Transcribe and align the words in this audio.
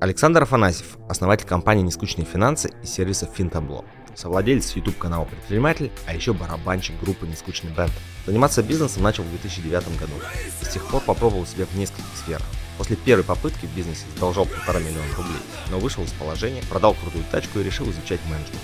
Александр 0.00 0.44
Афанасьев, 0.44 0.96
основатель 1.10 1.46
компании 1.46 1.82
«Нескучные 1.82 2.24
финансы» 2.24 2.70
и 2.82 2.86
сервиса 2.86 3.26
Финтабло. 3.26 3.84
Совладелец 4.14 4.74
YouTube-канала 4.74 5.26
«Предприниматель», 5.26 5.92
а 6.06 6.14
еще 6.14 6.32
барабанщик 6.32 6.98
группы 7.02 7.26
«Нескучный 7.26 7.70
бенд». 7.70 7.92
Заниматься 8.24 8.62
бизнесом 8.62 9.02
начал 9.02 9.24
в 9.24 9.28
2009 9.28 9.98
году. 10.00 10.14
И 10.62 10.64
с 10.64 10.68
тех 10.68 10.86
пор 10.86 11.02
попробовал 11.02 11.44
себя 11.44 11.66
в 11.66 11.76
нескольких 11.76 12.16
сферах. 12.16 12.46
После 12.78 12.96
первой 12.96 13.24
попытки 13.24 13.66
в 13.66 13.76
бизнесе 13.76 14.06
задолжал 14.14 14.46
полтора 14.46 14.78
миллиона 14.80 15.14
рублей, 15.18 15.42
но 15.70 15.78
вышел 15.78 16.02
из 16.02 16.12
положения, 16.12 16.62
продал 16.70 16.94
крутую 16.94 17.24
тачку 17.30 17.58
и 17.58 17.62
решил 17.62 17.84
изучать 17.90 18.20
менеджмент. 18.24 18.62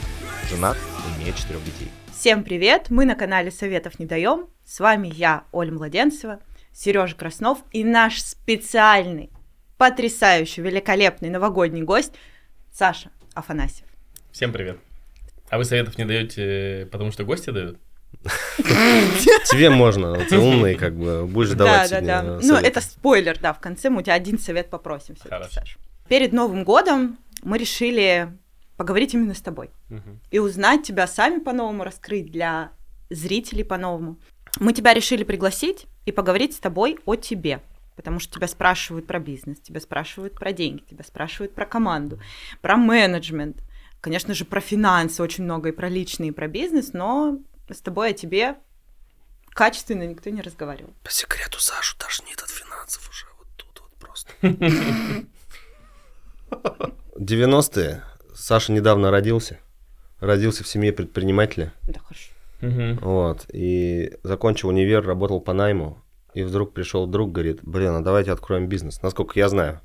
Женат, 0.49 0.79
имеет 1.19 1.37
четырех 1.37 1.63
детей. 1.65 1.91
Всем 2.19 2.45
привет! 2.45 2.87
Мы 2.89 3.05
на 3.05 3.15
канале 3.15 3.51
Советов 3.51 3.99
не 3.99 4.07
даем. 4.07 4.47
С 4.65 4.81
вами 4.81 5.13
я, 5.15 5.45
Оля 5.53 5.71
Младенцева, 5.71 6.41
Сережа 6.73 7.15
Краснов 7.15 7.59
и 7.73 7.85
наш 7.85 8.23
специальный, 8.23 9.31
потрясающий, 9.77 10.63
великолепный 10.63 11.31
новогодний 11.31 11.83
гость 11.83 12.13
Саша 12.73 13.11
Афанасьев. 13.35 13.87
Всем 14.33 14.53
привет. 14.53 14.79
А 15.49 15.59
вы 15.59 15.65
советов 15.65 15.99
не 15.99 16.05
даете, 16.05 16.89
потому 16.91 17.13
что 17.13 17.25
гости 17.25 17.51
дают? 17.51 17.79
Тебе 18.57 19.71
можно, 19.71 20.17
ты 20.25 20.39
умный, 20.39 20.75
как 20.75 20.97
бы, 20.97 21.27
будешь 21.27 21.51
давать 21.51 21.91
Да, 21.91 22.01
да, 22.01 22.23
да. 22.23 22.41
Ну, 22.43 22.55
это 22.55 22.81
спойлер, 22.81 23.39
да, 23.39 23.53
в 23.53 23.61
конце 23.61 23.91
мы 23.91 24.01
у 24.01 24.03
тебя 24.03 24.15
один 24.15 24.39
совет 24.39 24.71
попросим 24.71 25.15
все 25.17 25.29
Хорошо. 25.29 25.51
Саша. 25.53 25.79
Перед 26.09 26.33
Новым 26.33 26.65
годом 26.65 27.19
мы 27.43 27.59
решили 27.59 28.33
поговорить 28.77 29.15
именно 29.15 29.35
с 29.35 29.41
тобой 29.41 29.71
и 30.31 30.39
узнать 30.39 30.83
тебя 30.83 31.07
сами 31.07 31.39
по-новому, 31.39 31.85
раскрыть 31.85 32.31
для 32.31 32.71
зрителей 33.11 33.65
по-новому. 33.65 34.19
Мы 34.59 34.73
тебя 34.73 34.95
решили 34.95 35.23
пригласить 35.23 35.87
и 36.07 36.13
поговорить 36.13 36.55
с 36.55 36.59
тобой 36.59 36.99
о 37.05 37.17
тебе. 37.17 37.61
Потому 37.97 38.21
что 38.21 38.35
тебя 38.35 38.47
спрашивают 38.47 39.07
про 39.07 39.19
бизнес, 39.19 39.59
тебя 39.61 39.81
спрашивают 39.81 40.35
про 40.35 40.53
деньги, 40.53 40.83
тебя 40.83 41.03
спрашивают 41.03 41.55
про 41.55 41.65
команду, 41.65 42.21
про 42.61 42.77
менеджмент, 42.77 43.63
конечно 44.01 44.35
же, 44.35 44.45
про 44.45 44.61
финансы 44.61 45.23
очень 45.23 45.45
много 45.45 45.71
и 45.71 45.73
про 45.73 45.89
личный, 45.89 46.29
и 46.29 46.33
про 46.33 46.47
бизнес, 46.47 46.93
но 46.93 47.39
с 47.69 47.81
тобой 47.81 48.11
о 48.11 48.13
тебе 48.13 48.57
качественно 49.49 50.07
никто 50.07 50.31
не 50.31 50.43
разговаривал. 50.43 50.93
По 51.03 51.11
секрету 51.11 51.59
Сашу 51.59 51.97
тошнит 51.97 52.41
от 52.41 52.51
финансов 52.51 53.09
уже 53.09 53.27
вот 53.39 53.49
тут 53.57 53.81
вот 53.81 53.93
просто. 53.99 54.31
90-е. 57.19 58.05
Саша 58.35 58.73
недавно 58.73 59.11
родился. 59.11 59.59
Родился 60.21 60.63
в 60.63 60.69
семье 60.69 60.93
предпринимателя. 60.93 61.73
Да, 61.89 62.01
хорошо. 62.01 62.33
Мгм. 62.61 62.99
Вот. 62.99 63.47
И 63.53 64.13
закончил 64.23 64.69
универ, 64.69 65.05
работал 65.05 65.41
по 65.41 65.53
найму. 65.53 66.03
И 66.37 66.43
вдруг 66.43 66.75
пришел 66.75 67.07
друг, 67.07 67.33
говорит, 67.33 67.61
блин, 67.63 67.95
а 67.95 68.01
давайте 68.03 68.31
откроем 68.31 68.69
бизнес. 68.69 69.01
Насколько 69.01 69.39
я 69.39 69.49
знаю. 69.49 69.81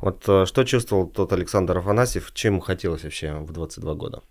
Вот 0.00 0.26
э, 0.26 0.46
что 0.46 0.64
чувствовал 0.64 1.06
тот 1.06 1.34
Александр 1.34 1.76
Афанасьев, 1.76 2.32
чем 2.32 2.54
ему 2.54 2.62
хотелось 2.62 3.04
вообще 3.04 3.34
в 3.34 3.52
22 3.52 3.94
года? 3.94 4.22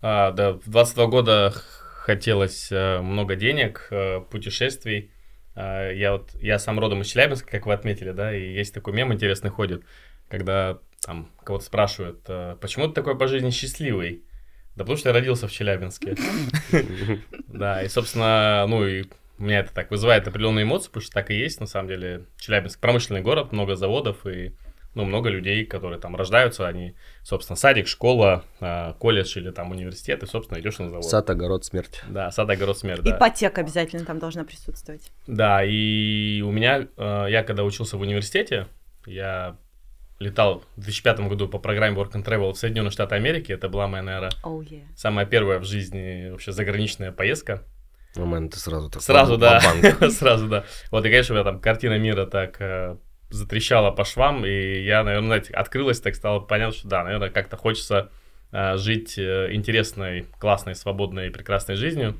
А, 0.00 0.30
да, 0.32 0.54
в 0.54 0.70
22 0.70 1.06
года 1.08 1.52
хотелось 1.52 2.72
э, 2.72 3.02
много 3.02 3.36
денег, 3.36 3.88
э, 3.90 4.22
путешествий. 4.30 5.10
А, 5.54 5.90
я 5.92 6.12
вот, 6.12 6.34
я 6.36 6.58
сам 6.58 6.80
родом 6.80 7.02
из 7.02 7.08
Челябинска, 7.08 7.50
как 7.50 7.66
вы 7.66 7.74
отметили, 7.74 8.12
да, 8.12 8.34
и 8.34 8.54
есть 8.54 8.72
такой 8.72 8.94
мем 8.94 9.12
интересный 9.12 9.50
ходит, 9.50 9.82
когда 10.30 10.78
там 11.04 11.28
кого-то 11.44 11.66
спрашивают, 11.66 12.22
почему 12.58 12.88
ты 12.88 12.94
такой 12.94 13.18
по 13.18 13.28
жизни 13.28 13.50
счастливый? 13.50 14.24
Да 14.76 14.84
потому 14.84 14.96
что 14.96 15.10
я 15.10 15.12
родился 15.12 15.46
в 15.46 15.52
Челябинске. 15.52 16.16
Да, 17.48 17.82
и, 17.82 17.88
собственно, 17.88 18.64
ну 18.68 18.86
и 18.86 19.04
у 19.38 19.42
меня 19.44 19.60
это 19.60 19.72
так 19.72 19.90
вызывает 19.90 20.26
определенные 20.26 20.64
эмоции, 20.64 20.88
потому 20.88 21.02
что 21.02 21.12
так 21.12 21.30
и 21.30 21.34
есть, 21.34 21.60
на 21.60 21.66
самом 21.66 21.88
деле. 21.88 22.26
Челябинск 22.38 22.80
промышленный 22.80 23.20
город, 23.20 23.52
много 23.52 23.76
заводов 23.76 24.26
и 24.26 24.52
ну, 24.94 25.04
много 25.04 25.28
людей, 25.28 25.64
которые 25.64 26.00
там 26.00 26.16
рождаются, 26.16 26.66
они, 26.66 26.96
собственно, 27.22 27.56
садик, 27.56 27.86
школа, 27.86 28.44
а, 28.58 28.94
колледж 28.94 29.38
или 29.38 29.50
там 29.50 29.70
университет, 29.70 30.22
и, 30.22 30.26
собственно, 30.26 30.58
идешь 30.58 30.78
на 30.78 30.88
завод. 30.88 31.04
Сад, 31.04 31.30
огород, 31.30 31.64
смерть. 31.64 32.02
Да, 32.08 32.30
сад, 32.32 32.50
огород, 32.50 32.78
смерть, 32.78 33.02
да. 33.02 33.16
Ипотека 33.16 33.60
обязательно 33.60 34.04
там 34.04 34.18
должна 34.18 34.44
присутствовать. 34.44 35.12
Да, 35.26 35.62
и 35.64 36.42
у 36.44 36.50
меня, 36.50 36.88
э, 36.96 37.26
я 37.28 37.44
когда 37.44 37.64
учился 37.64 37.96
в 37.96 38.00
университете, 38.00 38.66
я 39.06 39.56
летал 40.18 40.64
в 40.74 40.80
2005 40.80 41.20
году 41.28 41.48
по 41.48 41.58
программе 41.58 41.96
Work 41.96 42.12
and 42.14 42.24
Travel 42.24 42.52
в 42.52 42.58
Соединенные 42.58 42.90
Штаты 42.90 43.14
Америки. 43.14 43.52
Это 43.52 43.68
была 43.68 43.86
моя, 43.86 44.02
наверное, 44.02 44.32
Oh, 44.42 44.60
yeah. 44.60 44.82
самая 44.96 45.26
первая 45.26 45.60
в 45.60 45.64
жизни 45.64 46.30
вообще 46.30 46.50
заграничная 46.50 47.12
поездка. 47.12 47.62
Мэн, 48.26 48.48
ты 48.48 48.58
сразу 48.58 48.90
так 48.90 49.02
Сразу, 49.02 49.36
да. 49.36 49.60
Сразу, 50.10 50.48
да. 50.48 50.64
Вот, 50.90 51.04
и, 51.04 51.08
конечно, 51.08 51.34
у 51.34 51.36
меня 51.36 51.44
там 51.44 51.60
картина 51.60 51.98
мира 51.98 52.26
так 52.26 52.60
э, 52.60 52.96
затрещала 53.30 53.90
по 53.90 54.04
швам, 54.04 54.44
и 54.44 54.82
я, 54.82 55.02
наверное, 55.02 55.26
знаете, 55.26 55.52
открылась, 55.54 56.00
так 56.00 56.14
стало 56.14 56.40
понятно, 56.40 56.74
что 56.74 56.88
да, 56.88 57.04
наверное, 57.04 57.30
как-то 57.30 57.56
хочется 57.56 58.10
э, 58.52 58.76
жить 58.76 59.18
э, 59.18 59.48
интересной, 59.52 60.26
классной, 60.38 60.74
свободной, 60.74 61.30
прекрасной 61.30 61.76
жизнью. 61.76 62.16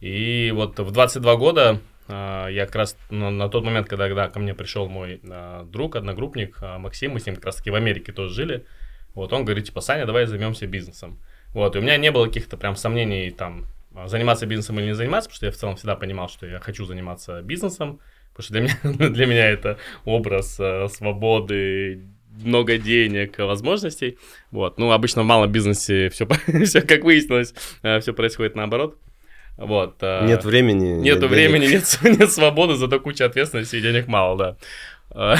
И 0.00 0.52
вот 0.54 0.78
в 0.78 0.90
22 0.90 1.36
года 1.36 1.80
э, 2.08 2.46
я 2.50 2.66
как 2.66 2.76
раз 2.76 2.96
на, 3.10 3.30
на 3.30 3.48
тот 3.48 3.64
момент, 3.64 3.88
когда, 3.88 4.06
когда 4.06 4.28
ко 4.28 4.38
мне 4.38 4.54
пришел 4.54 4.88
мой 4.88 5.20
э, 5.22 5.64
друг, 5.66 5.96
одногруппник 5.96 6.58
э, 6.62 6.78
Максим, 6.78 7.12
мы 7.12 7.20
с 7.20 7.26
ним 7.26 7.34
как 7.36 7.46
раз 7.46 7.56
таки 7.56 7.70
в 7.70 7.74
Америке 7.74 8.12
тоже 8.12 8.32
жили, 8.32 8.66
вот 9.14 9.32
он 9.32 9.44
говорит, 9.44 9.66
типа, 9.66 9.80
Саня, 9.80 10.06
давай 10.06 10.26
займемся 10.26 10.66
бизнесом. 10.66 11.18
Вот, 11.52 11.74
и 11.74 11.78
у 11.78 11.82
меня 11.82 11.96
не 11.96 12.10
было 12.10 12.26
каких-то 12.26 12.56
прям 12.56 12.76
сомнений 12.76 13.30
там 13.30 13.66
заниматься 14.06 14.46
бизнесом 14.46 14.78
или 14.78 14.86
не 14.86 14.94
заниматься, 14.94 15.28
потому 15.28 15.36
что 15.36 15.46
я 15.46 15.52
в 15.52 15.56
целом 15.56 15.76
всегда 15.76 15.96
понимал, 15.96 16.28
что 16.28 16.46
я 16.46 16.60
хочу 16.60 16.84
заниматься 16.84 17.42
бизнесом, 17.42 18.00
потому 18.34 18.44
что 18.44 18.52
для 18.52 18.60
меня, 18.62 19.08
для 19.10 19.26
меня 19.26 19.46
это 19.48 19.78
образ 20.04 20.56
э, 20.60 20.88
свободы, 20.88 22.06
много 22.42 22.78
денег, 22.78 23.38
возможностей. 23.38 24.18
Вот. 24.50 24.78
Ну, 24.78 24.92
обычно 24.92 25.22
в 25.22 25.26
малом 25.26 25.50
бизнесе 25.50 26.08
все, 26.10 26.26
все 26.64 26.82
как 26.82 27.02
выяснилось, 27.02 27.54
все 27.82 28.12
происходит 28.12 28.54
наоборот. 28.54 28.96
Вот. 29.58 29.96
э, 30.02 30.24
Нет 30.26 30.44
времени. 30.44 31.00
Нету 31.00 31.22
нет 31.22 31.30
времени, 31.30 31.66
денег. 31.66 31.84
нет, 32.02 32.18
нет 32.20 32.32
свободы, 32.32 32.76
зато 32.76 33.00
куча 33.00 33.26
ответственности 33.26 33.76
и 33.76 33.80
денег 33.80 34.06
мало, 34.06 34.56
да. 35.10 35.36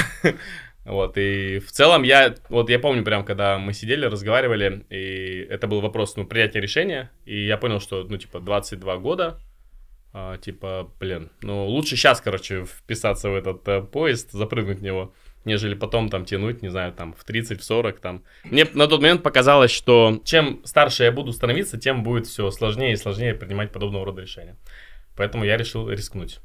А, 0.89 0.91
Вот, 0.91 1.17
и 1.17 1.59
в 1.59 1.71
целом 1.71 2.03
я, 2.03 2.35
вот 2.49 2.69
я 2.69 2.79
помню 2.79 3.03
прям, 3.03 3.23
когда 3.23 3.59
мы 3.59 3.73
сидели, 3.73 4.05
разговаривали, 4.05 4.85
и 4.89 5.45
это 5.49 5.67
был 5.67 5.81
вопрос, 5.81 6.15
ну, 6.15 6.25
принятия 6.25 6.59
решения, 6.59 7.11
и 7.25 7.45
я 7.45 7.57
понял, 7.57 7.79
что, 7.79 8.03
ну, 8.03 8.17
типа, 8.17 8.39
22 8.39 8.97
года, 8.97 9.39
а, 10.13 10.37
типа, 10.37 10.91
блин, 10.99 11.29
ну, 11.41 11.67
лучше 11.67 11.95
сейчас, 11.95 12.21
короче, 12.21 12.65
вписаться 12.65 13.29
в 13.29 13.35
этот 13.35 13.67
э, 13.67 13.81
поезд, 13.81 14.31
запрыгнуть 14.31 14.79
в 14.79 14.83
него, 14.83 15.13
нежели 15.45 15.75
потом 15.75 16.09
там 16.09 16.25
тянуть, 16.25 16.63
не 16.63 16.69
знаю, 16.69 16.91
там, 16.91 17.13
в 17.13 17.23
30, 17.23 17.61
в 17.61 17.63
40, 17.63 17.99
там. 17.99 18.23
Мне 18.43 18.65
на 18.73 18.87
тот 18.87 19.01
момент 19.01 19.21
показалось, 19.21 19.71
что 19.71 20.19
чем 20.25 20.61
старше 20.65 21.03
я 21.03 21.11
буду 21.11 21.31
становиться, 21.33 21.77
тем 21.77 22.01
будет 22.01 22.25
все 22.25 22.49
сложнее 22.49 22.93
и 22.93 22.97
сложнее 22.97 23.35
принимать 23.35 23.71
подобного 23.71 24.05
рода 24.05 24.23
решения. 24.23 24.57
Поэтому 25.15 25.43
я 25.45 25.55
решил 25.55 25.87
рискнуть. 25.89 26.39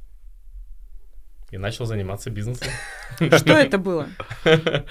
И 1.54 1.58
начал 1.58 1.86
заниматься 1.86 2.30
бизнесом. 2.30 2.66
Что 3.16 3.54
это 3.54 3.78
было? 3.78 4.08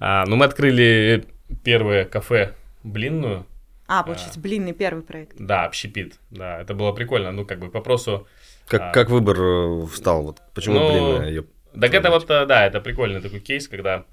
А, 0.00 0.24
Ну, 0.26 0.34
мы 0.34 0.46
открыли 0.46 1.24
первое 1.62 2.04
кафе 2.04 2.54
блинную. 2.82 3.46
А, 3.86 4.02
получается, 4.02 4.40
блинный 4.40 4.72
первый 4.72 5.02
проект. 5.02 5.36
Да, 5.38 5.64
общепит. 5.64 6.18
Да, 6.30 6.60
это 6.60 6.74
было 6.74 6.90
прикольно. 6.92 7.30
Ну, 7.30 7.44
как 7.44 7.60
бы 7.60 7.68
по 7.70 7.78
вопросу... 7.78 8.26
Как, 8.66 8.80
А. 8.80 8.92
как 8.92 9.10
выбор 9.10 9.36
э, 9.40 9.86
встал? 9.86 10.22
Вот 10.24 10.38
почему, 10.54 10.74
Ну, 10.80 10.88
блин, 11.18 11.22
э, 11.22 11.38
ёп- 11.38 11.80
Так 11.80 11.94
это 11.94 12.10
вот, 12.10 12.28
э, 12.30 12.46
да, 12.46 12.66
это 12.66 12.80
прикольный 12.80 13.20
такой 13.20 13.38
кейс, 13.40 13.68
когда 13.68 14.04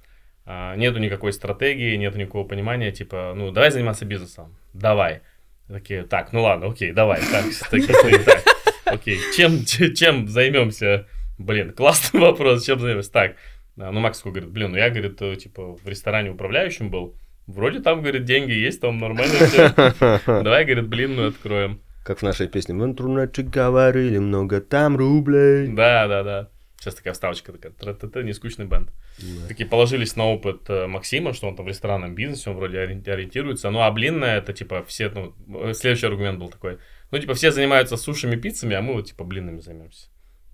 а, 0.46 0.76
нету 0.76 1.00
никакой 1.00 1.34
стратегии, 1.34 1.96
нету 1.96 2.20
никакого 2.20 2.48
понимания, 2.48 2.92
типа, 2.92 3.34
ну, 3.36 3.52
давай 3.52 3.72
заниматься 3.72 4.06
бизнесом, 4.06 4.56
давай. 4.74 5.22
Такие, 5.68 6.04
так, 6.04 6.34
ну 6.34 6.44
ладно, 6.44 6.68
окей, 6.68 6.92
давай, 6.92 7.20
так, 7.20 7.46
так, 7.72 7.82
так, 8.26 8.44
окей, 8.86 9.20
чем, 9.36 9.66
чем 9.66 10.28
займемся? 10.28 11.08
Блин, 11.38 11.74
классный 11.74 12.20
вопрос, 12.22 12.66
чем 12.66 12.80
займемся? 12.80 13.12
Так, 13.12 13.36
а, 13.78 13.92
ну, 13.92 14.00
Макс 14.00 14.20
такой 14.20 14.34
говорит, 14.34 14.52
блин, 14.52 14.72
ну, 14.72 14.78
я, 14.78 14.90
говорит, 14.90 15.22
э, 15.22 15.36
типа, 15.36 15.76
в 15.76 15.88
ресторане 15.88 16.32
управляющим 16.32 16.90
был, 16.90 17.16
вроде 17.48 17.82
там, 17.82 18.02
говорит, 18.02 18.24
деньги 18.24 18.54
есть, 18.54 18.82
там 18.82 18.98
нормально 19.00 19.34
все, 19.34 19.74
давай, 20.26 20.66
говорит, 20.66 20.88
блинную 20.88 21.30
откроем. 21.30 21.82
Как 22.06 22.20
в 22.20 22.22
нашей 22.22 22.48
песне. 22.48 22.76
В 22.76 22.86
интернете 22.86 23.42
говорили 23.42 24.20
много 24.20 24.62
там 24.62 24.96
рублей. 24.96 25.68
Да, 25.70 26.08
да, 26.08 26.24
да. 26.24 26.50
Сейчас 26.80 26.96
такая 26.96 27.14
вставочка 27.14 27.52
такая, 27.52 27.72
тра-та-та, 27.72 28.22
нескучный 28.22 28.66
бенд. 28.66 28.92
Да. 29.18 29.48
Такие 29.48 29.68
положились 29.68 30.16
на 30.16 30.26
опыт 30.26 30.70
э, 30.70 30.86
Максима, 30.86 31.34
что 31.34 31.48
он 31.48 31.56
там 31.56 31.66
в 31.66 31.70
ресторанном 31.70 32.14
бизнесе, 32.14 32.52
он 32.52 32.58
вроде 32.58 32.78
ори- 32.78 33.10
ориентируется. 33.10 33.72
Ну, 33.72 33.82
а 33.82 33.90
блинная, 33.90 34.38
это 34.38 34.54
типа 34.54 34.86
все, 34.86 35.10
ну, 35.10 35.34
следующий 35.74 36.06
аргумент 36.06 36.38
был 36.38 36.50
такой. 36.50 36.78
Ну, 37.10 37.18
типа, 37.18 37.34
все 37.34 37.52
занимаются 37.52 37.98
сушами, 37.98 38.36
пиццами, 38.36 38.76
а 38.76 38.82
мы 38.82 38.94
вот, 38.94 39.08
типа, 39.08 39.24
блинными 39.24 39.62
займемся. 39.62 40.10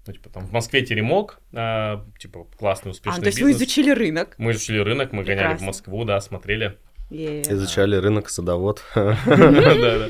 Ну, 0.07 0.13
типа, 0.13 0.29
там 0.29 0.47
в 0.47 0.51
Москве 0.51 0.81
Теремок, 0.81 1.39
а, 1.53 2.05
типа, 2.17 2.45
классный, 2.57 2.89
А, 2.89 2.93
успешный 2.93 3.21
то 3.21 3.27
есть 3.27 3.39
вы 3.39 3.49
бизнес. 3.49 3.67
изучили 3.67 3.91
рынок. 3.91 4.33
Мы 4.39 4.51
изучили 4.53 4.79
рынок, 4.79 5.11
мы 5.11 5.23
гоняли 5.23 5.39
в 5.39 5.41
Прекрасно. 5.41 5.67
Москву, 5.67 6.03
да, 6.05 6.19
смотрели. 6.21 6.77
Е. 7.11 7.41
Изучали 7.43 7.95
рынок, 7.97 8.29
садовод. 8.29 8.83
Да, 8.95 9.15
да. 9.75 10.09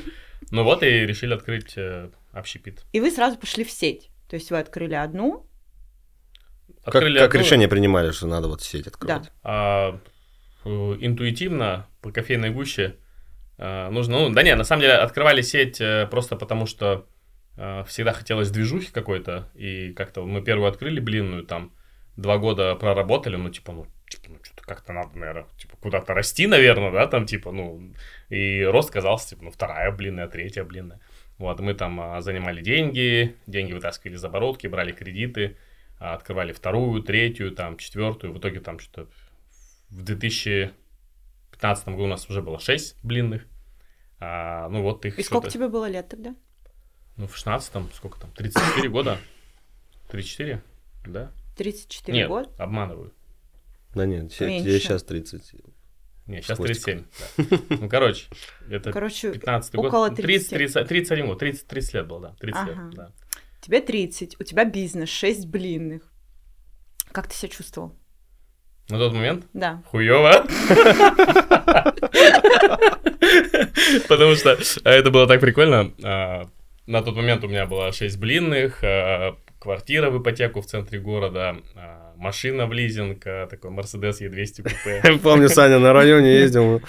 Ну 0.49 0.63
вот 0.63 0.81
и 0.83 0.87
решили 1.05 1.33
открыть 1.33 1.73
э, 1.77 2.09
общепит. 2.31 2.83
И 2.93 2.99
вы 3.01 3.11
сразу 3.11 3.37
пошли 3.37 3.63
в 3.63 3.71
сеть. 3.71 4.09
То 4.29 4.35
есть 4.35 4.49
вы 4.49 4.59
открыли 4.59 4.93
одну, 4.95 5.45
Как, 6.85 6.95
Открыли 6.95 7.19
как 7.19 7.29
одну, 7.29 7.41
решение 7.41 7.67
принимали, 7.67 8.11
что 8.11 8.27
надо 8.27 8.47
вот 8.47 8.61
сеть 8.61 8.87
открывать? 8.87 9.29
а, 9.43 9.99
э, 10.63 10.69
интуитивно 10.69 11.87
по 12.01 12.11
кофейной 12.11 12.49
гуще 12.49 12.95
э, 13.57 13.89
нужно, 13.89 14.19
ну, 14.19 14.29
да 14.33 14.41
не, 14.43 14.55
на 14.55 14.63
самом 14.63 14.81
деле 14.81 14.93
открывали 14.93 15.41
сеть 15.41 15.81
просто 16.09 16.35
потому, 16.37 16.65
что 16.65 17.07
всегда 17.55 18.13
хотелось 18.13 18.49
движухи 18.49 18.91
какой-то, 18.91 19.49
и 19.55 19.91
как-то 19.93 20.25
мы 20.25 20.41
первую 20.41 20.69
открыли 20.69 20.99
блинную, 20.99 21.43
там, 21.43 21.71
два 22.17 22.37
года 22.37 22.75
проработали, 22.75 23.35
ну, 23.35 23.49
типа, 23.49 23.71
ну, 23.71 23.87
типа, 24.09 24.29
ну, 24.29 24.37
что-то 24.43 24.63
как-то 24.63 24.93
надо, 24.93 25.17
наверное, 25.17 25.45
типа, 25.57 25.77
куда-то 25.77 26.13
расти, 26.13 26.47
наверное, 26.47 26.91
да, 26.91 27.07
там, 27.07 27.25
типа, 27.25 27.51
ну, 27.51 27.93
и 28.29 28.63
рост 28.63 28.91
казался, 28.91 29.29
типа, 29.29 29.43
ну, 29.45 29.51
вторая 29.51 29.91
блинная, 29.91 30.27
третья 30.27 30.63
блинная. 30.63 30.99
Вот, 31.37 31.59
мы 31.59 31.73
там 31.73 31.99
а, 31.99 32.21
занимали 32.21 32.61
деньги, 32.61 33.35
деньги 33.47 33.73
вытаскивали 33.73 34.15
из 34.15 34.23
оборотки, 34.23 34.67
брали 34.67 34.91
кредиты, 34.91 35.57
а, 35.99 36.13
открывали 36.13 36.51
вторую, 36.51 37.01
третью, 37.01 37.51
там, 37.51 37.77
четвертую, 37.77 38.33
в 38.33 38.37
итоге 38.37 38.59
там 38.59 38.79
что-то 38.79 39.09
в 39.89 40.03
2015 40.03 41.87
году 41.87 42.03
у 42.03 42.07
нас 42.07 42.29
уже 42.29 42.41
было 42.41 42.59
6 42.59 43.03
блинных. 43.03 43.45
А, 44.19 44.69
ну 44.69 44.83
вот 44.83 45.05
их 45.05 45.17
И 45.17 45.23
сколько 45.23 45.49
тебе 45.49 45.67
было 45.67 45.89
лет 45.89 46.07
тогда? 46.07 46.35
Ну, 47.17 47.27
в 47.27 47.35
16 47.35 47.71
сколько 47.95 48.19
там? 48.19 48.31
34 48.31 48.89
года? 48.89 49.17
34? 50.09 50.61
Да? 51.05 51.31
34 51.57 52.17
Нет, 52.17 52.27
года? 52.27 52.49
обманываю. 52.57 53.13
Да 53.93 54.05
нет, 54.05 54.31
тебе 54.33 54.79
сейчас 54.79 55.03
30. 55.03 55.53
Не, 56.27 56.41
сейчас 56.41 56.57
хвостиком. 56.57 57.05
37. 57.35 57.57
да. 57.69 57.75
Ну, 57.81 57.89
короче, 57.89 58.27
это 58.69 58.91
Короче, 58.91 59.33
15 59.33 59.75
около 59.75 60.07
год. 60.09 60.15
30, 60.17 60.49
30. 60.49 60.73
30, 60.73 60.87
31 60.87 61.27
год, 61.27 61.39
30, 61.39 61.67
30 61.67 61.93
лет 61.95 62.07
было, 62.07 62.19
да. 62.21 62.35
30 62.39 62.61
Ага. 62.61 62.71
лет, 62.71 62.89
да. 62.95 63.11
тебе 63.59 63.81
30, 63.81 64.39
у 64.39 64.43
тебя 64.43 64.63
бизнес, 64.65 65.09
6 65.09 65.45
блинных. 65.47 66.03
Как 67.11 67.27
ты 67.27 67.35
себя 67.35 67.49
чувствовал? 67.49 67.95
На 68.89 68.97
тот 68.97 69.13
момент 69.13 69.45
Да. 69.53 69.83
Хуёво. 69.87 70.45
Потому 74.07 74.35
что 74.35 74.57
а, 74.83 74.89
это 74.89 75.11
было 75.11 75.27
так 75.27 75.41
прикольно. 75.41 75.91
На 76.87 77.01
тот 77.01 77.15
момент 77.15 77.43
у 77.43 77.47
меня 77.47 77.65
было 77.65 77.91
6 77.91 78.17
блинных, 78.17 78.79
а, 78.83 79.35
квартира 79.59 80.09
в 80.09 80.21
ипотеку 80.21 80.61
в 80.61 80.65
центре 80.65 80.99
города, 80.99 81.57
а, 81.75 82.13
машина 82.17 82.65
в 82.65 82.73
лизинг, 82.73 83.21
а, 83.25 83.45
такой 83.47 83.69
Мерседес 83.69 84.19
Е200 84.19 84.63
купе. 84.63 85.19
Помню, 85.23 85.49
Саня 85.49 85.77
на 85.77 85.93
районе 85.93 86.33
ездил 86.33 86.77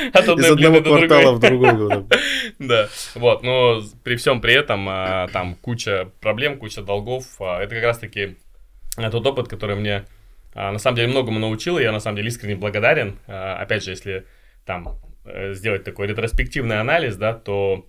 из 0.00 0.50
одного 0.50 0.82
квартала 0.82 1.32
в 1.32 1.40
другой. 1.40 2.04
Да, 2.58 2.88
вот, 3.14 3.42
но 3.42 3.80
при 4.04 4.16
всем 4.16 4.40
при 4.40 4.54
этом 4.54 4.86
там 5.32 5.56
куча 5.60 6.10
проблем, 6.20 6.58
куча 6.58 6.82
долгов. 6.82 7.24
Это 7.40 7.74
как 7.74 7.84
раз-таки 7.84 8.36
тот 8.96 9.26
опыт, 9.26 9.48
который 9.48 9.76
мне 9.76 10.04
на 10.54 10.78
самом 10.78 10.96
деле 10.96 11.08
многому 11.08 11.40
научил, 11.40 11.78
и 11.78 11.82
я 11.82 11.90
на 11.90 12.00
самом 12.00 12.16
деле 12.16 12.28
искренне 12.28 12.54
благодарен. 12.54 13.18
Опять 13.26 13.82
же, 13.82 13.90
если 13.90 14.24
там 14.64 14.98
э, 15.24 15.54
сделать 15.54 15.84
такой 15.84 16.06
ретроспективный 16.06 16.80
анализ, 16.80 17.16
да, 17.16 17.32
то 17.32 17.86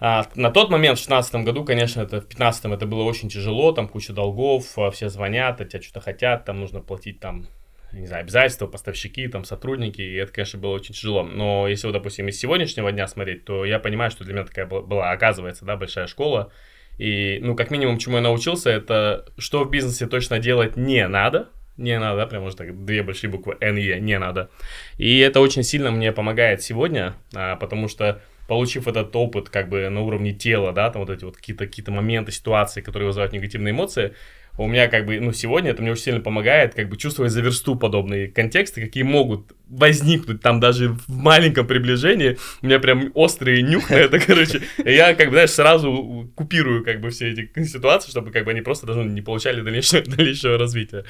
а, 0.00 0.26
на 0.34 0.50
тот 0.50 0.70
момент, 0.70 0.98
в 0.98 1.02
2016 1.02 1.34
году, 1.44 1.64
конечно, 1.64 2.00
это 2.02 2.16
в 2.16 2.28
2015 2.28 2.64
это 2.66 2.86
было 2.86 3.02
очень 3.02 3.28
тяжело, 3.28 3.72
там 3.72 3.88
куча 3.88 4.12
долгов, 4.12 4.78
а, 4.78 4.90
все 4.90 5.08
звонят, 5.08 5.60
от 5.60 5.70
тебя 5.70 5.82
что-то 5.82 6.00
хотят, 6.00 6.44
там 6.44 6.60
нужно 6.60 6.80
платить 6.80 7.18
там, 7.18 7.46
не 7.92 8.06
знаю, 8.06 8.22
обязательства, 8.22 8.66
поставщики, 8.66 9.26
там 9.26 9.44
сотрудники, 9.44 10.00
и 10.00 10.14
это, 10.14 10.32
конечно, 10.32 10.60
было 10.60 10.74
очень 10.74 10.94
тяжело. 10.94 11.24
Но 11.24 11.66
если 11.66 11.86
вот, 11.86 11.94
допустим, 11.94 12.28
из 12.28 12.38
сегодняшнего 12.38 12.92
дня 12.92 13.08
смотреть, 13.08 13.44
то 13.44 13.64
я 13.64 13.80
понимаю, 13.80 14.10
что 14.10 14.24
для 14.24 14.34
меня 14.34 14.44
такая 14.44 14.66
была- 14.66 15.10
оказывается, 15.10 15.64
да, 15.64 15.76
большая 15.76 16.06
школа. 16.06 16.52
И, 16.98 17.38
ну, 17.40 17.56
как 17.56 17.70
минимум, 17.70 17.98
чему 17.98 18.16
я 18.16 18.22
научился, 18.22 18.70
это 18.70 19.26
что 19.36 19.64
в 19.64 19.70
бизнесе 19.70 20.06
точно 20.06 20.38
делать 20.38 20.76
не 20.76 21.06
надо, 21.08 21.48
не 21.76 21.98
надо, 21.98 22.26
прям 22.26 22.42
может 22.42 22.58
так, 22.58 22.84
две 22.84 23.02
большие 23.02 23.30
буквы 23.30 23.56
НЕ, 23.60 24.00
не 24.00 24.18
надо. 24.18 24.50
И 24.96 25.18
это 25.20 25.40
очень 25.40 25.62
сильно 25.62 25.90
мне 25.90 26.12
помогает 26.12 26.60
сегодня, 26.62 27.14
а, 27.34 27.56
потому 27.56 27.86
что 27.88 28.20
получив 28.48 28.88
этот 28.88 29.14
опыт 29.14 29.50
как 29.50 29.68
бы 29.68 29.88
на 29.88 30.00
уровне 30.00 30.32
тела, 30.32 30.72
да, 30.72 30.90
там 30.90 31.02
вот 31.02 31.10
эти 31.10 31.22
вот 31.24 31.36
какие-то 31.36 31.66
какие 31.66 31.84
моменты, 31.94 32.32
ситуации, 32.32 32.80
которые 32.80 33.06
вызывают 33.06 33.32
негативные 33.32 33.72
эмоции, 33.72 34.14
у 34.56 34.66
меня 34.66 34.88
как 34.88 35.06
бы, 35.06 35.20
ну, 35.20 35.32
сегодня 35.32 35.70
это 35.70 35.82
мне 35.82 35.92
очень 35.92 36.02
сильно 36.02 36.20
помогает, 36.20 36.74
как 36.74 36.88
бы 36.88 36.96
чувствовать 36.96 37.30
за 37.30 37.42
версту 37.42 37.76
подобные 37.76 38.26
контексты, 38.26 38.80
какие 38.80 39.04
могут 39.04 39.52
возникнуть 39.68 40.42
там 40.42 40.58
даже 40.58 40.88
в 40.88 41.08
маленьком 41.08 41.66
приближении. 41.66 42.38
У 42.60 42.66
меня 42.66 42.80
прям 42.80 43.12
острый 43.14 43.62
нюх 43.62 43.90
на 43.90 43.94
это, 43.94 44.18
короче. 44.18 44.62
И 44.84 44.92
я, 44.92 45.14
как 45.14 45.28
бы, 45.28 45.34
знаешь, 45.34 45.50
сразу 45.50 46.28
купирую, 46.34 46.84
как 46.84 47.00
бы, 47.00 47.10
все 47.10 47.30
эти 47.30 47.62
ситуации, 47.64 48.10
чтобы, 48.10 48.32
как 48.32 48.44
бы, 48.44 48.50
они 48.50 48.62
просто 48.62 48.86
даже 48.86 49.04
не 49.04 49.22
получали 49.22 49.60
дальнейшего, 49.60 50.02
дальнейшего 50.06 50.58
развития. 50.58 51.04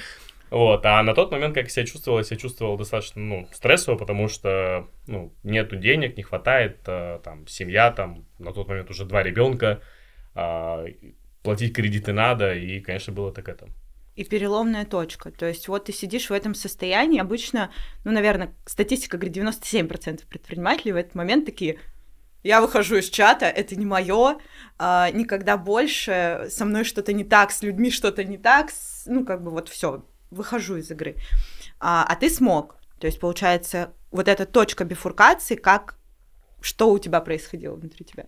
Вот, 0.50 0.84
а 0.86 1.02
на 1.02 1.14
тот 1.14 1.30
момент, 1.30 1.54
как 1.54 1.64
я 1.64 1.70
себя 1.70 1.86
чувствовал, 1.86 2.18
я 2.18 2.24
себя 2.24 2.36
чувствовал 2.38 2.76
достаточно, 2.78 3.20
ну, 3.20 3.48
стрессово, 3.52 3.96
потому 3.96 4.28
что, 4.28 4.88
ну, 5.06 5.32
нету 5.42 5.76
денег, 5.76 6.16
не 6.16 6.22
хватает, 6.22 6.78
а, 6.86 7.18
там, 7.18 7.46
семья, 7.46 7.90
там, 7.90 8.24
на 8.38 8.52
тот 8.52 8.68
момент 8.68 8.90
уже 8.90 9.04
два 9.04 9.22
ребенка, 9.22 9.82
а, 10.34 10.84
платить 11.42 11.74
кредиты 11.74 12.12
надо, 12.12 12.54
и, 12.54 12.80
конечно, 12.80 13.12
было 13.12 13.32
так 13.32 13.48
это. 13.48 13.68
И 14.16 14.24
переломная 14.24 14.84
точка. 14.84 15.30
То 15.30 15.46
есть 15.46 15.68
вот 15.68 15.84
ты 15.84 15.92
сидишь 15.92 16.30
в 16.30 16.32
этом 16.32 16.54
состоянии, 16.54 17.20
обычно, 17.20 17.70
ну, 18.04 18.10
наверное, 18.10 18.54
статистика 18.66 19.16
говорит, 19.16 19.36
97% 19.36 20.26
предпринимателей 20.26 20.92
в 20.92 20.96
этот 20.96 21.14
момент 21.14 21.44
такие, 21.44 21.78
я 22.42 22.60
выхожу 22.60 22.96
из 22.96 23.10
чата, 23.10 23.46
это 23.46 23.76
не 23.76 23.86
мое, 23.86 24.38
никогда 24.78 25.56
больше, 25.56 26.46
со 26.50 26.64
мной 26.64 26.84
что-то 26.84 27.12
не 27.12 27.24
так, 27.24 27.50
с 27.52 27.62
людьми 27.62 27.90
что-то 27.90 28.24
не 28.24 28.38
так, 28.38 28.70
с- 28.70 29.06
ну, 29.06 29.24
как 29.24 29.42
бы 29.42 29.50
вот 29.50 29.68
все, 29.68 30.04
выхожу 30.30 30.76
из 30.76 30.90
игры. 30.90 31.16
А, 31.80 32.04
а 32.08 32.16
ты 32.16 32.30
смог. 32.30 32.76
То 32.98 33.06
есть, 33.06 33.20
получается, 33.20 33.92
вот 34.10 34.28
эта 34.28 34.46
точка 34.46 34.84
бифуркации, 34.84 35.54
как, 35.54 35.96
что 36.60 36.90
у 36.90 36.98
тебя 36.98 37.20
происходило 37.20 37.74
внутри 37.74 38.04
тебя? 38.04 38.26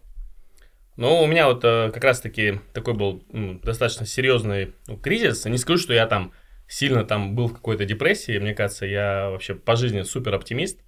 Ну, 0.97 1.23
у 1.23 1.27
меня 1.27 1.47
вот 1.49 1.65
э, 1.65 1.91
как 1.93 2.05
раз-таки 2.05 2.61
такой 2.73 2.95
был 2.95 3.25
м, 3.33 3.61
достаточно 3.61 4.07
серьезный 4.07 4.75
ну, 4.87 4.97
кризис. 4.97 5.45
Не 5.47 5.59
скажу, 5.59 5.79
что 5.79 5.95
я 5.95 6.07
там 6.07 6.33
сильно 6.69 7.05
там 7.05 7.35
был 7.35 7.49
в 7.49 7.55
какой-то 7.55 7.85
депрессии. 7.85 8.39
Мне 8.39 8.55
кажется, 8.55 8.87
я 8.87 9.31
вообще 9.31 9.55
по 9.55 9.77
жизни 9.77 10.03
супер 10.03 10.35
оптимист. 10.35 10.79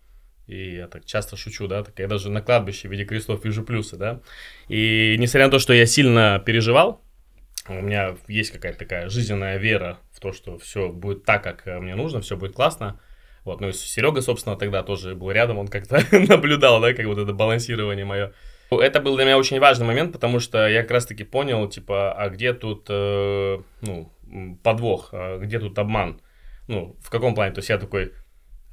И 0.47 0.75
я 0.77 0.89
так 0.89 1.05
часто 1.05 1.37
шучу, 1.37 1.67
да, 1.69 1.83
так 1.85 1.99
я 1.99 2.09
даже 2.09 2.29
на 2.31 2.43
кладбище 2.43 2.89
в 2.89 2.91
виде 2.91 3.05
крестов 3.05 3.45
вижу 3.45 3.63
плюсы, 3.63 3.97
да. 3.97 4.21
И 4.69 5.17
несмотря 5.19 5.47
на 5.47 5.53
то, 5.53 5.59
что 5.59 5.73
я 5.73 5.87
сильно 5.87 6.43
переживал, 6.45 7.01
у 7.69 7.75
меня 7.81 8.17
есть 8.27 8.51
какая-то 8.51 8.81
такая 8.81 9.09
жизненная 9.09 9.57
вера 9.57 9.99
то, 10.23 10.33
что 10.33 10.57
все 10.59 10.89
будет 10.89 11.25
так, 11.25 11.43
как 11.43 11.67
э, 11.67 11.79
мне 11.81 11.95
нужно, 11.95 12.21
все 12.21 12.37
будет 12.37 12.55
классно. 12.55 13.01
Вот, 13.45 13.61
ну 13.61 13.69
и 13.69 13.73
Серега, 13.73 14.23
собственно, 14.23 14.57
тогда 14.57 14.83
тоже 14.83 15.15
был 15.17 15.31
рядом, 15.33 15.59
он 15.59 15.69
как-то 15.69 16.01
наблюдал, 16.29 16.81
да, 16.81 16.95
как 16.95 17.07
вот 17.07 17.19
это 17.19 17.33
балансирование 17.33 18.05
мое. 18.05 18.33
Это 18.71 19.01
был 19.01 19.17
для 19.17 19.25
меня 19.25 19.37
очень 19.37 19.59
важный 19.61 19.85
момент, 19.85 20.13
потому 20.13 20.39
что 20.41 20.67
я 20.67 20.83
как 20.83 20.93
раз-таки 20.93 21.25
понял, 21.25 21.69
типа, 21.69 22.13
а 22.13 22.31
где 22.31 22.55
тут, 22.55 22.87
э, 22.89 23.59
ну, 23.83 24.13
подвох, 24.63 25.11
а 25.13 25.39
где 25.39 25.59
тут 25.59 25.79
обман? 25.79 26.21
Ну, 26.69 26.97
в 27.03 27.11
каком 27.11 27.35
плане? 27.35 27.53
То 27.53 27.59
есть 27.59 27.69
я 27.69 27.79
такой 27.79 28.13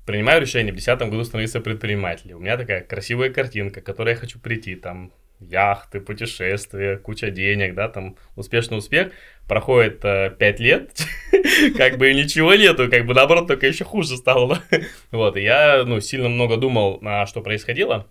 принимаю 0.06 0.42
решение 0.42 0.72
в 0.72 0.76
2010 0.76 1.10
году 1.10 1.24
становиться 1.24 1.60
предпринимателем. 1.60 2.38
У 2.38 2.40
меня 2.40 2.58
такая 2.58 2.82
красивая 2.82 3.32
картинка, 3.32 3.82
к 3.82 3.86
которой 3.86 4.12
я 4.12 4.16
хочу 4.16 4.40
прийти, 4.40 4.76
там, 4.76 5.12
яхты, 5.40 6.00
путешествия, 6.02 6.98
куча 6.98 7.32
денег, 7.32 7.76
да, 7.76 7.90
там, 7.90 8.18
успешный 8.36 8.78
успех. 8.78 9.12
Проходит 9.48 10.04
э, 10.04 10.36
5 10.38 10.60
лет, 10.60 10.92
как 11.78 11.98
бы 11.98 12.14
ничего 12.14 12.54
нету, 12.56 12.90
как 12.90 13.06
бы 13.06 13.14
наоборот, 13.14 13.48
только 13.48 13.68
еще 13.68 13.84
хуже 13.84 14.18
стало. 14.18 14.60
Вот, 15.12 15.38
и 15.38 15.42
я, 15.42 15.84
ну, 15.86 16.00
сильно 16.02 16.30
много 16.30 16.58
думал, 16.58 17.00
а, 17.04 17.26
что 17.26 17.42
происходило. 17.42 18.08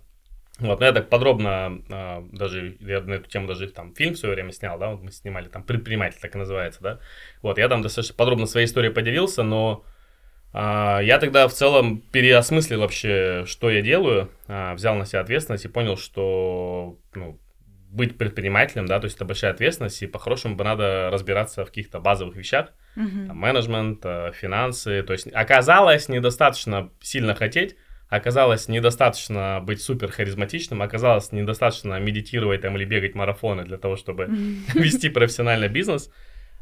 Вот, 0.59 0.81
но 0.81 0.85
я 0.85 0.91
так 0.91 1.07
подробно, 1.07 1.81
а, 1.89 2.27
даже, 2.33 2.75
я 2.81 2.99
на 2.99 3.13
эту 3.13 3.29
тему 3.29 3.47
даже 3.47 3.69
там 3.69 3.95
фильм 3.95 4.15
в 4.15 4.17
свое 4.17 4.35
время 4.35 4.51
снял, 4.51 4.77
да, 4.77 4.89
вот 4.89 5.01
мы 5.01 5.11
снимали, 5.11 5.47
там, 5.47 5.63
«Предприниматель» 5.63 6.19
так 6.21 6.35
и 6.35 6.37
называется, 6.37 6.81
да. 6.81 6.99
Вот, 7.41 7.57
я 7.57 7.69
там 7.69 7.81
достаточно 7.81 8.15
подробно 8.15 8.45
своей 8.45 8.65
историей 8.65 8.93
поделился, 8.93 9.43
но 9.43 9.85
я 10.53 11.19
тогда 11.19 11.47
в 11.47 11.53
целом 11.53 12.01
переосмыслил 12.11 12.79
вообще, 12.79 13.43
что 13.45 13.69
я 13.69 13.81
делаю, 13.81 14.29
а, 14.47 14.73
взял 14.73 14.95
на 14.95 15.05
себя 15.05 15.21
ответственность 15.21 15.65
и 15.65 15.69
понял, 15.69 15.95
что, 15.95 16.97
ну, 17.13 17.39
быть 17.91 18.17
предпринимателем, 18.17 18.85
да, 18.85 18.99
то 18.99 19.05
есть 19.05 19.15
это 19.15 19.25
большая 19.25 19.51
ответственность, 19.51 20.01
и 20.01 20.07
по-хорошему 20.07 20.55
бы 20.55 20.63
надо 20.63 21.09
разбираться 21.11 21.65
в 21.65 21.67
каких-то 21.67 21.99
базовых 21.99 22.35
вещах, 22.35 22.71
там, 23.27 23.37
менеджмент, 23.37 24.01
э, 24.03 24.31
финансы, 24.33 25.03
то 25.03 25.13
есть 25.13 25.27
оказалось 25.33 26.07
недостаточно 26.09 26.91
сильно 27.01 27.33
хотеть, 27.33 27.75
оказалось 28.09 28.67
недостаточно 28.67 29.59
быть 29.63 29.81
супер 29.81 30.11
харизматичным, 30.11 30.81
оказалось 30.81 31.31
недостаточно 31.31 31.99
медитировать 31.99 32.61
там 32.61 32.75
или 32.75 32.85
бегать 32.85 33.15
марафоны 33.15 33.63
для 33.63 33.77
того, 33.77 33.95
чтобы 33.95 34.25
вести 34.73 35.09
профессиональный 35.09 35.67
бизнес, 35.67 36.09
А, 36.09 36.13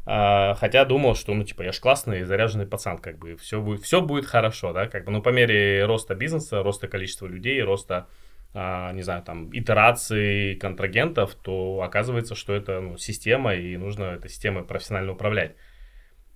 хотя 0.08 0.84
думал, 0.84 1.14
что, 1.14 1.34
ну, 1.34 1.44
типа, 1.44 1.62
я 1.62 1.72
ж 1.72 1.80
классный, 1.80 2.24
заряженный 2.24 2.66
пацан, 2.66 2.98
как 2.98 3.18
бы, 3.18 3.36
все 3.36 3.60
будет, 3.60 3.82
все 3.82 4.00
будет 4.00 4.24
хорошо, 4.24 4.72
да, 4.72 4.86
как 4.86 5.04
бы, 5.04 5.12
ну, 5.12 5.20
по 5.20 5.28
мере 5.28 5.84
роста 5.84 6.14
бизнеса, 6.14 6.62
роста 6.62 6.88
количества 6.88 7.26
людей, 7.26 7.62
роста, 7.62 8.06
а, 8.54 8.92
не 8.92 9.02
знаю, 9.02 9.22
там, 9.22 9.50
итераций 9.52 10.56
контрагентов, 10.56 11.34
то 11.34 11.82
оказывается, 11.82 12.34
что 12.34 12.54
это, 12.54 12.80
ну, 12.80 12.96
система, 12.96 13.54
и 13.54 13.76
нужно 13.76 14.04
этой 14.04 14.30
системой 14.30 14.64
профессионально 14.64 15.12
управлять. 15.12 15.54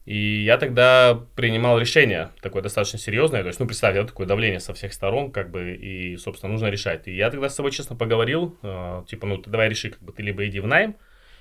И 0.05 0.43
я 0.43 0.59
тогда 0.59 1.27
принимал 1.37 1.79
решение 1.79 2.31
такое 2.41 2.61
достаточно 2.61 2.99
серьезное, 2.99 3.43
то 3.43 3.47
есть, 3.47 3.61
ну, 3.61 3.67
представьте, 3.67 4.05
такое 4.05 4.27
давление 4.27 4.59
со 4.59 4.75
всех 4.75 4.93
сторон, 4.93 5.31
как 5.31 5.51
бы, 5.51 5.75
и, 5.75 6.17
собственно, 6.17 6.53
нужно 6.53 6.67
решать. 6.67 7.07
И 7.07 7.15
я 7.15 7.31
тогда 7.31 7.49
с 7.49 7.55
собой 7.55 7.71
честно 7.71 7.95
поговорил, 7.95 8.59
э, 8.63 9.05
типа, 9.07 9.27
ну, 9.27 9.39
ты 9.39 9.49
давай 9.49 9.69
реши, 9.69 9.91
как 9.91 10.03
бы, 10.03 10.13
ты 10.13 10.23
либо 10.23 10.45
иди 10.47 10.59
в 10.59 10.67
найм, 10.67 10.97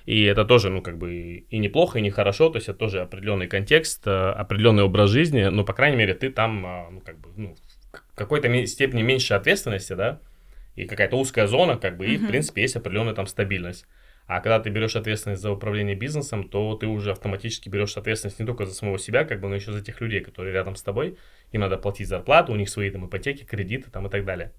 и 0.06 0.24
это 0.24 0.46
тоже, 0.46 0.70
ну, 0.70 0.82
как 0.82 0.98
бы, 0.98 1.46
и 1.50 1.58
неплохо, 1.58 2.00
и 2.00 2.02
нехорошо, 2.02 2.50
то 2.50 2.58
есть, 2.58 2.70
это 2.70 2.78
тоже 2.78 3.02
определенный 3.02 3.48
контекст, 3.48 4.06
э, 4.08 4.12
определенный 4.12 4.84
образ 4.84 5.10
жизни, 5.10 5.44
но, 5.44 5.64
по 5.64 5.74
крайней 5.74 5.98
мере, 5.98 6.14
ты 6.14 6.30
там, 6.30 6.66
э, 6.66 6.90
ну, 6.92 7.02
как 7.02 7.20
бы, 7.20 7.30
ну, 7.36 7.56
в 7.92 8.16
какой-то 8.16 8.66
степени 8.66 9.02
меньше 9.02 9.34
ответственности, 9.34 9.94
да, 9.94 10.20
и 10.76 10.86
какая-то 10.86 11.18
узкая 11.18 11.48
зона, 11.48 11.78
как 11.78 11.98
бы, 11.98 12.08
и, 12.08 12.18
в 12.18 12.28
принципе, 12.28 12.62
есть 12.62 12.76
определенная 12.76 13.14
там 13.14 13.28
стабильность. 13.28 13.86
А 14.28 14.40
когда 14.40 14.60
ты 14.60 14.70
берешь 14.70 14.96
ответственность 14.96 15.42
за 15.42 15.52
управление 15.52 15.96
бизнесом, 15.96 16.48
то 16.48 16.76
ты 16.76 16.88
уже 16.88 17.12
автоматически 17.12 17.68
берешь 17.68 17.98
ответственность 17.98 18.40
не 18.40 18.46
только 18.46 18.66
за 18.66 18.74
самого 18.74 18.98
себя, 18.98 19.26
как 19.26 19.42
бы, 19.42 19.50
но 19.50 19.56
еще 19.56 19.74
за 19.74 19.84
тех 19.84 20.00
людей, 20.00 20.22
которые 20.22 20.54
рядом 20.54 20.78
с 20.78 20.84
тобой. 20.84 21.18
Им 21.52 21.62
надо 21.62 21.78
платить 21.78 22.08
зарплату, 22.08 22.54
у 22.54 22.56
них 22.56 22.70
свои 22.70 22.90
там 22.92 23.06
ипотеки, 23.08 23.44
кредиты 23.44 23.92
там 23.92 24.08
и 24.08 24.10
так 24.10 24.24
далее. 24.24 24.54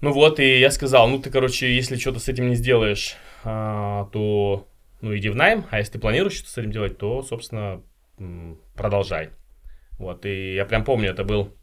Ну 0.00 0.12
вот, 0.12 0.38
и 0.38 0.60
я 0.60 0.70
сказал, 0.70 1.08
ну 1.08 1.18
ты, 1.18 1.30
короче, 1.30 1.74
если 1.74 1.96
что-то 1.96 2.20
с 2.20 2.28
этим 2.28 2.48
не 2.48 2.54
сделаешь, 2.54 3.16
а, 3.42 4.04
то, 4.12 4.68
ну, 5.00 5.16
иди 5.16 5.28
в 5.28 5.34
найм, 5.34 5.66
а 5.70 5.78
если 5.78 5.92
ты 5.94 5.98
планируешь 5.98 6.34
что-то 6.34 6.50
с 6.50 6.58
этим 6.58 6.70
делать, 6.70 6.98
то, 6.98 7.22
собственно, 7.22 7.82
продолжай. 8.76 9.30
Вот, 9.98 10.24
и 10.24 10.54
я 10.54 10.64
прям 10.66 10.84
помню, 10.84 11.10
это 11.10 11.24
был 11.24 11.56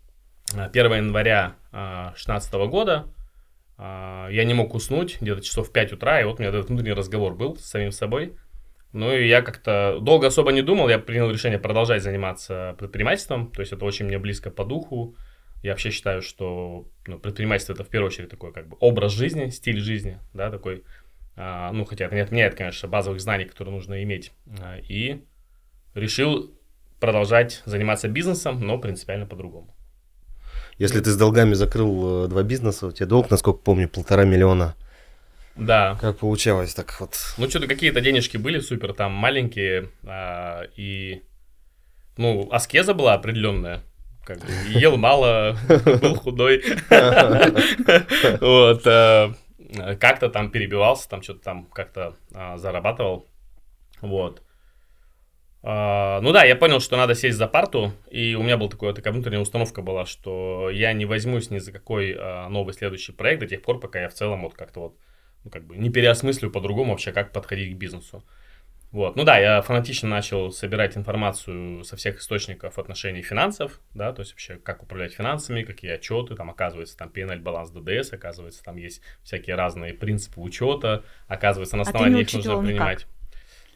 1 0.53 0.93
января 0.93 1.55
2016 1.71 2.53
а, 2.53 2.65
года, 2.65 3.05
а, 3.77 4.27
я 4.29 4.43
не 4.43 4.53
мог 4.53 4.73
уснуть 4.73 5.21
где-то 5.21 5.41
часов 5.41 5.69
в 5.69 5.71
5 5.71 5.93
утра, 5.93 6.19
и 6.19 6.25
вот 6.25 6.39
у 6.39 6.43
меня 6.43 6.49
этот 6.49 6.67
внутренний 6.67 6.93
разговор 6.93 7.35
был 7.35 7.55
с 7.55 7.65
самим 7.65 7.91
собой. 7.91 8.33
Ну 8.91 9.13
и 9.13 9.27
я 9.27 9.41
как-то 9.41 9.99
долго 10.01 10.27
особо 10.27 10.51
не 10.51 10.61
думал, 10.61 10.87
я 10.87 10.99
принял 10.99 11.29
решение 11.29 11.59
продолжать 11.59 12.01
заниматься 12.01 12.75
предпринимательством, 12.77 13.51
то 13.51 13.61
есть 13.61 13.73
это 13.73 13.83
очень 13.83 14.05
мне 14.05 14.19
близко 14.19 14.49
по 14.49 14.63
духу. 14.63 15.15
Я 15.61 15.71
вообще 15.71 15.89
считаю, 15.89 16.21
что 16.21 16.87
ну, 17.07 17.17
предпринимательство 17.17 17.73
это 17.73 17.83
в 17.83 17.89
первую 17.89 18.09
очередь 18.09 18.29
такой 18.29 18.53
как 18.53 18.67
бы 18.67 18.77
образ 18.79 19.13
жизни, 19.13 19.49
стиль 19.49 19.79
жизни, 19.79 20.19
да, 20.33 20.51
такой, 20.51 20.83
а, 21.35 21.71
ну 21.71 21.85
хотя 21.85 22.05
это 22.05 22.15
не 22.15 22.21
отменяет, 22.21 22.55
конечно, 22.55 22.87
базовых 22.87 23.19
знаний, 23.19 23.45
которые 23.45 23.73
нужно 23.73 24.03
иметь. 24.03 24.31
А, 24.61 24.77
и 24.77 25.23
решил 25.95 26.51
продолжать 26.99 27.61
заниматься 27.65 28.07
бизнесом, 28.07 28.61
но 28.61 28.77
принципиально 28.77 29.25
по-другому. 29.25 29.75
Если 30.77 30.99
ты 30.99 31.09
с 31.09 31.17
долгами 31.17 31.53
закрыл 31.53 32.25
э, 32.25 32.27
два 32.27 32.43
бизнеса, 32.43 32.87
у 32.87 32.91
тебя 32.91 33.05
долг, 33.05 33.29
насколько 33.29 33.59
помню, 33.59 33.87
полтора 33.87 34.25
миллиона. 34.25 34.75
Да. 35.55 35.97
Как 36.01 36.17
получалось 36.17 36.73
так 36.73 36.99
вот? 36.99 37.15
Ну, 37.37 37.49
что-то 37.49 37.67
какие-то 37.67 38.01
денежки 38.01 38.35
были 38.35 38.59
супер 38.59 38.93
там 38.93 39.13
маленькие, 39.13 39.89
а, 40.03 40.63
и, 40.75 41.23
ну, 42.17 42.49
аскеза 42.51 42.93
была 42.93 43.13
определенная. 43.13 43.83
Как 44.25 44.39
бы, 44.39 44.47
ел 44.69 44.97
мало, 44.97 45.55
был 46.01 46.15
худой. 46.15 46.63
Вот. 48.41 48.87
Э, 48.87 49.33
как-то 49.99 50.29
там 50.29 50.51
перебивался, 50.51 51.07
там 51.09 51.21
что-то 51.21 51.41
там 51.41 51.65
как-то 51.65 52.15
а, 52.33 52.57
зарабатывал. 52.57 53.27
Вот. 54.01 54.41
Uh, 55.65 56.21
ну 56.21 56.31
да, 56.31 56.43
я 56.43 56.55
понял, 56.55 56.79
что 56.79 56.95
надо 56.95 57.15
сесть 57.15 57.39
за 57.39 57.47
парту, 57.47 57.91
и 58.11 58.35
у 58.35 58.43
меня 58.43 58.55
была 58.55 58.69
такая, 58.69 58.93
такая 58.93 59.11
внутренняя 59.11 59.41
установка 59.41 59.81
была, 59.81 60.05
что 60.05 60.69
я 60.69 60.93
не 60.93 61.05
возьмусь 61.05 61.49
ни 61.49 61.57
за 61.57 61.71
какой 61.71 62.13
uh, 62.13 62.47
новый 62.49 62.75
следующий 62.75 63.13
проект 63.13 63.39
до 63.39 63.47
тех 63.47 63.63
пор, 63.63 63.79
пока 63.79 63.99
я 63.99 64.09
в 64.09 64.13
целом 64.13 64.43
вот 64.43 64.53
как-то 64.53 64.79
вот, 64.79 64.97
ну, 65.43 65.49
как 65.49 65.65
бы 65.65 65.75
не 65.75 65.89
переосмыслю 65.89 66.51
по-другому 66.51 66.91
вообще, 66.91 67.11
как 67.11 67.31
подходить 67.31 67.73
к 67.73 67.77
бизнесу. 67.79 68.23
Вот, 68.95 69.17
ну 69.17 69.25
да, 69.25 69.37
я 69.37 69.61
фанатично 69.61 70.07
начал 70.07 70.53
собирать 70.53 70.95
информацию 70.95 71.83
со 71.83 71.97
всех 71.97 72.19
источников 72.19 72.79
отношений 72.79 73.23
финансов, 73.23 73.81
да, 73.93 74.13
то 74.13 74.21
есть 74.21 74.31
вообще 74.31 74.55
как 74.55 74.83
управлять 74.83 75.11
финансами, 75.11 75.63
какие 75.63 75.91
отчеты, 75.91 76.33
там 76.33 76.49
оказывается 76.49 76.95
там 76.95 77.09
PNL, 77.09 77.41
баланс 77.41 77.71
ДДС, 77.71 78.13
оказывается 78.13 78.63
там 78.63 78.77
есть 78.77 79.01
всякие 79.21 79.57
разные 79.57 79.93
принципы 79.93 80.39
учета, 80.39 81.03
оказывается 81.27 81.75
на 81.75 81.81
а 81.81 81.87
основании 81.87 82.19
а 82.19 82.21
их 82.21 82.33
нужно 82.33 82.61
принимать. 82.61 82.99
Никак. 82.99 83.09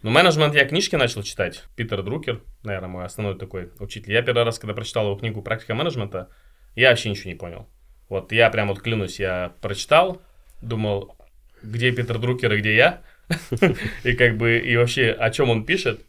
Ну, 0.03 0.09
менеджмент 0.11 0.55
я 0.55 0.63
книжки 0.63 0.95
начал 0.95 1.21
читать. 1.21 1.65
Питер 1.75 2.01
Друкер, 2.01 2.41
наверное, 2.63 2.87
мой 2.87 3.03
основной 3.03 3.37
такой 3.37 3.71
учитель. 3.79 4.13
Я 4.13 4.21
первый 4.21 4.45
раз, 4.45 4.57
когда 4.57 4.73
прочитал 4.73 5.07
его 5.07 5.17
книгу 5.17 5.41
«Практика 5.41 5.75
менеджмента», 5.75 6.29
я 6.75 6.91
вообще 6.91 7.09
ничего 7.09 7.31
не 7.31 7.35
понял. 7.35 7.67
Вот 8.07 8.31
я 8.31 8.49
прям 8.49 8.69
вот 8.69 8.81
клянусь, 8.81 9.19
я 9.19 9.51
прочитал, 9.59 10.21
думал, 10.61 11.17
где 11.61 11.91
Питер 11.91 12.19
Друкер 12.19 12.53
и 12.53 12.59
где 12.61 12.73
я, 12.73 13.01
и 14.03 14.13
как 14.13 14.37
бы, 14.37 14.57
и 14.57 14.75
вообще, 14.77 15.11
о 15.11 15.29
чем 15.29 15.49
он 15.49 15.65
пишет. 15.65 16.05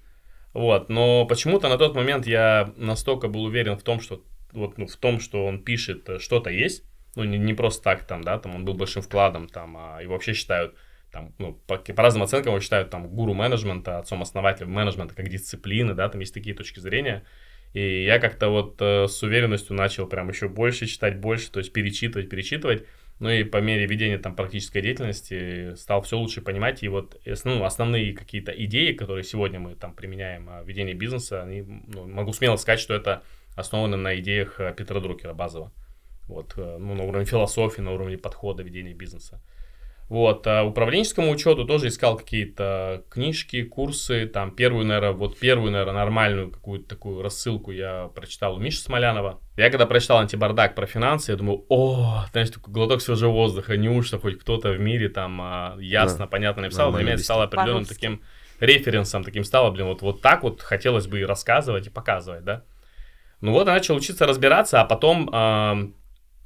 Вот, 0.52 0.88
но 0.88 1.26
почему-то 1.26 1.68
на 1.68 1.78
тот 1.78 1.94
момент 1.94 2.26
я 2.26 2.72
настолько 2.76 3.28
был 3.28 3.44
уверен 3.44 3.76
в 3.76 3.82
том, 3.82 4.00
что 4.00 4.24
вот 4.52 4.78
ну, 4.78 4.86
в 4.86 4.96
том, 4.96 5.20
что 5.20 5.46
он 5.46 5.62
пишет, 5.62 6.08
э, 6.08 6.18
что-то 6.18 6.50
есть, 6.50 6.84
ну 7.14 7.24
не, 7.24 7.38
не 7.38 7.54
просто 7.54 7.82
так 7.84 8.04
там, 8.04 8.22
да, 8.22 8.38
там 8.38 8.56
он 8.56 8.64
был 8.64 8.74
большим 8.74 9.02
вкладом, 9.02 9.48
там, 9.48 9.76
а 9.76 10.00
его 10.02 10.14
вообще 10.14 10.32
считают 10.32 10.74
там, 11.12 11.34
ну, 11.38 11.54
по, 11.66 11.76
по 11.76 12.02
разным 12.02 12.22
оценкам 12.22 12.52
его 12.52 12.60
считают 12.60 12.90
там 12.90 13.08
гуру 13.08 13.34
менеджмента, 13.34 13.98
отцом-основателем 13.98 14.70
менеджмента 14.70 15.14
как 15.14 15.28
дисциплины, 15.28 15.94
да, 15.94 16.08
там 16.08 16.20
есть 16.20 16.34
такие 16.34 16.54
точки 16.54 16.80
зрения. 16.80 17.24
И 17.72 18.04
я 18.04 18.18
как-то 18.18 18.48
вот 18.48 18.76
э, 18.80 19.06
с 19.06 19.22
уверенностью 19.22 19.76
начал 19.76 20.06
прям 20.06 20.28
еще 20.28 20.48
больше 20.48 20.86
читать, 20.86 21.18
больше, 21.18 21.50
то 21.50 21.60
есть 21.60 21.72
перечитывать, 21.72 22.28
перечитывать. 22.28 22.84
Ну 23.20 23.28
и 23.28 23.44
по 23.44 23.58
мере 23.58 23.86
ведения 23.86 24.18
там 24.18 24.34
практической 24.34 24.80
деятельности 24.80 25.74
стал 25.74 26.00
все 26.00 26.18
лучше 26.18 26.40
понимать. 26.40 26.82
И 26.82 26.88
вот 26.88 27.20
ну, 27.44 27.64
основные 27.64 28.14
какие-то 28.14 28.50
идеи, 28.50 28.92
которые 28.92 29.24
сегодня 29.24 29.60
мы 29.60 29.74
там 29.74 29.94
применяем 29.94 30.46
в 30.46 30.66
ведении 30.66 30.94
бизнеса, 30.94 31.42
они, 31.42 31.62
ну, 31.62 32.06
могу 32.08 32.32
смело 32.32 32.56
сказать, 32.56 32.80
что 32.80 32.94
это 32.94 33.22
основано 33.56 33.98
на 33.98 34.18
идеях 34.18 34.58
э, 34.58 34.74
Питера 34.74 35.00
Друкера 35.00 35.34
базово. 35.34 35.70
Вот, 36.28 36.54
э, 36.56 36.78
ну, 36.78 36.94
на 36.94 37.04
уровне 37.04 37.26
философии, 37.26 37.82
на 37.82 37.92
уровне 37.92 38.16
подхода 38.16 38.62
ведения 38.62 38.94
бизнеса. 38.94 39.42
Вот, 40.10 40.44
а 40.48 40.64
управленческому 40.64 41.30
учету 41.30 41.64
тоже 41.64 41.86
искал 41.86 42.16
какие-то 42.16 43.04
книжки, 43.10 43.62
курсы, 43.62 44.26
там 44.26 44.50
первую, 44.50 44.84
наверное, 44.84 45.12
вот 45.12 45.38
первую, 45.38 45.70
наверное, 45.70 45.94
нормальную 45.94 46.50
какую-то 46.50 46.88
такую 46.88 47.22
рассылку 47.22 47.70
я 47.70 48.10
прочитал 48.12 48.56
у 48.56 48.58
Миши 48.58 48.80
Смолянова. 48.80 49.38
Я 49.56 49.70
когда 49.70 49.86
прочитал 49.86 50.18
антибардак 50.18 50.74
про 50.74 50.86
финансы, 50.86 51.30
я 51.30 51.36
думаю, 51.36 51.64
о, 51.68 52.24
знаешь, 52.32 52.50
такой 52.50 52.74
глоток 52.74 53.02
свежего 53.02 53.30
воздуха, 53.30 53.76
неужто 53.76 54.18
хоть 54.18 54.40
кто-то 54.40 54.72
в 54.72 54.80
мире 54.80 55.10
там 55.10 55.40
а, 55.40 55.76
ясно, 55.78 56.24
да. 56.24 56.26
понятно 56.26 56.62
написал, 56.62 56.90
для 56.92 57.02
меня 57.02 57.14
это 57.14 57.22
стало 57.22 57.44
определенным 57.44 57.84
таким 57.84 58.20
референсом, 58.58 59.22
таким 59.22 59.44
стало, 59.44 59.70
блин, 59.70 59.86
вот, 59.86 60.02
вот 60.02 60.22
так 60.22 60.42
вот 60.42 60.60
хотелось 60.60 61.06
бы 61.06 61.20
и 61.20 61.24
рассказывать, 61.24 61.86
и 61.86 61.90
показывать, 61.90 62.42
да. 62.42 62.64
Ну 63.40 63.52
вот 63.52 63.68
я 63.68 63.74
начал 63.74 63.94
учиться 63.94 64.26
разбираться, 64.26 64.80
а 64.80 64.84
потом, 64.84 65.30
э, 65.32 65.92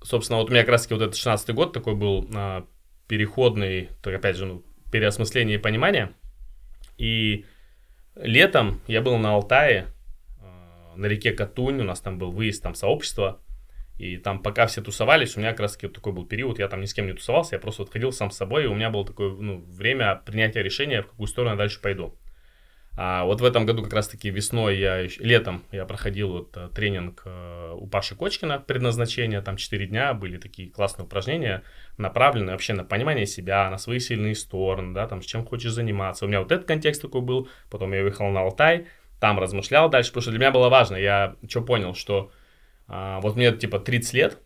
собственно, 0.03 0.39
вот 0.39 0.51
у 0.51 0.53
меня 0.53 0.61
как 0.61 0.73
раз-таки 0.73 0.93
вот 0.93 1.03
этот 1.03 1.17
16 1.17 1.55
год 1.55 1.73
такой 1.73 1.95
был, 1.95 2.29
э, 2.31 2.63
переходный, 3.09 3.91
так 4.03 4.15
опять 4.15 4.37
же, 4.37 4.47
ну, 4.47 4.65
переосмысление 4.91 5.57
и 5.57 5.61
понимание. 5.61 6.13
И 6.97 7.47
летом 8.15 8.81
я 8.87 9.03
был 9.03 9.17
на 9.19 9.35
Алтае, 9.35 9.87
э, 10.41 10.97
на 10.97 11.07
реке 11.07 11.33
Катунь, 11.33 11.81
у 11.81 11.85
нас 11.85 12.01
там 12.01 12.19
был 12.19 12.31
выезд, 12.31 12.63
там 12.63 12.75
сообщество, 12.75 13.41
и 13.99 14.17
там 14.17 14.43
пока 14.43 14.67
все 14.67 14.83
тусовались, 14.83 15.37
у 15.37 15.41
меня 15.41 15.51
как 15.51 15.61
раз 15.61 15.79
вот 15.81 15.95
такой 15.95 16.13
был 16.13 16.27
период, 16.27 16.59
я 16.59 16.69
там 16.69 16.81
ни 16.81 16.87
с 16.87 16.95
кем 16.95 17.07
не 17.07 17.13
тусовался, 17.13 17.57
я 17.57 17.61
просто 17.61 17.83
вот 17.83 17.93
ходил 17.93 18.13
сам 18.13 18.31
с 18.31 18.37
собой, 18.37 18.65
и 18.65 18.67
у 18.67 18.75
меня 18.75 18.91
было 18.91 19.07
такое 19.07 19.31
ну, 19.31 19.65
время 19.69 20.17
принятия 20.25 20.63
решения, 20.63 21.03
в 21.03 21.09
какую 21.09 21.27
сторону 21.27 21.53
я 21.53 21.57
дальше 21.57 21.81
пойду. 21.81 22.19
А 22.97 23.25
вот 23.25 23.41
в 23.41 23.45
этом 23.45 23.67
году 23.67 23.83
как 23.83 23.93
раз-таки 23.93 24.31
весной, 24.31 24.79
я, 24.79 25.03
летом 25.19 25.65
я 25.73 25.85
проходил 25.85 26.31
вот 26.31 26.57
э, 26.57 26.69
тренинг 26.73 27.23
э, 27.25 27.73
у 27.75 27.89
Паши 27.89 28.15
Кочкина 28.15 28.61
предназначение, 28.61 29.41
там 29.41 29.57
4 29.57 29.87
дня 29.89 30.15
были 30.15 30.39
такие 30.39 30.71
классные 30.71 31.05
упражнения, 31.05 31.65
направленные 31.99 32.53
вообще 32.53 32.73
на 32.73 32.85
понимание 32.85 33.27
себя, 33.27 33.69
на 33.69 33.79
свои 33.79 33.99
сильные 33.99 34.37
стороны, 34.37 34.95
да, 34.95 35.09
там 35.09 35.23
с 35.23 35.27
чем 35.27 35.45
хочешь 35.45 35.73
заниматься. 35.73 36.25
У 36.25 36.29
меня 36.29 36.41
вот 36.41 36.53
этот 36.53 36.69
контекст 36.69 37.03
такой 37.03 37.21
был, 37.21 37.49
потом 37.69 37.93
я 37.93 38.03
уехал 38.03 38.29
на 38.31 38.43
Алтай, 38.43 38.87
там 39.19 39.41
размышлял 39.41 39.89
дальше, 39.89 40.11
потому 40.11 40.23
что 40.23 40.31
для 40.31 40.39
меня 40.39 40.53
было 40.53 40.69
важно, 40.69 40.95
я 40.95 41.35
что 41.49 41.63
понял, 41.63 41.95
что 41.95 42.31
а, 42.87 43.21
вот 43.21 43.35
мне 43.35 43.51
типа 43.51 43.81
30 43.81 44.15
лет, 44.15 44.39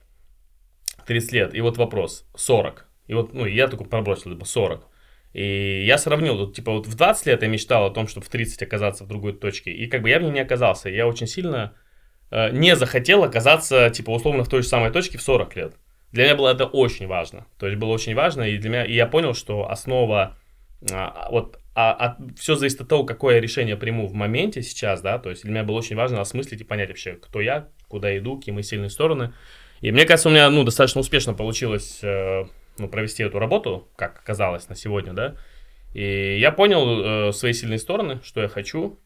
30 1.06 1.32
лет, 1.32 1.54
и 1.54 1.60
вот 1.60 1.76
вопрос, 1.76 2.26
40, 2.34 2.86
и 3.08 3.14
вот, 3.14 3.34
ну, 3.34 3.44
я 3.44 3.68
такой 3.68 3.86
пробросил, 3.86 4.32
типа 4.32 4.46
40, 4.46 4.86
и 5.32 5.84
я 5.84 5.98
сравнил, 5.98 6.36
вот, 6.36 6.54
типа, 6.54 6.72
вот 6.72 6.86
в 6.86 6.94
20 6.94 7.26
лет 7.26 7.42
я 7.42 7.48
мечтал 7.48 7.86
о 7.86 7.90
том, 7.90 8.08
чтобы 8.08 8.26
в 8.26 8.28
30 8.28 8.62
оказаться 8.62 9.04
в 9.04 9.08
другой 9.08 9.34
точке. 9.34 9.70
И 9.70 9.86
как 9.86 10.02
бы 10.02 10.08
я 10.08 10.18
в 10.18 10.22
ней 10.22 10.30
не 10.30 10.40
оказался. 10.40 10.88
Я 10.88 11.06
очень 11.06 11.26
сильно 11.26 11.74
э, 12.30 12.50
не 12.50 12.74
захотел 12.76 13.24
оказаться, 13.24 13.90
типа, 13.90 14.10
условно, 14.10 14.44
в 14.44 14.48
той 14.48 14.62
же 14.62 14.68
самой 14.68 14.90
точке 14.90 15.18
в 15.18 15.22
40 15.22 15.56
лет. 15.56 15.74
Для 16.12 16.24
меня 16.24 16.36
было 16.36 16.52
это 16.52 16.64
очень 16.64 17.06
важно. 17.06 17.46
То 17.58 17.66
есть 17.66 17.78
было 17.78 17.90
очень 17.90 18.14
важно, 18.14 18.42
и 18.42 18.56
для 18.56 18.70
меня, 18.70 18.84
и 18.84 18.94
я 18.94 19.06
понял, 19.06 19.34
что 19.34 19.70
основа, 19.70 20.36
а, 20.90 21.28
вот, 21.30 21.58
а, 21.74 21.92
а, 21.92 22.16
все 22.36 22.54
зависит 22.54 22.80
от 22.80 22.88
того, 22.88 23.04
какое 23.04 23.36
я 23.36 23.40
решение 23.40 23.76
приму 23.76 24.06
в 24.06 24.14
моменте 24.14 24.62
сейчас, 24.62 25.02
да, 25.02 25.18
то 25.18 25.30
есть 25.30 25.42
для 25.42 25.52
меня 25.52 25.64
было 25.64 25.76
очень 25.76 25.96
важно 25.96 26.20
осмыслить 26.20 26.62
и 26.62 26.64
понять 26.64 26.88
вообще, 26.88 27.12
кто 27.12 27.40
я, 27.40 27.68
куда 27.88 28.16
иду, 28.16 28.38
какие 28.38 28.54
мои 28.54 28.62
сильные 28.62 28.90
стороны. 28.90 29.34
И 29.80 29.92
мне 29.92 30.06
кажется, 30.06 30.28
у 30.28 30.32
меня, 30.32 30.48
ну, 30.50 30.64
достаточно 30.64 31.00
успешно 31.00 31.34
получилось 31.34 32.00
э, 32.02 32.44
ну, 32.78 32.88
провести 32.88 33.22
эту 33.22 33.38
работу, 33.38 33.88
как 33.96 34.18
оказалось 34.18 34.68
на 34.68 34.74
сегодня, 34.74 35.12
да. 35.12 35.36
И 35.94 36.38
я 36.38 36.52
понял 36.52 37.28
э, 37.28 37.32
свои 37.32 37.52
сильные 37.52 37.78
стороны, 37.78 38.20
что 38.22 38.42
я 38.42 38.48
хочу. 38.48 38.98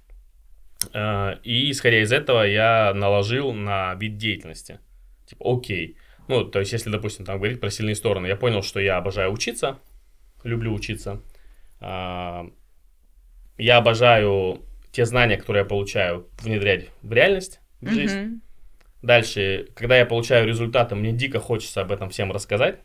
Э, 0.93 1.37
и 1.45 1.71
исходя 1.71 2.03
из 2.03 2.13
этого 2.13 2.43
я 2.43 2.93
наложил 2.95 3.53
на 3.53 3.95
вид 3.95 4.17
деятельности. 4.17 4.81
Типа, 5.27 5.57
окей. 5.57 5.97
Ну, 6.29 6.45
то 6.45 6.61
есть, 6.61 6.73
если, 6.73 6.91
допустим, 6.91 7.25
там 7.25 7.39
говорить 7.39 7.61
про 7.61 7.71
сильные 7.71 7.95
стороны, 7.95 8.27
я 8.27 8.37
понял, 8.37 8.63
что 8.63 8.81
я 8.81 8.97
обожаю 8.97 9.33
учиться, 9.33 9.79
люблю 10.45 10.73
учиться. 10.73 11.21
А, 11.81 12.47
я 13.59 13.79
обожаю 13.79 14.63
те 14.93 15.05
знания, 15.05 15.37
которые 15.37 15.63
я 15.63 15.69
получаю, 15.69 16.29
внедрять 16.41 16.89
в 17.03 17.13
реальность, 17.13 17.61
в 17.81 17.91
жизнь. 17.91 18.19
Mm-hmm. 18.19 18.41
Дальше, 19.03 19.69
когда 19.75 19.99
я 19.99 20.07
получаю 20.07 20.47
результаты, 20.47 20.95
мне 20.95 21.13
дико 21.13 21.41
хочется 21.41 21.81
об 21.81 21.91
этом 21.91 22.11
всем 22.11 22.31
рассказать. 22.31 22.79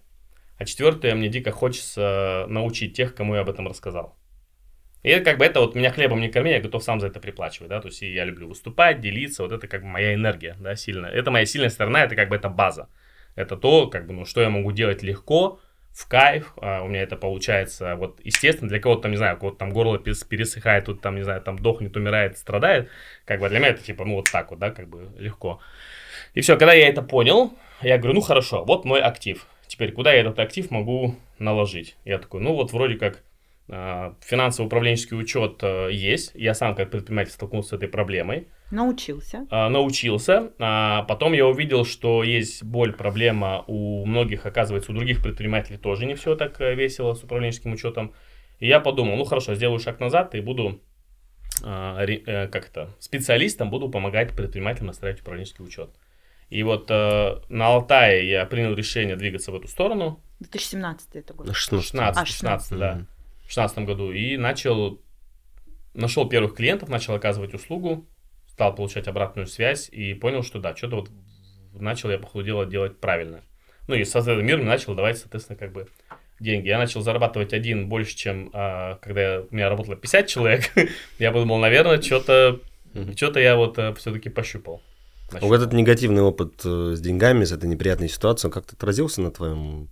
А 0.57 0.65
четвертое, 0.65 1.15
мне 1.15 1.29
дико 1.29 1.51
хочется 1.51 2.45
научить 2.47 2.95
тех, 2.95 3.13
кому 3.15 3.35
я 3.35 3.41
об 3.41 3.49
этом 3.49 3.67
рассказал. 3.67 4.15
И 5.03 5.09
это 5.09 5.23
как 5.23 5.37
бы 5.37 5.45
это 5.45 5.61
вот 5.61 5.75
меня 5.75 5.91
хлебом 5.91 6.19
не 6.19 6.29
корми, 6.29 6.51
я 6.51 6.59
готов 6.59 6.83
сам 6.83 6.99
за 6.99 7.07
это 7.07 7.19
приплачивать, 7.19 7.69
да, 7.69 7.79
то 7.79 7.87
есть 7.87 8.01
я 8.01 8.25
люблю 8.25 8.47
выступать, 8.47 8.99
делиться, 8.99 9.43
вот 9.43 9.51
это 9.51 9.67
как 9.67 9.81
бы 9.81 9.87
моя 9.87 10.13
энергия, 10.13 10.57
да, 10.59 10.75
сильная. 10.75 11.11
Это 11.11 11.31
моя 11.31 11.45
сильная 11.45 11.69
сторона, 11.69 12.03
это 12.03 12.15
как 12.15 12.29
бы 12.29 12.35
это 12.35 12.49
база. 12.49 12.89
Это 13.35 13.55
то, 13.55 13.87
как 13.87 14.07
бы, 14.07 14.13
ну, 14.13 14.25
что 14.25 14.41
я 14.41 14.49
могу 14.49 14.71
делать 14.71 15.03
легко, 15.03 15.59
в 15.97 16.07
кайф, 16.07 16.53
а 16.61 16.83
у 16.83 16.87
меня 16.87 17.01
это 17.01 17.17
получается, 17.17 17.95
вот, 17.95 18.19
естественно, 18.23 18.69
для 18.69 18.79
кого-то 18.79 19.03
там, 19.03 19.11
не 19.11 19.17
знаю, 19.17 19.35
у 19.35 19.39
кого-то 19.39 19.57
там 19.57 19.71
горло 19.71 19.97
пересыхает, 19.97 20.85
тут 20.85 21.01
там, 21.01 21.15
не 21.15 21.23
знаю, 21.23 21.41
там 21.41 21.57
дохнет, 21.57 21.97
умирает, 21.97 22.37
страдает, 22.37 22.89
как 23.25 23.39
бы 23.39 23.49
для 23.49 23.57
меня 23.57 23.69
это 23.69 23.83
типа, 23.83 24.05
ну, 24.05 24.15
вот 24.15 24.29
так 24.31 24.51
вот, 24.51 24.59
да, 24.59 24.69
как 24.69 24.89
бы 24.89 25.09
легко. 25.17 25.59
И 26.35 26.41
все, 26.41 26.55
когда 26.55 26.73
я 26.73 26.87
это 26.87 27.01
понял, 27.01 27.57
я 27.81 27.97
говорю, 27.97 28.13
ну, 28.13 28.21
хорошо, 28.21 28.63
вот 28.63 28.85
мой 28.85 29.01
актив, 29.01 29.47
теперь 29.77 29.91
куда 29.91 30.11
я 30.11 30.21
этот 30.21 30.39
актив 30.39 30.71
могу 30.71 31.15
наложить? 31.37 31.97
Я 32.03 32.17
такой, 32.17 32.41
ну, 32.41 32.55
вот 32.55 32.73
вроде 32.73 32.95
как 32.95 33.23
а, 33.69 34.15
финансово-управленческий 34.21 35.15
учет 35.15 35.59
э, 35.61 35.89
есть. 35.91 36.31
Я 36.33 36.55
сам 36.55 36.73
как 36.73 36.89
предприниматель 36.89 37.31
столкнулся 37.31 37.69
с 37.69 37.73
этой 37.73 37.87
проблемой. 37.87 38.47
Научился. 38.71 39.45
А, 39.51 39.69
научился. 39.69 40.51
А 40.57 41.03
потом 41.03 41.33
я 41.33 41.45
увидел, 41.45 41.85
что 41.85 42.23
есть 42.23 42.63
боль, 42.63 42.91
проблема 42.91 43.65
у 43.67 44.03
многих, 44.05 44.47
оказывается, 44.47 44.91
у 44.91 44.95
других 44.95 45.21
предпринимателей 45.21 45.77
тоже 45.77 46.07
не 46.07 46.15
все 46.15 46.35
так 46.35 46.59
э, 46.59 46.73
весело 46.73 47.13
с 47.13 47.23
управленческим 47.23 47.73
учетом. 47.73 48.13
И 48.57 48.67
я 48.67 48.79
подумал, 48.79 49.15
ну 49.15 49.25
хорошо, 49.25 49.53
сделаю 49.53 49.77
шаг 49.77 49.99
назад 49.99 50.33
и 50.33 50.41
буду 50.41 50.81
э, 51.63 52.47
как 52.51 52.67
это, 52.67 52.95
специалистом, 52.97 53.69
буду 53.69 53.89
помогать 53.89 54.35
предпринимателям 54.35 54.87
настраивать 54.87 55.21
управленческий 55.21 55.63
учет. 55.63 55.91
И 56.49 56.63
вот 56.63 56.89
э, 56.89 57.41
на 57.49 57.67
Алтае 57.67 58.29
я 58.29 58.45
принял 58.45 58.73
решение 58.73 59.15
двигаться 59.15 59.51
в 59.51 59.55
эту 59.55 59.67
сторону. 59.67 60.21
2017 60.39 61.15
это 61.15 61.33
год. 61.33 61.53
16, 61.53 61.83
16, 61.83 62.17
а, 62.17 62.25
16 62.25 62.77
да. 62.77 62.93
Mm-hmm. 62.93 63.05
2016 63.47 63.77
году 63.79 64.11
и 64.11 64.37
начал, 64.37 65.01
нашел 65.93 66.27
первых 66.27 66.55
клиентов, 66.55 66.89
начал 66.89 67.15
оказывать 67.15 67.53
услугу, 67.53 68.05
стал 68.47 68.75
получать 68.75 69.07
обратную 69.07 69.47
связь 69.47 69.89
и 69.89 70.13
понял, 70.13 70.43
что 70.43 70.59
да, 70.59 70.75
что-то 70.75 70.97
вот 70.97 71.09
начал 71.73 72.09
я, 72.09 72.17
по 72.17 72.27
ходу 72.27 72.43
дела, 72.43 72.65
делать 72.65 72.99
правильно. 72.99 73.41
Ну 73.87 73.95
и 73.95 74.03
со 74.03 74.19
этим 74.19 74.45
миром 74.45 74.65
начал 74.65 74.95
давать, 74.95 75.17
соответственно, 75.17 75.57
как 75.57 75.71
бы 75.71 75.87
деньги. 76.39 76.67
Я 76.67 76.77
начал 76.77 77.01
зарабатывать 77.01 77.53
один 77.53 77.87
больше, 77.87 78.15
чем 78.15 78.49
а, 78.53 78.95
когда 78.95 79.21
я, 79.21 79.41
у 79.41 79.55
меня 79.55 79.69
работало 79.69 79.95
50 79.95 80.27
человек. 80.27 80.71
я 81.19 81.31
подумал, 81.31 81.57
наверное, 81.57 82.01
что-то 82.01 82.59
что-то 83.15 83.39
я 83.39 83.55
вот 83.55 83.77
а, 83.79 83.93
все-таки 83.93 84.29
пощупал. 84.29 84.81
Нащупал. 85.31 85.49
Вот 85.49 85.61
этот 85.61 85.73
негативный 85.73 86.21
опыт 86.21 86.61
э, 86.63 86.93
с 86.95 86.99
деньгами, 87.01 87.43
с 87.43 87.51
этой 87.51 87.67
неприятной 87.67 88.09
ситуацией, 88.09 88.47
он 88.47 88.53
как-то 88.53 88.75
отразился 88.75 89.21
на 89.21 89.31
твоем 89.31 89.89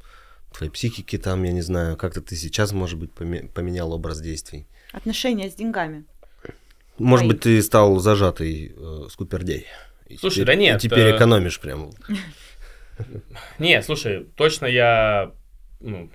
твоей 0.53 0.71
психики 0.71 1.17
там, 1.17 1.43
я 1.43 1.51
не 1.51 1.61
знаю, 1.61 1.97
как-то 1.97 2.21
ты 2.21 2.35
сейчас, 2.35 2.71
может 2.71 2.97
быть, 2.97 3.11
поменял 3.11 3.91
образ 3.91 4.21
действий? 4.21 4.67
Отношения 4.93 5.49
с 5.49 5.55
деньгами. 5.55 6.05
Может 6.97 7.25
Твои. 7.25 7.33
быть, 7.33 7.43
ты 7.43 7.61
стал 7.61 7.99
зажатый 7.99 8.73
э, 8.75 9.07
скупердей. 9.09 9.65
Слушай, 10.17 10.35
теперь, 10.35 10.45
да 10.45 10.55
нет. 10.55 10.77
И 10.77 10.87
теперь 10.87 11.07
э... 11.07 11.15
экономишь 11.17 11.59
прям. 11.59 11.91
Нет, 13.59 13.83
слушай, 13.83 14.25
точно 14.37 14.65
я 14.65 15.33
ну, 15.81 16.09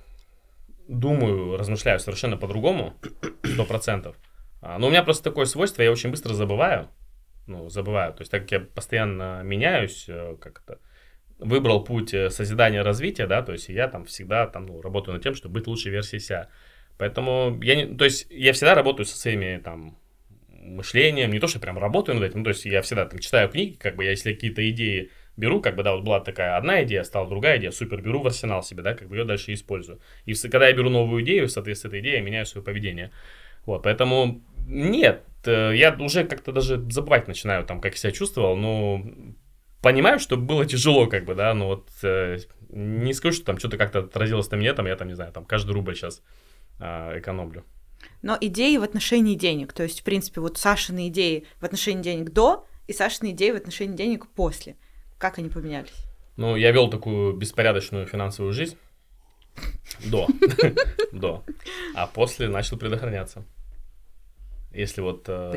думаю, 0.87 1.57
размышляю 1.57 1.99
совершенно 1.99 2.37
по-другому, 2.37 2.95
сто 3.43 3.65
процентов. 3.65 4.15
А, 4.61 4.79
но 4.79 4.87
у 4.87 4.89
меня 4.89 5.03
просто 5.03 5.23
такое 5.23 5.45
свойство, 5.45 5.83
я 5.83 5.91
очень 5.91 6.09
быстро 6.09 6.33
забываю. 6.33 6.89
Ну, 7.47 7.69
забываю. 7.69 8.13
То 8.13 8.21
есть, 8.21 8.31
так 8.31 8.43
как 8.43 8.51
я 8.51 8.59
постоянно 8.59 9.41
меняюсь, 9.43 10.05
э, 10.07 10.37
как 10.39 10.61
это, 10.63 10.79
выбрал 11.39 11.83
путь 11.83 12.13
э, 12.13 12.29
созидания 12.29 12.83
развития, 12.83 13.27
да, 13.27 13.41
то 13.41 13.51
есть 13.51 13.67
я 13.69 13.87
там 13.87 14.05
всегда 14.05 14.47
там, 14.47 14.67
ну, 14.67 14.81
работаю 14.81 15.15
над 15.15 15.23
тем, 15.23 15.33
чтобы 15.33 15.55
быть 15.55 15.67
лучшей 15.67 15.91
версией 15.91 16.21
себя. 16.21 16.49
Поэтому 16.97 17.59
я 17.63 17.75
не, 17.75 17.87
то 17.95 18.05
есть 18.05 18.27
я 18.29 18.53
всегда 18.53 18.75
работаю 18.75 19.05
со 19.05 19.17
своими 19.17 19.57
там 19.57 19.97
мышлением, 20.49 21.31
не 21.31 21.39
то, 21.39 21.47
что 21.47 21.59
прям 21.59 21.79
работаю 21.79 22.19
над 22.19 22.29
этим, 22.29 22.39
ну, 22.39 22.43
то 22.43 22.49
есть 22.49 22.65
я 22.65 22.83
всегда 22.83 23.05
там 23.05 23.19
читаю 23.19 23.49
книги, 23.49 23.75
как 23.75 23.95
бы 23.95 24.03
я 24.03 24.11
если 24.11 24.33
какие-то 24.33 24.67
идеи 24.69 25.09
беру, 25.35 25.61
как 25.61 25.75
бы, 25.75 25.83
да, 25.83 25.95
вот 25.95 26.03
была 26.03 26.19
такая 26.19 26.57
одна 26.57 26.83
идея, 26.83 27.03
стала 27.03 27.27
другая 27.27 27.57
идея, 27.57 27.71
супер, 27.71 28.01
беру 28.01 28.21
в 28.21 28.27
арсенал 28.27 28.61
себе, 28.61 28.83
да, 28.83 28.93
как 28.93 29.07
бы 29.07 29.15
ее 29.17 29.25
дальше 29.25 29.53
использую. 29.53 29.99
И 30.25 30.33
когда 30.33 30.67
я 30.67 30.73
беру 30.73 30.89
новую 30.89 31.23
идею, 31.23 31.49
соответственно, 31.49 31.89
этой 31.89 32.01
идеей 32.01 32.15
я 32.17 32.21
меняю 32.21 32.45
свое 32.45 32.63
поведение. 32.63 33.11
Вот, 33.65 33.83
поэтому 33.83 34.43
нет, 34.67 35.23
я 35.49 35.95
уже 35.99 36.23
как-то 36.23 36.51
даже 36.51 36.77
забывать 36.89 37.27
начинаю, 37.27 37.65
там, 37.65 37.81
как 37.81 37.93
я 37.93 37.97
себя 37.97 38.11
чувствовал, 38.11 38.55
но 38.55 39.03
понимаю, 39.81 40.19
что 40.19 40.37
было 40.37 40.65
тяжело, 40.65 41.07
как 41.07 41.25
бы, 41.25 41.35
да, 41.35 41.53
но 41.53 41.67
вот 41.67 41.89
э, 42.03 42.37
не 42.69 43.13
скажу, 43.13 43.35
что 43.35 43.45
там 43.45 43.57
что-то 43.57 43.77
как-то 43.77 43.99
отразилось 43.99 44.49
на 44.51 44.57
мне, 44.57 44.73
там, 44.73 44.85
я 44.85 44.95
там, 44.95 45.07
не 45.07 45.15
знаю, 45.15 45.31
там, 45.33 45.45
каждый 45.45 45.71
рубль 45.71 45.95
сейчас 45.95 46.21
э, 46.79 47.19
экономлю. 47.19 47.65
Но 48.21 48.37
идеи 48.39 48.77
в 48.77 48.83
отношении 48.83 49.35
денег, 49.35 49.73
то 49.73 49.83
есть, 49.83 50.01
в 50.01 50.03
принципе, 50.03 50.41
вот 50.41 50.57
Сашины 50.57 51.07
идеи 51.09 51.45
в 51.59 51.65
отношении 51.65 52.01
денег 52.01 52.31
до 52.31 52.65
и 52.87 52.93
Сашины 52.93 53.31
идеи 53.31 53.51
в 53.51 53.55
отношении 53.55 53.95
денег 53.95 54.27
после, 54.27 54.75
как 55.17 55.37
они 55.37 55.49
поменялись? 55.49 55.93
Ну, 56.37 56.55
я 56.55 56.71
вел 56.71 56.89
такую 56.89 57.33
беспорядочную 57.33 58.05
финансовую 58.05 58.53
жизнь. 58.53 58.77
До, 60.05 60.27
до, 61.11 61.43
а 61.93 62.07
после 62.07 62.47
начал 62.47 62.77
предохраняться 62.77 63.43
если 64.73 65.01
вот 65.01 65.25
э, 65.27 65.53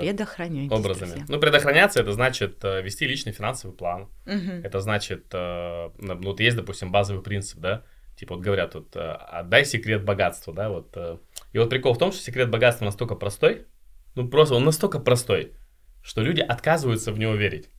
образами. 0.70 1.10
Друзья. 1.10 1.26
Ну, 1.28 1.40
предохраняться 1.40 2.00
это 2.00 2.12
значит 2.12 2.64
э, 2.64 2.82
вести 2.82 3.06
личный 3.06 3.32
финансовый 3.32 3.72
план. 3.72 4.08
Угу. 4.26 4.62
Это 4.64 4.80
значит, 4.80 5.26
э, 5.32 5.90
ну, 5.98 6.20
вот 6.22 6.40
есть, 6.40 6.56
допустим, 6.56 6.90
базовый 6.90 7.22
принцип, 7.22 7.60
да, 7.60 7.84
типа 8.16 8.34
вот 8.34 8.44
говорят, 8.44 8.74
вот, 8.74 8.96
отдай 8.96 9.64
секрет 9.64 10.04
богатства, 10.04 10.52
да, 10.52 10.68
вот. 10.68 10.96
И 11.52 11.58
вот 11.58 11.70
прикол 11.70 11.94
в 11.94 11.98
том, 11.98 12.12
что 12.12 12.22
секрет 12.22 12.50
богатства 12.50 12.84
настолько 12.84 13.14
простой, 13.14 13.66
ну, 14.14 14.28
просто 14.28 14.54
он 14.54 14.64
настолько 14.64 14.98
простой, 15.00 15.52
что 16.02 16.22
люди 16.22 16.40
отказываются 16.40 17.12
в 17.12 17.18
него 17.18 17.34
верить. 17.34 17.70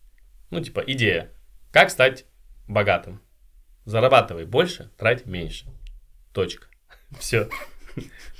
Ну, 0.49 0.61
типа, 0.61 0.83
идея, 0.85 1.31
как 1.71 1.89
стать 1.89 2.25
богатым? 2.67 3.21
Зарабатывай 3.85 4.45
больше, 4.45 4.89
трать 4.97 5.25
меньше. 5.25 5.67
Точка. 6.33 6.67
Все. 7.19 7.49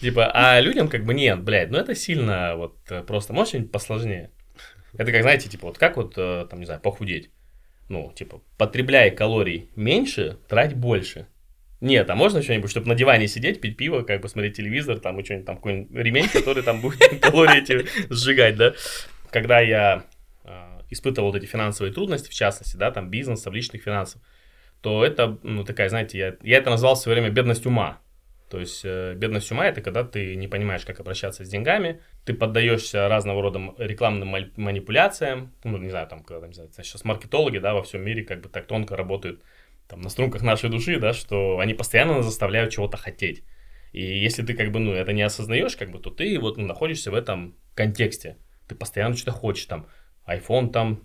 Типа, 0.02 0.32
а 0.34 0.60
людям 0.60 0.88
как 0.88 1.06
бы 1.06 1.14
нет, 1.14 1.44
блядь, 1.44 1.72
ну 1.72 1.78
это 1.78 1.96
сильно 1.96 2.56
вот 2.56 2.78
э, 2.90 3.04
просто, 3.04 3.34
может 3.34 3.50
что-нибудь 3.50 3.72
посложнее? 3.72 4.32
Это 4.98 5.12
как, 5.12 5.22
знаете, 5.22 5.50
типа, 5.50 5.68
вот 5.68 5.78
как 5.78 5.98
вот, 5.98 6.18
э, 6.18 6.48
там, 6.50 6.60
не 6.60 6.66
знаю, 6.66 6.82
похудеть? 6.82 7.30
Ну, 7.90 8.12
типа, 8.16 8.42
потребляй 8.58 9.12
калорий 9.12 9.70
меньше, 9.76 10.38
трать 10.48 10.74
больше. 10.76 11.28
Нет, 11.82 12.10
а 12.10 12.16
можно 12.16 12.42
что-нибудь, 12.42 12.72
чтобы 12.72 12.88
на 12.88 12.96
диване 12.96 13.28
сидеть, 13.28 13.62
пить 13.62 13.78
пиво, 13.78 14.02
как 14.02 14.22
бы 14.22 14.30
смотреть 14.30 14.58
телевизор, 14.58 15.00
там, 15.00 15.20
и 15.20 15.24
что-нибудь 15.24 15.46
там, 15.46 15.58
какой-нибудь 15.58 15.92
ремень, 15.96 16.30
который 16.30 16.64
там 16.64 16.82
будет 16.82 17.20
калории 17.22 17.62
эти 17.62 17.86
сжигать, 18.12 18.56
да? 18.56 18.74
Когда 19.30 19.60
я 19.60 20.06
э, 20.46 20.82
испытывал 20.90 21.32
вот 21.32 21.38
эти 21.38 21.46
финансовые 21.46 21.94
трудности, 21.94 22.30
в 22.30 22.34
частности, 22.34 22.78
да, 22.78 22.92
там, 22.92 23.10
бизнес, 23.10 23.46
личных 23.46 23.84
финансов, 23.84 24.22
то 24.82 25.06
это, 25.06 25.38
ну, 25.44 25.64
такая, 25.64 25.90
знаете, 25.90 26.18
я, 26.18 26.36
я 26.42 26.58
это 26.58 26.70
назвал 26.70 26.96
в 26.96 27.00
свое 27.00 27.20
время 27.20 27.34
бедность 27.34 27.66
ума. 27.66 28.00
То 28.50 28.60
есть 28.60 28.82
э, 28.86 29.16
бедность 29.16 29.52
ума 29.52 29.66
это 29.66 29.82
когда 29.82 30.04
ты 30.04 30.36
не 30.36 30.48
понимаешь, 30.48 30.86
как 30.86 31.00
обращаться 31.00 31.44
с 31.44 31.50
деньгами, 31.50 32.02
ты 32.26 32.34
поддаешься 32.34 33.08
разного 33.08 33.42
рода 33.42 33.74
рекламным 33.78 34.30
манипуляциям, 34.56 35.54
ну, 35.64 35.78
не 35.78 35.90
знаю, 35.90 36.08
там, 36.08 36.24
когда, 36.24 36.48
не 36.48 36.54
знаю, 36.54 36.70
сейчас 36.76 37.04
маркетологи, 37.04 37.58
да, 37.58 37.74
во 37.74 37.82
всем 37.82 38.04
мире 38.04 38.24
как 38.24 38.42
бы 38.42 38.50
так 38.50 38.68
тонко 38.68 38.96
работают 38.96 39.42
там 39.88 40.02
на 40.02 40.10
струнках 40.10 40.44
нашей 40.44 40.70
души, 40.70 41.00
да, 41.00 41.14
что 41.14 41.60
они 41.60 41.74
постоянно 41.74 42.22
заставляют 42.22 42.72
чего-то 42.72 42.98
хотеть. 42.98 43.44
И 43.94 44.02
если 44.02 44.44
ты 44.44 44.54
как 44.54 44.72
бы, 44.72 44.80
ну, 44.80 44.92
это 44.92 45.14
не 45.14 45.22
осознаешь, 45.22 45.76
как 45.76 45.90
бы, 45.90 46.00
то 46.00 46.10
ты 46.10 46.38
вот 46.40 46.58
ну, 46.58 46.68
находишься 46.68 47.12
в 47.12 47.16
этом 47.16 47.56
контексте. 47.76 48.38
Ты 48.68 48.76
постоянно 48.76 49.16
что-то 49.16 49.32
хочешь, 49.32 49.66
там, 49.66 49.88
iPhone 50.28 50.72
там 50.72 51.04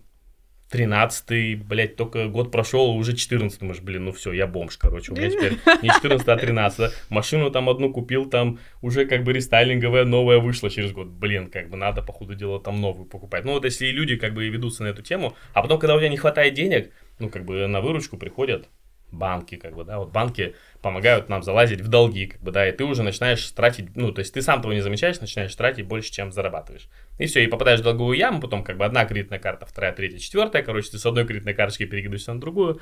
13-й, 0.72 1.56
блядь, 1.56 1.96
только 1.96 2.28
год 2.28 2.52
прошел, 2.52 2.90
уже 2.90 3.16
14 3.16 3.58
думаешь, 3.58 3.80
блин, 3.80 4.04
ну 4.04 4.12
все, 4.12 4.32
я 4.32 4.46
бомж, 4.46 4.76
короче, 4.76 5.12
у 5.12 5.16
меня 5.16 5.30
теперь 5.30 5.58
не 5.82 5.88
14 5.88 6.28
а 6.28 6.36
13 6.36 6.92
Машину 7.08 7.50
там 7.50 7.68
одну 7.68 7.92
купил, 7.92 8.26
там 8.26 8.58
уже 8.80 9.04
как 9.06 9.24
бы 9.24 9.32
рестайлинговая 9.32 10.04
новая 10.04 10.38
вышла 10.38 10.70
через 10.70 10.92
год. 10.92 11.08
Блин, 11.08 11.50
как 11.50 11.70
бы 11.70 11.76
надо, 11.76 12.02
по 12.02 12.12
ходу 12.12 12.34
дела, 12.34 12.60
там 12.60 12.80
новую 12.80 13.06
покупать. 13.06 13.44
Ну 13.44 13.52
вот 13.52 13.64
если 13.64 13.86
люди 13.86 14.16
как 14.16 14.32
бы 14.34 14.48
ведутся 14.48 14.84
на 14.84 14.88
эту 14.88 15.02
тему, 15.02 15.34
а 15.52 15.62
потом, 15.62 15.78
когда 15.78 15.96
у 15.96 15.98
тебя 15.98 16.08
не 16.08 16.16
хватает 16.16 16.54
денег, 16.54 16.92
ну 17.18 17.28
как 17.28 17.44
бы 17.44 17.66
на 17.66 17.80
выручку 17.80 18.16
приходят 18.16 18.68
банки, 19.12 19.56
как 19.56 19.74
бы, 19.74 19.84
да, 19.84 19.98
вот 19.98 20.10
банки 20.10 20.54
помогают 20.82 21.28
нам 21.28 21.42
залазить 21.42 21.80
в 21.80 21.88
долги, 21.88 22.26
как 22.26 22.40
бы, 22.40 22.50
да, 22.50 22.68
и 22.68 22.72
ты 22.72 22.84
уже 22.84 23.02
начинаешь 23.02 23.50
тратить, 23.50 23.96
ну, 23.96 24.12
то 24.12 24.20
есть 24.20 24.32
ты 24.34 24.42
сам 24.42 24.62
того 24.62 24.72
не 24.72 24.80
замечаешь, 24.80 25.20
начинаешь 25.20 25.54
тратить 25.54 25.86
больше, 25.86 26.12
чем 26.12 26.32
зарабатываешь. 26.32 26.88
И 27.18 27.26
все, 27.26 27.44
и 27.44 27.46
попадаешь 27.46 27.80
в 27.80 27.84
долговую 27.84 28.16
яму, 28.16 28.40
потом 28.40 28.64
как 28.64 28.76
бы 28.76 28.84
одна 28.84 29.04
кредитная 29.04 29.38
карта, 29.38 29.66
вторая, 29.66 29.92
третья, 29.92 30.18
четвертая, 30.18 30.62
короче, 30.62 30.90
ты 30.90 30.98
с 30.98 31.06
одной 31.06 31.26
кредитной 31.26 31.54
карточки 31.54 31.86
перекидываешься 31.86 32.32
на 32.32 32.40
другую. 32.40 32.80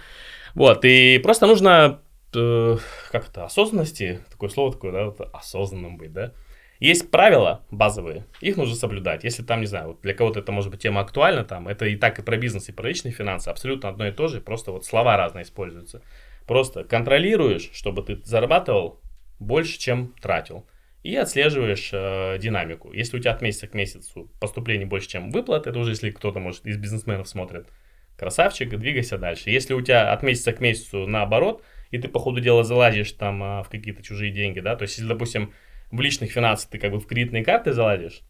Вот, 0.54 0.84
и 0.84 1.18
просто 1.18 1.46
нужно, 1.46 2.00
э, 2.34 2.76
как 3.10 3.28
это, 3.28 3.44
осознанности, 3.44 4.20
такое 4.30 4.48
слово 4.48 4.72
такое, 4.72 4.92
да, 4.92 5.04
вот, 5.06 5.20
осознанным 5.32 5.96
быть, 5.96 6.12
да, 6.12 6.32
есть 6.78 7.10
правила 7.10 7.64
базовые, 7.70 8.26
их 8.40 8.56
нужно 8.56 8.76
соблюдать. 8.76 9.24
Если 9.24 9.42
там, 9.42 9.60
не 9.60 9.66
знаю, 9.66 9.88
вот 9.88 10.00
для 10.02 10.14
кого-то 10.14 10.40
это 10.40 10.52
может 10.52 10.70
быть 10.70 10.80
тема 10.80 11.00
актуальна, 11.00 11.44
там, 11.44 11.66
это 11.66 11.86
и 11.86 11.96
так 11.96 12.18
и 12.18 12.22
про 12.22 12.36
бизнес, 12.36 12.68
и 12.68 12.72
про 12.72 12.88
личные 12.88 13.12
финансы, 13.12 13.48
абсолютно 13.48 13.88
одно 13.88 14.06
и 14.06 14.12
то 14.12 14.28
же, 14.28 14.40
просто 14.40 14.70
вот 14.70 14.84
слова 14.84 15.16
разные 15.16 15.42
используются. 15.42 16.02
Просто 16.46 16.84
контролируешь, 16.84 17.70
чтобы 17.72 18.02
ты 18.02 18.16
зарабатывал 18.24 19.00
больше, 19.38 19.78
чем 19.78 20.14
тратил. 20.20 20.66
И 21.02 21.14
отслеживаешь 21.14 21.90
э, 21.92 22.38
динамику. 22.38 22.92
Если 22.92 23.16
у 23.16 23.20
тебя 23.20 23.32
от 23.32 23.42
месяца 23.42 23.66
к 23.66 23.74
месяцу 23.74 24.30
поступлений 24.40 24.84
больше, 24.84 25.08
чем 25.08 25.30
выплат, 25.30 25.66
это 25.66 25.78
уже 25.78 25.92
если 25.92 26.10
кто-то, 26.10 26.40
может, 26.40 26.66
из 26.66 26.76
бизнесменов 26.76 27.28
смотрит, 27.28 27.68
красавчик, 28.16 28.76
двигайся 28.76 29.16
дальше. 29.16 29.50
Если 29.50 29.74
у 29.74 29.80
тебя 29.80 30.12
от 30.12 30.22
месяца 30.22 30.52
к 30.52 30.60
месяцу 30.60 31.06
наоборот, 31.06 31.62
и 31.90 31.98
ты 31.98 32.08
по 32.08 32.18
ходу 32.18 32.40
дела 32.40 32.64
залазишь 32.64 33.12
там 33.12 33.42
э, 33.42 33.62
в 33.62 33.68
какие-то 33.68 34.02
чужие 34.02 34.32
деньги, 34.32 34.60
да, 34.60 34.74
то 34.74 34.82
есть, 34.82 34.98
если, 34.98 35.08
допустим, 35.08 35.52
в 35.90 36.00
личных 36.00 36.30
финансах 36.30 36.70
ты 36.70 36.78
как 36.78 36.92
бы 36.92 37.00
в 37.00 37.06
кредитные 37.06 37.44
карты 37.44 37.72
залазишь, 37.72 38.22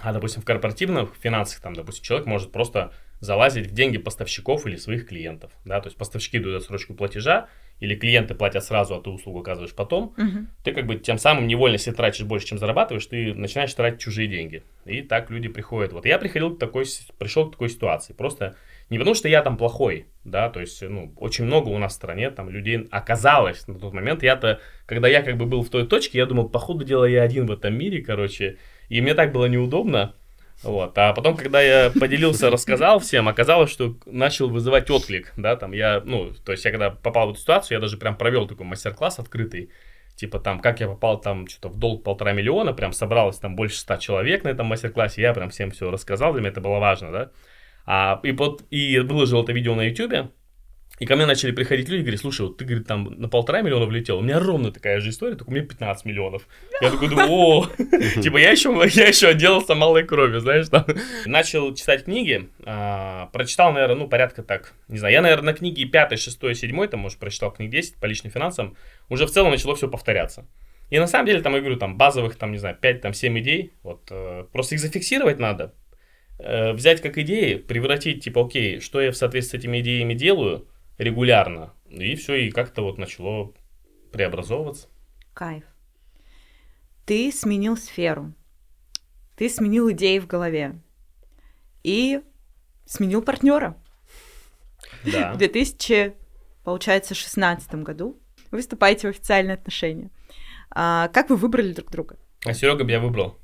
а, 0.00 0.12
допустим, 0.12 0.42
в 0.42 0.44
корпоративных 0.44 1.14
финансах, 1.14 1.60
там, 1.60 1.74
допустим, 1.74 2.04
человек 2.04 2.26
может 2.26 2.52
просто 2.52 2.92
залазить 3.20 3.68
в 3.68 3.72
деньги 3.72 3.98
поставщиков 3.98 4.66
или 4.66 4.76
своих 4.76 5.06
клиентов, 5.06 5.52
да, 5.64 5.80
то 5.80 5.88
есть 5.88 5.96
поставщики 5.96 6.38
дают 6.38 6.62
отсрочку 6.62 6.94
платежа, 6.94 7.48
или 7.82 7.96
клиенты 7.96 8.34
платят 8.34 8.64
сразу, 8.64 8.94
а 8.94 9.00
ты 9.00 9.10
услугу 9.10 9.40
оказываешь 9.40 9.74
потом, 9.74 10.14
Мгм. 10.16 10.48
ты 10.62 10.72
как 10.72 10.86
бы 10.86 10.94
тем 10.94 11.18
самым 11.18 11.48
невольно, 11.48 11.74
если 11.74 11.90
тратишь 11.90 12.24
больше, 12.24 12.46
чем 12.46 12.58
зарабатываешь, 12.58 13.04
ты 13.06 13.34
начинаешь 13.34 13.74
тратить 13.74 14.00
чужие 14.00 14.28
деньги. 14.28 14.62
И 14.84 15.02
так 15.02 15.30
люди 15.30 15.48
приходят. 15.48 15.92
Вот 15.92 16.06
я 16.06 16.18
приходил 16.18 16.54
к 16.54 16.60
такой, 16.60 16.84
пришел 17.18 17.48
к 17.48 17.52
такой 17.52 17.68
ситуации. 17.68 18.12
Просто 18.12 18.54
не 18.88 18.98
потому, 18.98 19.16
что 19.16 19.28
я 19.28 19.42
там 19.42 19.56
плохой, 19.56 20.06
да, 20.22 20.48
то 20.48 20.60
есть, 20.60 20.80
ну, 20.80 21.12
очень 21.16 21.44
много 21.44 21.70
у 21.70 21.78
нас 21.78 21.92
в 21.92 21.96
стране 21.96 22.30
там 22.30 22.50
людей 22.50 22.86
оказалось 22.92 23.66
на 23.66 23.76
тот 23.78 23.92
момент. 23.92 24.22
Я-то, 24.22 24.60
когда 24.86 25.08
я 25.08 25.22
как 25.22 25.36
бы 25.36 25.46
был 25.46 25.62
в 25.62 25.68
той 25.68 25.84
точке, 25.84 26.18
я 26.18 26.26
думал, 26.26 26.48
по 26.50 26.60
ходу 26.60 26.84
дела 26.84 27.04
я 27.04 27.22
один 27.22 27.46
в 27.46 27.50
этом 27.50 27.74
мире, 27.74 28.00
короче, 28.00 28.58
и 28.90 29.00
мне 29.00 29.14
так 29.14 29.32
было 29.32 29.46
неудобно. 29.46 30.14
Вот. 30.62 30.96
А 30.96 31.12
потом, 31.12 31.36
когда 31.36 31.60
я 31.60 31.90
поделился, 31.90 32.50
рассказал 32.50 33.00
всем, 33.00 33.28
оказалось, 33.28 33.70
что 33.70 33.96
начал 34.06 34.48
вызывать 34.48 34.90
отклик, 34.90 35.32
да, 35.36 35.56
там 35.56 35.72
я, 35.72 36.00
ну, 36.04 36.30
то 36.44 36.52
есть 36.52 36.64
я 36.64 36.70
когда 36.70 36.90
попал 36.90 37.28
в 37.28 37.30
эту 37.32 37.40
ситуацию, 37.40 37.76
я 37.76 37.80
даже 37.80 37.96
прям 37.96 38.16
провел 38.16 38.46
такой 38.46 38.66
мастер-класс 38.66 39.18
открытый, 39.18 39.70
типа 40.14 40.38
там, 40.38 40.60
как 40.60 40.80
я 40.80 40.86
попал 40.86 41.20
там 41.20 41.48
что-то 41.48 41.68
в 41.68 41.78
долг 41.78 42.04
полтора 42.04 42.32
миллиона, 42.32 42.72
прям 42.72 42.92
собралось 42.92 43.38
там 43.38 43.56
больше 43.56 43.78
ста 43.78 43.98
человек 43.98 44.44
на 44.44 44.48
этом 44.48 44.66
мастер-классе, 44.66 45.22
я 45.22 45.34
прям 45.34 45.50
всем 45.50 45.72
все 45.72 45.90
рассказал, 45.90 46.32
для 46.32 46.40
меня 46.40 46.50
это 46.50 46.60
было 46.60 46.78
важно, 46.78 47.10
да. 47.10 47.30
А, 47.84 48.20
и, 48.22 48.30
вот, 48.30 48.62
и 48.70 49.00
выложил 49.00 49.42
это 49.42 49.52
видео 49.52 49.74
на 49.74 49.88
YouTube, 49.88 50.30
и 51.02 51.04
ко 51.04 51.16
мне 51.16 51.26
начали 51.26 51.50
приходить 51.50 51.88
люди, 51.88 52.02
говорят, 52.02 52.20
слушай, 52.20 52.42
вот 52.42 52.58
ты, 52.58 52.64
говорит, 52.64 52.86
там 52.86 53.12
на 53.18 53.28
полтора 53.28 53.60
миллиона 53.60 53.86
влетел, 53.86 54.18
у 54.18 54.20
меня 54.20 54.38
ровно 54.38 54.70
такая 54.70 55.00
же 55.00 55.10
история, 55.10 55.34
только 55.34 55.50
у 55.50 55.52
меня 55.52 55.66
15 55.66 56.04
миллионов. 56.04 56.46
Я 56.80 56.92
такой 56.92 57.08
думаю, 57.08 57.28
о, 57.28 57.66
типа 58.22 58.36
я 58.36 58.52
еще, 58.52 58.70
я 58.92 59.08
еще 59.08 59.26
отделался 59.26 59.74
малой 59.74 60.04
кровью, 60.04 60.38
знаешь, 60.38 60.68
там. 60.68 60.86
Начал 61.26 61.74
читать 61.74 62.04
книги, 62.04 62.50
а, 62.64 63.26
прочитал, 63.32 63.72
наверное, 63.72 63.96
ну, 63.96 64.06
порядка 64.06 64.44
так, 64.44 64.74
не 64.86 64.98
знаю, 64.98 65.12
я, 65.12 65.22
наверное, 65.22 65.46
на 65.46 65.58
книге 65.58 65.86
5, 65.86 66.20
6, 66.20 66.54
7, 66.54 66.86
там, 66.86 67.00
может, 67.00 67.18
прочитал 67.18 67.50
книг 67.50 67.68
10 67.70 67.96
по 67.96 68.06
личным 68.06 68.30
финансам, 68.30 68.76
уже 69.08 69.26
в 69.26 69.32
целом 69.32 69.50
начало 69.50 69.74
все 69.74 69.88
повторяться. 69.88 70.46
И 70.90 71.00
на 71.00 71.08
самом 71.08 71.26
деле, 71.26 71.40
там, 71.40 71.54
я 71.54 71.58
говорю, 71.58 71.78
там, 71.78 71.98
базовых, 71.98 72.36
там, 72.36 72.52
не 72.52 72.58
знаю, 72.58 72.76
5, 72.80 73.00
там, 73.00 73.12
7 73.12 73.40
идей, 73.40 73.72
вот, 73.82 74.06
э, 74.12 74.44
просто 74.52 74.76
их 74.76 74.80
зафиксировать 74.80 75.40
надо, 75.40 75.74
э, 76.38 76.74
взять 76.74 77.00
как 77.00 77.18
идеи, 77.18 77.56
превратить, 77.56 78.22
типа, 78.22 78.46
окей, 78.46 78.78
что 78.78 79.00
я 79.00 79.10
в 79.10 79.16
соответствии 79.16 79.58
с 79.58 79.60
этими 79.60 79.80
идеями 79.80 80.14
делаю 80.14 80.68
регулярно, 80.98 81.74
и 81.88 82.14
все, 82.14 82.34
и 82.34 82.50
как-то 82.50 82.82
вот 82.82 82.98
начало 82.98 83.52
преобразовываться. 84.12 84.88
Кайф. 85.34 85.64
Ты 87.04 87.32
сменил 87.32 87.76
сферу. 87.76 88.32
Ты 89.36 89.48
сменил 89.48 89.90
идеи 89.90 90.18
в 90.18 90.26
голове. 90.26 90.80
И 91.82 92.20
сменил 92.86 93.22
партнера. 93.22 93.76
Да. 95.04 95.32
В 95.32 95.38
2000, 95.38 96.14
получается, 96.64 97.14
16 97.14 97.74
году 97.76 98.20
вы 98.50 98.60
вступаете 98.60 99.08
в 99.08 99.10
официальные 99.10 99.54
отношения. 99.54 100.10
А, 100.70 101.08
как 101.08 101.30
вы 101.30 101.36
выбрали 101.36 101.72
друг 101.72 101.90
друга? 101.90 102.18
А 102.44 102.54
Серега 102.54 102.84
меня 102.84 103.00
выбрал. 103.00 103.38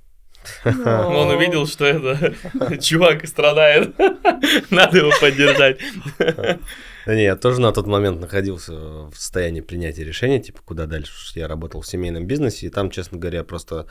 Он 0.64 1.30
увидел, 1.30 1.66
что 1.66 1.84
это 1.84 2.78
чувак 2.80 3.26
страдает. 3.26 3.94
Надо 4.70 4.98
его 4.98 5.10
поддержать. 5.20 5.78
Да 6.18 7.14
не, 7.14 7.24
я 7.24 7.36
тоже 7.36 7.60
на 7.60 7.72
тот 7.72 7.86
момент 7.86 8.20
находился 8.20 8.72
в 8.74 9.14
состоянии 9.14 9.62
принятия 9.62 10.04
решения, 10.04 10.40
типа, 10.40 10.60
куда 10.64 10.86
дальше. 10.86 11.12
Я 11.34 11.48
работал 11.48 11.80
в 11.80 11.86
семейном 11.86 12.26
бизнесе, 12.26 12.66
и 12.66 12.70
там, 12.70 12.90
честно 12.90 13.18
говоря, 13.18 13.44
просто 13.44 13.86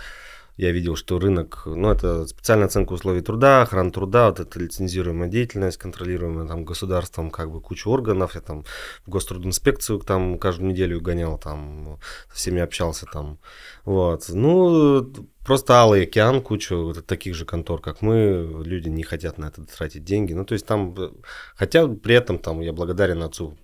я 0.58 0.72
видел, 0.72 0.96
что 0.96 1.20
рынок, 1.20 1.64
ну, 1.66 1.92
это 1.92 2.26
специальная 2.26 2.66
оценка 2.66 2.94
условий 2.94 3.22
труда, 3.22 3.62
охрана 3.62 3.92
труда, 3.92 4.30
вот 4.30 4.40
это 4.40 4.60
лицензируемая 4.60 5.30
деятельность, 5.30 5.78
контролируемая 5.78 6.48
там 6.48 6.66
государством, 6.66 7.30
как 7.30 7.52
бы 7.52 7.62
куча 7.62 7.88
органов, 7.88 8.34
я 8.34 8.42
там 8.42 8.66
в 9.06 9.10
гострудинспекцию 9.10 10.00
там 10.00 10.40
каждую 10.40 10.72
неделю 10.72 11.00
гонял, 11.00 11.38
там 11.38 12.00
со 12.30 12.36
всеми 12.36 12.60
общался 12.60 13.06
там, 13.06 13.38
вот. 13.86 14.26
Ну, 14.30 15.14
просто 15.46 15.76
алый 15.76 16.04
океан, 16.04 16.42
куча 16.42 16.76
вот 16.76 17.06
таких 17.06 17.36
же 17.36 17.46
контор, 17.46 17.80
как 17.80 18.02
мы, 18.02 18.64
люди 18.66 18.90
не 18.90 19.04
хотят 19.04 19.38
на 19.38 19.46
это 19.46 19.64
тратить 19.64 20.04
деньги, 20.04 20.34
ну, 20.34 20.44
то 20.44 20.54
есть 20.54 20.66
там, 20.66 20.96
э, 20.98 21.12
хотя 21.56 21.88
при 21.88 22.16
этом 22.16 22.40
там 22.40 22.62
я 22.62 22.74
благодарен 22.74 23.22
отцу, 23.22 23.56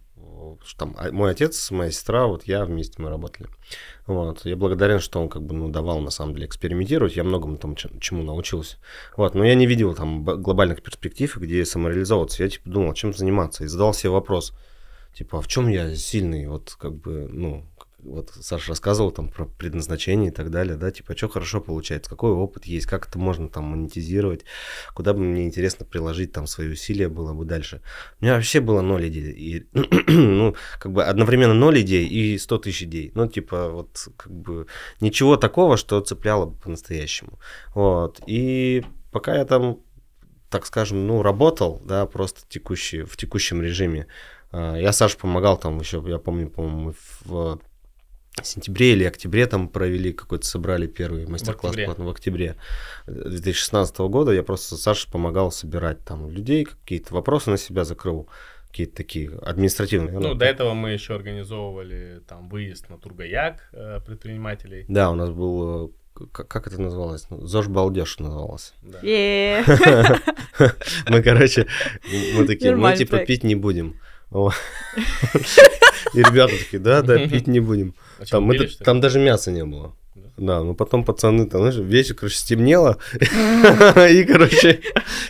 что 0.64 0.80
там 0.80 0.96
а- 0.98 1.12
мой 1.12 1.32
отец, 1.32 1.72
моя 1.72 1.92
сестра, 1.92 2.28
вот 2.28 2.44
я 2.46 2.66
вместе 2.66 3.02
мы 3.02 3.10
работали. 3.10 3.50
Вот. 4.06 4.46
Я 4.46 4.56
благодарен, 4.56 5.00
что 5.00 5.22
он 5.22 5.30
как 5.30 5.44
бы 5.44 5.54
ну, 5.54 5.70
давал 5.70 6.00
на 6.00 6.10
самом 6.10 6.36
деле 6.36 6.48
экспериментировать. 6.48 7.16
Я 7.16 7.24
многому 7.24 7.58
там 7.58 7.76
чему 7.76 8.24
научился. 8.24 8.78
Вот. 9.16 9.36
Но 9.36 9.46
я 9.46 9.56
не 9.56 9.66
видел 9.66 9.96
там 9.96 10.24
глобальных 10.24 10.82
перспектив, 10.82 11.36
где 11.38 11.66
самореализовываться. 11.66 12.44
Я 12.44 12.50
типа 12.50 12.70
думал, 12.70 12.94
чем 12.94 13.14
заниматься. 13.14 13.64
И 13.64 13.68
задал 13.68 13.94
себе 13.94 14.10
вопрос, 14.12 14.54
типа, 15.14 15.40
а 15.40 15.42
в 15.42 15.48
чем 15.48 15.68
я 15.68 15.96
сильный? 15.96 16.48
Вот 16.48 16.76
как 16.80 16.96
бы, 16.96 17.28
ну, 17.32 17.66
вот 18.04 18.32
Саша 18.42 18.70
рассказывал 18.70 19.12
там 19.12 19.30
про 19.30 19.46
предназначение 19.46 20.30
и 20.30 20.34
так 20.34 20.52
далее, 20.52 20.76
да, 20.76 20.92
типа, 20.92 21.16
что 21.16 21.30
хорошо 21.30 21.62
получается, 21.62 22.10
какой 22.10 22.32
опыт 22.32 22.66
есть, 22.66 22.86
как 22.86 23.08
это 23.08 23.18
можно 23.18 23.50
там 23.50 23.66
монетизировать, 23.66 24.46
куда 24.94 25.14
бы 25.14 25.20
мне 25.20 25.46
интересно 25.46 25.86
приложить 25.86 26.32
там 26.32 26.48
свои 26.48 26.70
усилия 26.70 27.10
было 27.10 27.34
бы 27.34 27.46
дальше. 27.46 27.82
У 28.20 28.26
меня 28.26 28.36
вообще 28.36 28.60
было 28.60 28.82
ноль 28.82 29.08
идей. 29.08 29.32
И, 29.32 29.68
ну, 30.12 30.56
как 30.80 30.92
бы 30.92 31.04
одновременно 31.04 31.54
ноль 31.54 31.82
идей 31.82 32.08
и 32.08 32.38
100 32.38 32.58
тысяч 32.60 32.84
идей. 32.84 33.12
Ну, 33.16 33.28
типа, 33.28 33.70
вот, 33.70 34.08
как 34.18 34.32
бы, 34.32 34.68
ничего 35.00 35.38
такого, 35.38 35.78
что 35.78 36.00
цепляло 36.02 36.46
бы 36.46 36.58
по-настоящему. 36.60 37.40
Вот. 37.74 38.22
И 38.28 38.84
пока 39.12 39.36
я 39.36 39.46
там, 39.46 39.80
так 40.50 40.66
скажем, 40.66 41.08
ну, 41.08 41.22
работал, 41.22 41.82
да, 41.86 42.06
просто 42.06 42.42
текущий, 42.48 43.04
в 43.04 43.18
текущем 43.18 43.62
режиме, 43.62 44.08
а, 44.52 44.76
я 44.76 44.92
Саше 44.92 45.18
помогал 45.18 45.58
там 45.58 45.80
еще, 45.80 46.04
я 46.06 46.20
помню, 46.20 46.50
по-моему, 46.50 46.94
в 47.26 47.60
сентябре 48.42 48.94
или 48.94 49.04
октябре 49.04 49.46
там 49.46 49.68
провели 49.70 50.12
какой-то, 50.12 50.46
собрали 50.46 50.88
первый 50.88 51.28
мастер-класс 51.28 51.72
октябре. 51.74 51.86
платно 51.86 52.06
в 52.06 52.10
октябре 52.10 52.56
2016 53.06 53.98
года. 54.00 54.32
Я 54.32 54.42
просто 54.44 54.76
Саше 54.76 55.10
помогал 55.12 55.52
собирать 55.52 56.04
там 56.04 56.30
людей, 56.30 56.64
какие-то 56.66 57.14
вопросы 57.14 57.52
на 57.52 57.58
себя 57.58 57.84
закрыл, 57.84 58.28
какие-то 58.70 58.96
такие 58.96 59.30
административные. 59.44 60.18
Ну, 60.18 60.34
до 60.34 60.46
этого 60.46 60.74
мы 60.74 60.92
еще 60.92 61.14
организовывали 61.16 62.22
там 62.28 62.50
выезд 62.50 62.90
на 62.90 62.98
Тургаяк 62.98 63.70
э, 63.72 64.00
предпринимателей. 64.06 64.86
Да, 64.88 65.12
у 65.12 65.16
нас 65.16 65.30
был, 65.30 65.92
э, 66.16 66.20
к- 66.32 66.44
как 66.46 66.66
это 66.68 66.82
называлось? 66.82 67.30
Ну, 67.30 67.46
ЗОЖ 67.46 67.68
Балдеж 67.68 68.18
называлось. 68.18 68.74
Да. 68.82 69.00
Мы, 71.08 71.22
короче, 71.22 71.68
мы 72.36 72.46
такие, 72.48 72.76
мы 72.76 72.96
типа 72.98 73.20
пить 73.20 73.44
не 73.44 73.56
будем. 73.56 74.00
И 76.14 76.20
ребята 76.20 76.54
такие, 76.58 76.80
да, 76.80 77.02
да, 77.02 77.28
пить 77.28 77.48
не 77.48 77.60
будем. 77.60 77.96
А 78.20 78.26
Там, 78.84 79.02
даже 79.02 79.20
мяса 79.20 79.52
не 79.52 79.66
было. 79.66 79.96
Да. 80.16 80.30
Да, 80.38 80.64
ну 80.64 80.74
потом 80.76 81.04
пацаны, 81.04 81.48
там, 81.48 81.62
знаешь, 81.62 81.78
вечер, 81.78 82.16
короче, 82.16 82.38
стемнело, 82.38 82.98
и, 84.10 84.24
короче, 84.24 84.82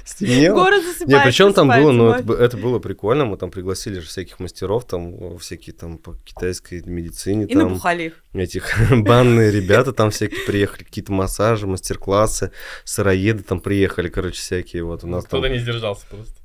стемнело. 0.05 0.55
Город 0.55 0.81
Не, 0.81 0.91
засыпает. 0.93 1.23
причем 1.23 1.53
там 1.53 1.67
было, 1.67 1.91
ну, 1.91 2.11
просыпается 2.11 2.43
это, 2.43 2.57
было 2.57 2.79
прикольно, 2.79 3.25
мы 3.25 3.37
там 3.37 3.51
пригласили 3.51 3.99
же 3.99 4.07
всяких 4.07 4.39
мастеров, 4.39 4.85
там, 4.85 5.37
всякие 5.39 5.73
там 5.73 5.97
по 5.97 6.15
китайской 6.25 6.81
медицине, 6.85 7.45
И 7.45 7.55
набухали 7.55 8.03
их. 8.03 8.23
этих 8.33 8.73
банные 8.91 9.51
ребята 9.51 9.93
там 9.93 10.09
всякие 10.11 10.45
приехали, 10.45 10.83
какие-то 10.83 11.11
массажи, 11.11 11.67
мастер-классы, 11.67 12.51
сыроеды 12.83 13.43
там 13.43 13.59
приехали, 13.59 14.09
короче, 14.09 14.37
всякие, 14.37 14.83
вот 14.83 15.03
у 15.03 15.07
нас. 15.07 15.25
Кто-то 15.25 15.47
не 15.49 15.59
сдержался 15.59 16.05
просто. 16.09 16.42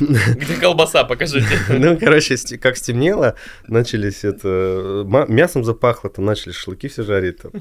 Где 0.00 0.56
колбаса, 0.60 1.04
покажите. 1.04 1.46
Ну, 1.68 1.98
короче, 1.98 2.36
как 2.58 2.76
стемнело, 2.76 3.34
начались 3.66 4.24
это... 4.24 5.04
Мясом 5.28 5.64
запахло, 5.64 6.10
там 6.10 6.24
начали 6.24 6.52
шашлыки 6.52 6.88
все 6.88 7.02
жарить. 7.02 7.38
там. 7.38 7.52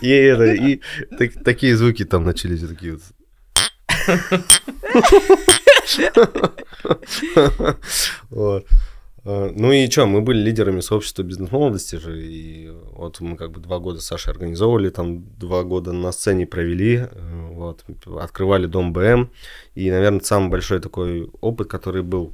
И, 0.00 0.10
это, 0.10 0.52
и 0.52 0.80
так- 1.18 1.42
такие 1.44 1.76
звуки 1.76 2.04
там 2.04 2.24
начались, 2.24 2.60
такие 2.60 2.92
вот. 2.92 3.02
Вот. 8.30 8.66
А, 9.28 9.52
Ну 9.54 9.72
и 9.72 9.90
что, 9.90 10.06
мы 10.06 10.22
были 10.22 10.38
лидерами 10.38 10.80
сообщества 10.80 11.22
бизнес-молодости 11.22 11.96
же, 11.96 12.22
и 12.22 12.70
вот 12.92 13.20
мы 13.20 13.36
как 13.36 13.50
бы 13.50 13.60
два 13.60 13.78
года 13.78 14.00
с 14.00 14.28
организовывали, 14.28 14.88
там 14.88 15.22
два 15.38 15.64
года 15.64 15.92
на 15.92 16.12
сцене 16.12 16.46
провели, 16.46 16.96
э, 16.96 17.48
вот, 17.52 17.84
открывали 18.18 18.66
дом 18.66 18.94
БМ, 18.94 19.30
и, 19.74 19.90
наверное, 19.90 20.20
самый 20.20 20.48
большой 20.48 20.80
такой 20.80 21.30
опыт, 21.42 21.68
который 21.68 22.02
был, 22.02 22.32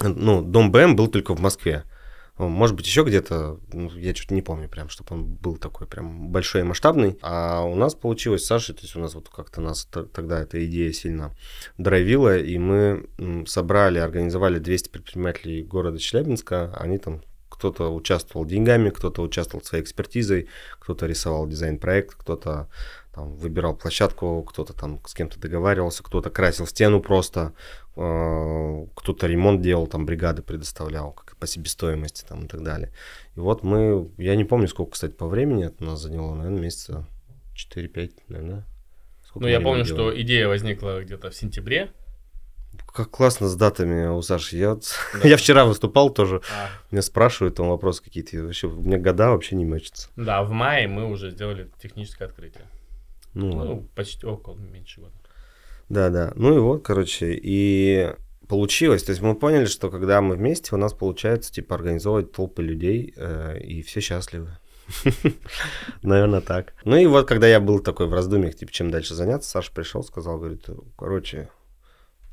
э, 0.00 0.08
ну, 0.08 0.40
дом 0.40 0.72
БМ 0.72 0.96
был 0.96 1.08
только 1.08 1.34
в 1.34 1.40
Москве, 1.40 1.84
может 2.36 2.74
быть, 2.74 2.86
еще 2.86 3.04
где-то, 3.04 3.60
ну, 3.72 3.90
я 3.90 4.14
что-то 4.14 4.34
не 4.34 4.42
помню 4.42 4.68
прям, 4.68 4.88
чтобы 4.88 5.14
он 5.14 5.24
был 5.24 5.56
такой 5.56 5.86
прям 5.86 6.30
большой 6.30 6.62
и 6.62 6.64
масштабный, 6.64 7.16
а 7.22 7.62
у 7.62 7.76
нас 7.76 7.94
получилось 7.94 8.42
с 8.42 8.46
Сашей, 8.46 8.74
то 8.74 8.82
есть 8.82 8.96
у 8.96 9.00
нас 9.00 9.14
вот 9.14 9.28
как-то 9.28 9.60
нас 9.60 9.88
тогда 10.12 10.40
эта 10.40 10.64
идея 10.66 10.92
сильно 10.92 11.32
драйвила, 11.78 12.36
и 12.36 12.58
мы 12.58 13.06
собрали, 13.46 13.98
организовали 13.98 14.58
200 14.58 14.88
предпринимателей 14.88 15.62
города 15.62 15.98
Челябинска, 15.98 16.74
они 16.76 16.98
там 16.98 17.22
кто-то 17.48 17.94
участвовал 17.94 18.44
деньгами, 18.44 18.90
кто-то 18.90 19.22
участвовал 19.22 19.64
своей 19.64 19.84
экспертизой, 19.84 20.48
кто-то 20.80 21.06
рисовал 21.06 21.46
дизайн-проект, 21.46 22.14
кто-то 22.14 22.68
там 23.14 23.32
выбирал 23.36 23.76
площадку, 23.76 24.42
кто-то 24.42 24.72
там 24.72 25.00
с 25.06 25.14
кем-то 25.14 25.38
договаривался, 25.38 26.02
кто-то 26.02 26.30
красил 26.30 26.66
стену 26.66 27.00
просто, 27.00 27.52
э, 27.94 28.86
кто-то 28.94 29.26
ремонт 29.28 29.62
делал, 29.62 29.86
там 29.86 30.04
бригады 30.04 30.42
предоставлял, 30.42 31.12
по 31.38 31.46
себестоимости 31.46 32.24
там 32.28 32.44
и 32.44 32.48
так 32.48 32.62
далее. 32.62 32.92
И 33.36 33.40
вот 33.40 33.62
мы, 33.62 34.10
я 34.18 34.36
не 34.36 34.44
помню, 34.44 34.68
сколько, 34.68 34.92
кстати, 34.92 35.12
по 35.12 35.26
времени 35.26 35.66
это 35.66 35.82
у 35.84 35.86
нас 35.86 36.00
заняло, 36.00 36.34
наверное, 36.34 36.60
месяца 36.60 37.06
4-5, 37.56 38.12
наверное. 38.28 38.64
Сколько 39.26 39.46
Ну, 39.46 39.48
я 39.48 39.60
помню, 39.60 39.84
делали? 39.84 40.00
что 40.12 40.20
идея 40.22 40.48
возникла 40.48 41.02
где-то 41.02 41.30
в 41.30 41.34
сентябре. 41.34 41.90
Как 42.92 43.10
классно 43.10 43.48
с 43.48 43.56
датами 43.56 44.06
у 44.06 44.22
Саши. 44.22 44.56
Я, 44.56 44.74
Да. 44.74 44.80
я 45.28 45.36
вчера 45.36 45.64
выступал 45.64 46.10
тоже. 46.10 46.42
А, 46.52 46.68
Меня 46.90 47.02
спрашивают 47.02 47.56
там 47.56 47.68
вопросы 47.68 48.02
какие-то. 48.02 48.36
Вообще, 48.42 48.66
у 48.68 48.80
меня 48.80 48.98
года 48.98 49.30
вообще 49.30 49.56
не 49.56 49.64
мечутся. 49.64 50.08
Да, 50.16 50.42
в 50.42 50.50
мае 50.50 50.86
мы 50.88 51.08
уже 51.10 51.30
сделали 51.30 51.70
техническое 51.80 52.26
открытие. 52.26 52.64
Ну. 53.34 53.50
Ну, 53.64 53.88
почти 53.94 54.26
около 54.26 54.56
меньше 54.56 55.00
года. 55.00 55.12
Да, 55.88 56.08
да. 56.10 56.32
Ну 56.36 56.56
и 56.56 56.58
вот, 56.60 56.82
короче, 56.84 57.34
и 57.34 58.12
получилось. 58.48 59.02
То 59.02 59.10
есть 59.10 59.22
мы 59.22 59.34
поняли, 59.34 59.66
что 59.66 59.90
когда 59.90 60.20
мы 60.20 60.36
вместе, 60.36 60.74
у 60.74 60.78
нас 60.78 60.92
получается, 60.92 61.52
типа, 61.52 61.74
организовывать 61.74 62.32
толпы 62.32 62.62
людей, 62.62 63.12
э, 63.16 63.58
и 63.60 63.82
все 63.82 64.00
счастливы. 64.00 64.56
Наверное, 66.02 66.40
так. 66.40 66.74
Ну 66.84 66.96
и 66.96 67.06
вот, 67.06 67.26
когда 67.26 67.46
я 67.46 67.60
был 67.60 67.80
такой 67.80 68.06
в 68.06 68.14
раздумьях, 68.14 68.54
типа, 68.54 68.72
чем 68.72 68.90
дальше 68.90 69.14
заняться, 69.14 69.50
Саша 69.50 69.72
пришел, 69.72 70.02
сказал, 70.02 70.38
говорит, 70.38 70.66
короче, 70.96 71.48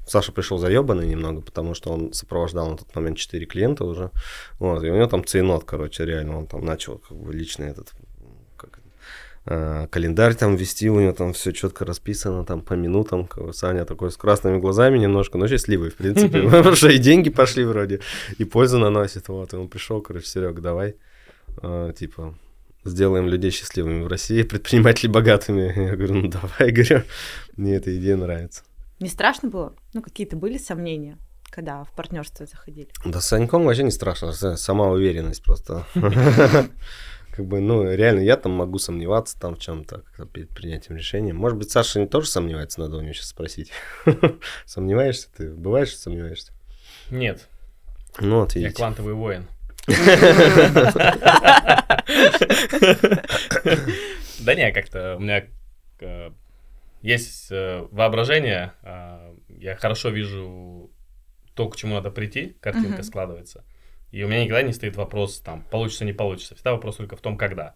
Саша 0.07 0.31
пришел 0.31 0.57
заебанный 0.57 1.07
немного, 1.07 1.41
потому 1.41 1.73
что 1.73 1.91
он 1.91 2.11
сопровождал 2.13 2.69
на 2.69 2.77
тот 2.77 2.93
момент 2.95 3.17
4 3.17 3.45
клиента 3.45 3.85
уже. 3.85 4.11
Вот, 4.59 4.83
и 4.83 4.89
у 4.89 4.95
него 4.95 5.07
там 5.07 5.25
цейнот, 5.25 5.63
короче, 5.63 6.05
реально, 6.05 6.39
он 6.39 6.47
там 6.47 6.65
начал 6.65 6.97
как 6.97 7.17
бы 7.17 7.33
личный 7.33 7.67
этот 7.67 7.91
календарь 9.45 10.35
там 10.35 10.55
вести, 10.55 10.89
у 10.89 10.99
него 10.99 11.13
там 11.13 11.33
все 11.33 11.51
четко 11.51 11.83
расписано, 11.83 12.45
там 12.45 12.61
по 12.61 12.73
минутам. 12.73 13.27
Саня 13.53 13.85
такой 13.85 14.11
с 14.11 14.17
красными 14.17 14.59
глазами 14.59 14.99
немножко, 14.99 15.37
но 15.37 15.47
счастливый, 15.47 15.89
в 15.89 15.95
принципе, 15.95 16.43
потому 16.43 16.75
что 16.75 16.89
и 16.89 16.99
деньги 16.99 17.29
пошли 17.29 17.63
вроде, 17.63 18.01
и 18.37 18.43
пользу 18.43 18.77
наносит. 18.77 19.29
Вот, 19.29 19.53
и 19.53 19.55
он 19.55 19.67
пришел, 19.67 20.01
короче, 20.01 20.27
Серег, 20.27 20.59
давай, 20.59 20.95
э, 21.63 21.93
типа, 21.97 22.35
сделаем 22.85 23.27
людей 23.27 23.51
счастливыми 23.51 24.03
в 24.03 24.07
России, 24.07 24.43
предпринимателей 24.43 25.09
богатыми. 25.09 25.73
Я 25.75 25.95
говорю, 25.95 26.15
ну 26.15 26.27
давай, 26.27 26.71
говорю, 26.71 27.03
мне 27.57 27.75
эта 27.75 27.95
идея 27.97 28.17
нравится. 28.17 28.63
Не 28.99 29.09
страшно 29.09 29.49
было? 29.49 29.73
Ну, 29.93 30.01
какие-то 30.01 30.35
были 30.35 30.59
сомнения, 30.59 31.17
когда 31.49 31.83
в 31.83 31.91
партнерство 31.95 32.45
заходили? 32.45 32.89
Да 33.03 33.19
с 33.19 33.27
Саньком 33.27 33.63
вообще 33.65 33.83
не 33.83 33.91
страшно, 33.91 34.31
сама 34.31 34.89
уверенность 34.89 35.43
просто. 35.43 35.85
Как 37.31 37.45
бы, 37.45 37.61
ну, 37.61 37.89
реально, 37.89 38.19
я 38.19 38.35
там 38.35 38.51
могу 38.51 38.77
сомневаться 38.77 39.39
там 39.39 39.55
в 39.55 39.59
чем-то 39.59 40.03
перед 40.33 40.49
принятием 40.49 40.97
решения. 40.97 41.33
Может 41.33 41.57
быть, 41.57 41.71
Саша 41.71 41.99
не 41.99 42.07
тоже 42.07 42.27
сомневается, 42.27 42.81
надо 42.81 42.97
у 42.97 43.01
него 43.01 43.13
сейчас 43.13 43.27
спросить. 43.27 43.71
Сомневаешься 44.65 45.29
ты? 45.35 45.49
Бываешь, 45.49 45.89
что 45.89 45.99
сомневаешься? 45.99 46.51
Нет, 47.09 47.47
Ну, 48.19 48.41
вот 48.41 48.55
я 48.55 48.71
квантовый 48.71 49.13
воин. 49.13 49.47
Да 54.39 54.55
не, 54.55 54.71
как-то 54.71 55.17
у 55.17 55.19
меня 55.19 55.45
э, 55.99 56.31
есть 57.01 57.51
э, 57.51 57.87
воображение, 57.91 58.73
э, 58.81 59.35
я 59.49 59.75
хорошо 59.75 60.09
вижу 60.09 60.89
то, 61.53 61.69
к 61.69 61.75
чему 61.75 61.95
надо 61.95 62.11
прийти, 62.11 62.55
картинка 62.59 63.03
складывается. 63.03 63.63
И 64.11 64.23
у 64.23 64.27
меня 64.27 64.43
никогда 64.43 64.61
не 64.61 64.73
стоит 64.73 64.95
вопрос, 64.97 65.39
там, 65.39 65.63
получится, 65.71 66.05
не 66.05 66.13
получится. 66.13 66.55
Всегда 66.55 66.73
вопрос 66.73 66.97
только 66.97 67.15
в 67.15 67.21
том, 67.21 67.37
когда. 67.37 67.75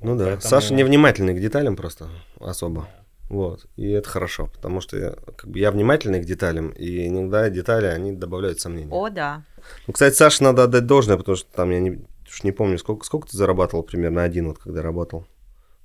Ну 0.00 0.16
да, 0.16 0.24
Поэтому- 0.24 0.40
Саша 0.42 0.74
невнимательный 0.74 1.34
к 1.34 1.40
деталям 1.40 1.76
просто 1.76 2.08
особо. 2.40 2.88
Вот, 3.30 3.66
и 3.76 3.90
это 3.90 4.08
хорошо, 4.08 4.48
потому 4.52 4.82
что 4.82 4.98
я, 4.98 5.10
как 5.36 5.48
бы, 5.48 5.58
я 5.58 5.70
внимательный 5.70 6.20
к 6.20 6.26
деталям, 6.26 6.70
и 6.70 7.08
иногда 7.08 7.48
детали, 7.48 7.86
они 7.86 8.12
добавляют 8.12 8.60
сомнений. 8.60 8.90
О, 8.92 9.08
да. 9.08 9.44
Ну, 9.86 9.94
кстати, 9.94 10.14
Саше 10.14 10.44
надо 10.44 10.64
отдать 10.64 10.86
должное, 10.86 11.16
потому 11.16 11.36
что 11.36 11.50
там 11.50 11.70
я 11.70 11.80
не, 11.80 12.02
уж 12.28 12.42
не 12.42 12.52
помню, 12.52 12.76
сколько, 12.78 13.06
сколько 13.06 13.26
ты 13.26 13.36
зарабатывал 13.38 13.82
примерно 13.82 14.22
один, 14.22 14.48
вот 14.48 14.58
когда 14.58 14.82
работал, 14.82 15.26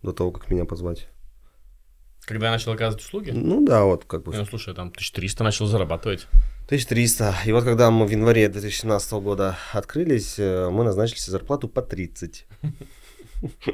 до 0.04 0.12
того, 0.12 0.32
как 0.32 0.50
меня 0.50 0.66
позвать. 0.66 1.08
Когда 2.26 2.48
я 2.48 2.52
начал 2.52 2.74
оказывать 2.74 3.04
услуги, 3.04 3.32
Ну 3.32 3.66
да, 3.66 3.86
вот 3.86 4.04
как 4.04 4.24
бы 4.24 4.36
ну, 4.36 4.46
слушай, 4.46 4.76
там 4.76 4.90
1300 4.90 5.44
начал 5.44 5.66
зарабатывать. 5.66 6.28
1300. 6.70 7.36
И 7.48 7.52
вот 7.52 7.64
когда 7.64 7.90
мы 7.90 8.06
в 8.06 8.12
январе 8.12 8.48
2017 8.48 9.14
года 9.14 9.58
открылись, 9.74 10.36
э, 10.38 10.70
мы 10.70 10.84
назначили 10.84 11.18
себе 11.18 11.32
зарплату 11.32 11.68
по 11.68 11.82
30. 11.82 12.46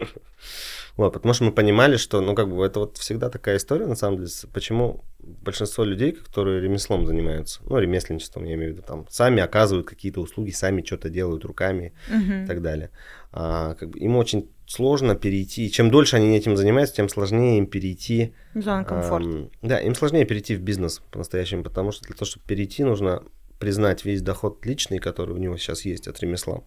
Вот, 0.98 1.12
потому 1.12 1.34
что 1.34 1.44
мы 1.44 1.52
понимали, 1.52 1.98
что, 1.98 2.22
ну, 2.22 2.34
как 2.36 2.50
бы, 2.50 2.66
это 2.66 2.80
вот 2.80 2.98
всегда 2.98 3.30
такая 3.30 3.58
история, 3.58 3.86
на 3.86 3.96
самом 3.96 4.18
деле, 4.18 4.30
почему 4.54 5.04
большинство 5.20 5.84
людей, 5.84 6.14
которые 6.14 6.62
ремеслом 6.62 7.06
занимаются, 7.06 7.60
ну, 7.66 7.78
ремесленничеством, 7.80 8.46
я 8.46 8.54
имею 8.56 8.72
в 8.72 8.78
виду, 8.78 8.88
там, 8.88 9.06
сами 9.10 9.42
оказывают 9.42 9.88
какие-то 9.88 10.22
услуги, 10.22 10.52
сами 10.52 10.82
что-то 10.84 11.10
делают 11.10 11.44
руками, 11.44 11.94
и 12.10 12.14
Мгм. 12.14 12.48
так 12.48 12.62
далее. 12.62 12.92
А, 13.34 13.74
как 13.76 13.90
бы 13.90 14.00
им 14.00 14.16
очень 14.16 14.50
сложно 14.68 15.16
перейти. 15.16 15.70
Чем 15.70 15.92
дольше 15.92 16.16
они 16.16 16.36
этим 16.38 16.56
занимаются, 16.56 16.96
тем 16.96 17.10
сложнее 17.10 17.58
им 17.58 17.68
перейти. 17.68 18.34
Зона 18.54 18.86
комфорта. 18.86 19.28
ам, 19.30 19.50
да, 19.62 19.80
им 19.80 19.96
сложнее 19.96 20.26
перейти 20.26 20.56
в 20.56 20.62
бизнес 20.62 21.02
по-настоящему, 21.12 21.64
потому 21.64 21.92
что 21.92 22.06
для 22.06 22.16
того, 22.16 22.26
чтобы 22.26 22.46
перейти, 22.46 22.84
нужно 22.86 23.22
признать 23.60 24.06
весь 24.06 24.22
доход 24.22 24.66
личный, 24.66 25.00
который 25.00 25.34
у 25.36 25.38
него 25.38 25.58
сейчас 25.58 25.86
есть 25.86 26.08
от 26.08 26.20
ремесла, 26.22 26.62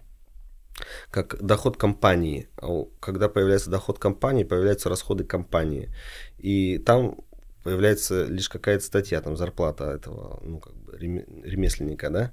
как 1.10 1.42
доход 1.42 1.76
компании. 1.76 2.48
А 2.56 2.84
Когда 3.00 3.28
появляется 3.28 3.70
доход 3.70 3.98
компании, 3.98 4.44
появляются 4.44 4.88
расходы 4.88 5.24
компании. 5.24 5.90
И 6.38 6.78
там 6.78 7.18
появляется 7.62 8.24
лишь 8.24 8.48
какая-то 8.48 8.84
статья, 8.84 9.20
там 9.20 9.36
зарплата 9.36 9.84
этого, 9.90 10.40
ну, 10.42 10.58
как 10.58 10.74
бы 10.74 10.96
реме- 10.96 11.26
ремесленника, 11.42 12.10
да, 12.10 12.32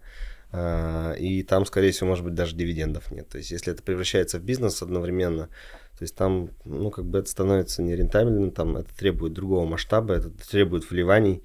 А, 0.52 1.14
и 1.14 1.44
там, 1.44 1.66
скорее 1.66 1.92
всего, 1.92 2.08
может 2.08 2.24
быть, 2.24 2.34
даже 2.34 2.56
дивидендов 2.56 3.12
нет. 3.12 3.28
То 3.28 3.38
есть, 3.38 3.52
если 3.52 3.74
это 3.74 3.84
превращается 3.84 4.40
в 4.40 4.44
бизнес 4.44 4.82
одновременно, 4.82 5.48
то 5.98 6.04
есть 6.04 6.16
там, 6.16 6.52
ну, 6.64 6.92
как 6.92 7.06
бы 7.06 7.20
это 7.20 7.30
становится 7.30 7.82
нерентабельным, 7.82 8.52
там 8.52 8.78
это 8.78 8.96
требует 8.96 9.34
другого 9.34 9.66
масштаба, 9.66 10.14
это 10.14 10.30
требует 10.30 10.90
вливаний, 10.90 11.44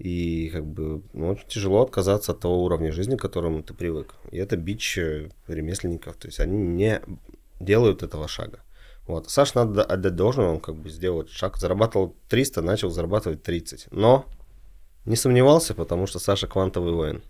и 0.00 0.48
как 0.48 0.64
бы 0.64 1.02
ну, 1.12 1.28
очень 1.28 1.46
тяжело 1.46 1.82
отказаться 1.82 2.32
от 2.32 2.40
того 2.40 2.64
уровня 2.64 2.90
жизни, 2.90 3.16
к 3.16 3.20
которому 3.20 3.62
ты 3.62 3.74
привык. 3.74 4.14
И 4.32 4.38
это 4.38 4.56
бич 4.56 4.96
э, 4.96 5.28
ремесленников, 5.46 6.16
то 6.16 6.26
есть 6.26 6.40
они 6.40 6.56
не 6.56 7.02
делают 7.60 8.02
этого 8.02 8.26
шага. 8.26 8.60
Вот. 9.06 9.28
Саш 9.28 9.54
надо 9.54 9.84
отдать 9.84 10.16
должное, 10.16 10.46
он 10.46 10.60
как 10.60 10.76
бы 10.76 10.88
сделал 10.88 11.26
шаг, 11.28 11.58
зарабатывал 11.58 12.16
300, 12.28 12.62
начал 12.62 12.88
зарабатывать 12.90 13.42
30. 13.42 13.88
Но 13.90 14.24
не 15.04 15.16
сомневался, 15.16 15.74
потому 15.74 16.06
что 16.06 16.18
Саша 16.18 16.46
квантовый 16.46 16.94
воин. 16.94 17.22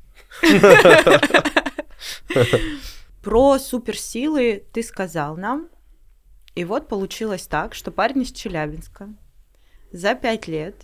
Про 3.23 3.59
суперсилы 3.59 4.65
ты 4.73 4.85
сказал 4.85 5.37
нам. 5.37 5.69
И 6.55 6.65
вот 6.65 6.87
получилось 6.87 7.49
так, 7.49 7.75
что 7.75 7.91
парень 7.91 8.23
из 8.23 8.31
Челябинска 8.31 9.09
за 9.91 10.15
пять 10.15 10.47
лет 10.47 10.77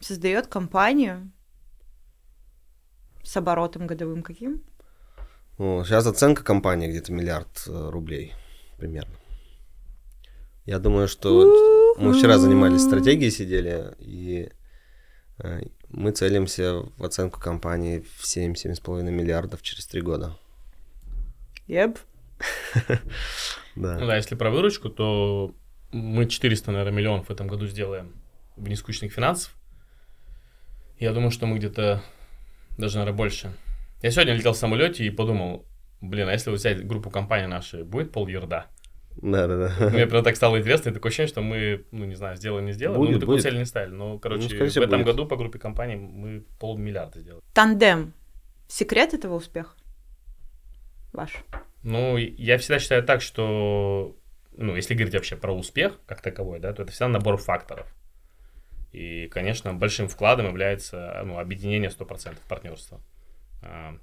создает 0.00 0.46
компанию 0.46 1.30
с 3.22 3.36
оборотом 3.36 3.86
годовым 3.86 4.22
каким? 4.22 4.62
Ну, 5.58 5.84
сейчас 5.84 6.06
оценка 6.06 6.42
компании 6.42 6.88
где-то 6.88 7.12
миллиард 7.12 7.64
э, 7.66 7.90
рублей 7.90 8.32
примерно. 8.78 9.14
Я 10.64 10.78
думаю, 10.78 11.06
что 11.08 11.94
мы 11.98 12.14
вчера 12.14 12.38
занимались 12.38 12.82
стратегией, 12.82 13.30
сидели, 13.30 13.94
и 13.98 14.50
э, 15.38 15.62
Мы 15.88 16.12
целимся 16.12 16.82
в 16.96 17.04
оценку 17.04 17.40
компании 17.40 18.04
в 18.16 18.24
7-7,5 18.24 19.02
миллиардов 19.10 19.62
через 19.62 19.86
три 19.86 20.00
года. 20.00 20.36
Еп. 21.66 21.98
Да. 23.76 23.98
Ну 23.98 24.06
да, 24.06 24.16
если 24.16 24.34
про 24.34 24.50
выручку, 24.50 24.88
то 24.90 25.54
мы 25.92 26.26
400, 26.26 26.72
наверное, 26.72 26.92
миллионов 26.92 27.28
в 27.28 27.30
этом 27.30 27.46
году 27.46 27.66
сделаем 27.68 28.12
в 28.56 28.68
нескучных 28.68 29.12
финансов. 29.12 29.54
Я 31.00 31.12
думаю, 31.12 31.30
что 31.30 31.46
мы 31.46 31.56
где-то 31.56 32.02
даже, 32.76 32.98
наверное, 32.98 33.16
больше. 33.16 33.52
Я 34.02 34.10
сегодня 34.10 34.34
летел 34.34 34.52
в 34.52 34.56
самолете 34.56 35.04
и 35.04 35.10
подумал, 35.10 35.66
блин, 36.00 36.28
а 36.28 36.32
если 36.32 36.50
взять 36.50 36.86
группу 36.86 37.10
компаний 37.10 37.46
нашей, 37.46 37.84
будет 37.84 38.12
пол 38.12 38.26
ерда? 38.28 38.66
Да, 39.16 39.46
да, 39.46 39.56
да. 39.78 39.90
Мне 39.90 40.06
прям 40.06 40.22
так 40.22 40.36
стало 40.36 40.58
интересно, 40.60 40.90
и 40.90 40.92
такое 40.92 41.08
ощущение, 41.10 41.28
что 41.28 41.40
мы, 41.42 41.84
ну, 41.90 42.04
не 42.04 42.14
знаю, 42.14 42.36
сделаем, 42.36 42.66
не 42.66 42.72
сделаем. 42.72 42.98
Будет, 42.98 43.10
но 43.10 43.14
мы 43.16 43.20
такую 43.20 43.36
будет. 43.36 43.42
цель 43.42 43.58
не 43.58 43.64
ставили. 43.64 43.92
Но, 43.92 44.18
короче, 44.18 44.42
Ну, 44.42 44.66
в 44.66 44.76
этом 44.76 44.90
будет. 44.90 45.06
году 45.06 45.26
по 45.26 45.36
группе 45.36 45.58
компаний 45.58 45.96
мы 45.96 46.44
полмиллиарда 46.58 47.18
сделали. 47.20 47.42
Тандем. 47.52 48.12
Секрет 48.68 49.14
этого 49.14 49.34
успеха? 49.34 49.74
Ваш. 51.12 51.32
Ну, 51.82 52.16
я 52.18 52.56
всегда 52.58 52.78
считаю 52.78 53.02
так, 53.02 53.20
что, 53.20 54.16
ну, 54.56 54.76
если 54.76 54.94
говорить 54.94 55.14
вообще 55.14 55.36
про 55.36 55.52
успех 55.52 55.98
как 56.06 56.20
таковой, 56.20 56.60
да, 56.60 56.72
то 56.72 56.82
это 56.82 56.92
всегда 56.92 57.08
набор 57.08 57.36
факторов. 57.38 57.92
И, 58.92 59.28
конечно, 59.28 59.72
большим 59.72 60.08
вкладом 60.08 60.46
является 60.46 61.22
ну, 61.24 61.38
объединение 61.38 61.90
100% 61.90 62.36
партнерства. 62.48 63.00
А, 63.62 63.96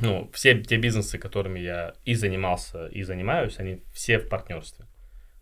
Ну, 0.00 0.30
все 0.32 0.58
те 0.62 0.76
бизнесы, 0.78 1.18
которыми 1.18 1.60
я 1.60 1.94
и 2.04 2.14
занимался, 2.14 2.86
и 2.86 3.02
занимаюсь, 3.02 3.58
они 3.58 3.82
все 3.92 4.18
в 4.18 4.28
партнерстве. 4.28 4.86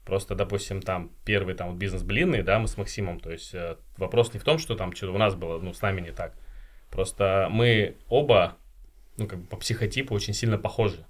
Просто, 0.05 0.35
допустим, 0.35 0.83
там 0.83 1.12
первый 1.25 1.55
там 1.55 1.79
бизнес 1.79 2.03
блинный, 2.03 2.43
да, 2.43 2.59
мы 2.59 2.66
с 2.66 2.77
Максимом, 2.77 3.21
то 3.21 3.31
есть 3.31 3.55
э, 3.55 3.77
вопрос 3.97 4.33
не 4.35 4.40
в 4.40 4.45
том, 4.45 4.59
что 4.59 4.75
там 4.75 4.93
что-то 4.93 5.12
у 5.12 5.19
нас 5.19 5.35
было, 5.35 5.61
ну, 5.61 5.73
с 5.73 5.83
нами 5.83 6.01
не 6.01 6.11
так. 6.11 6.35
Просто 6.90 7.49
мы 7.51 7.97
оба, 8.09 8.57
ну, 9.19 9.29
как 9.29 9.38
бы 9.40 9.47
по 9.47 9.57
психотипу 9.57 10.14
очень 10.14 10.35
сильно 10.35 10.59
похожи. 10.59 11.07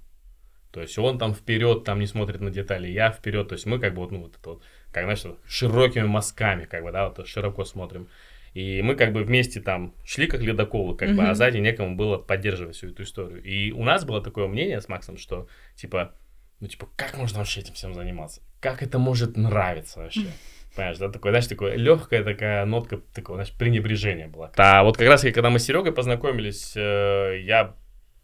То 0.71 0.81
есть 0.81 0.97
он 0.99 1.17
там 1.17 1.33
вперед, 1.33 1.83
там 1.83 1.99
не 1.99 2.05
смотрит 2.05 2.41
на 2.41 2.51
детали, 2.51 2.87
я 2.87 3.11
вперед, 3.11 3.49
то 3.49 3.53
есть 3.53 3.65
мы 3.65 3.79
как 3.79 3.93
бы 3.95 4.01
вот, 4.01 4.11
ну, 4.11 4.21
вот 4.21 4.37
это 4.37 4.49
вот, 4.49 4.63
как, 4.91 5.03
знаешь, 5.03 5.23
широкими 5.47 6.03
мазками, 6.03 6.65
как 6.65 6.83
бы, 6.83 6.91
да, 6.91 7.09
вот 7.09 7.27
широко 7.27 7.65
смотрим. 7.65 8.07
И 8.53 8.81
мы 8.81 8.95
как 8.95 9.13
бы 9.13 9.23
вместе 9.23 9.61
там 9.61 9.95
шли 10.03 10.27
как 10.27 10.41
ледоколы, 10.41 10.97
как 10.97 11.15
бы, 11.15 11.23
а 11.23 11.33
сзади 11.33 11.57
некому 11.57 11.95
было 11.95 12.17
поддерживать 12.17 12.75
всю 12.75 12.89
эту 12.89 13.03
историю. 13.03 13.41
И 13.41 13.71
у 13.71 13.83
нас 13.83 14.03
было 14.03 14.21
такое 14.21 14.47
мнение 14.47 14.81
с 14.81 14.89
Максом, 14.89 15.17
что, 15.17 15.47
типа, 15.75 16.13
ну, 16.59 16.67
типа, 16.67 16.89
как 16.97 17.17
можно 17.17 17.39
вообще 17.39 17.61
этим 17.61 17.73
всем 17.73 17.93
заниматься? 17.93 18.41
Как 18.59 18.83
это 18.83 18.99
может 18.99 19.37
нравиться 19.37 19.99
вообще? 19.99 20.27
Понимаешь, 20.75 20.97
да, 20.97 21.09
такое, 21.09 21.31
знаешь, 21.31 21.47
такое 21.47 21.75
легкая 21.75 22.23
такая 22.23 22.65
нотка 22.65 22.97
такого, 22.97 23.37
знаешь, 23.37 23.51
пренебрежения 23.57 24.27
была. 24.27 24.51
А 24.57 24.83
вот 24.83 24.97
как 24.97 25.07
раз, 25.07 25.21
когда 25.21 25.49
мы 25.49 25.59
с 25.59 25.63
Серегой 25.63 25.91
познакомились, 25.91 26.73
э, 26.75 27.41
я 27.43 27.75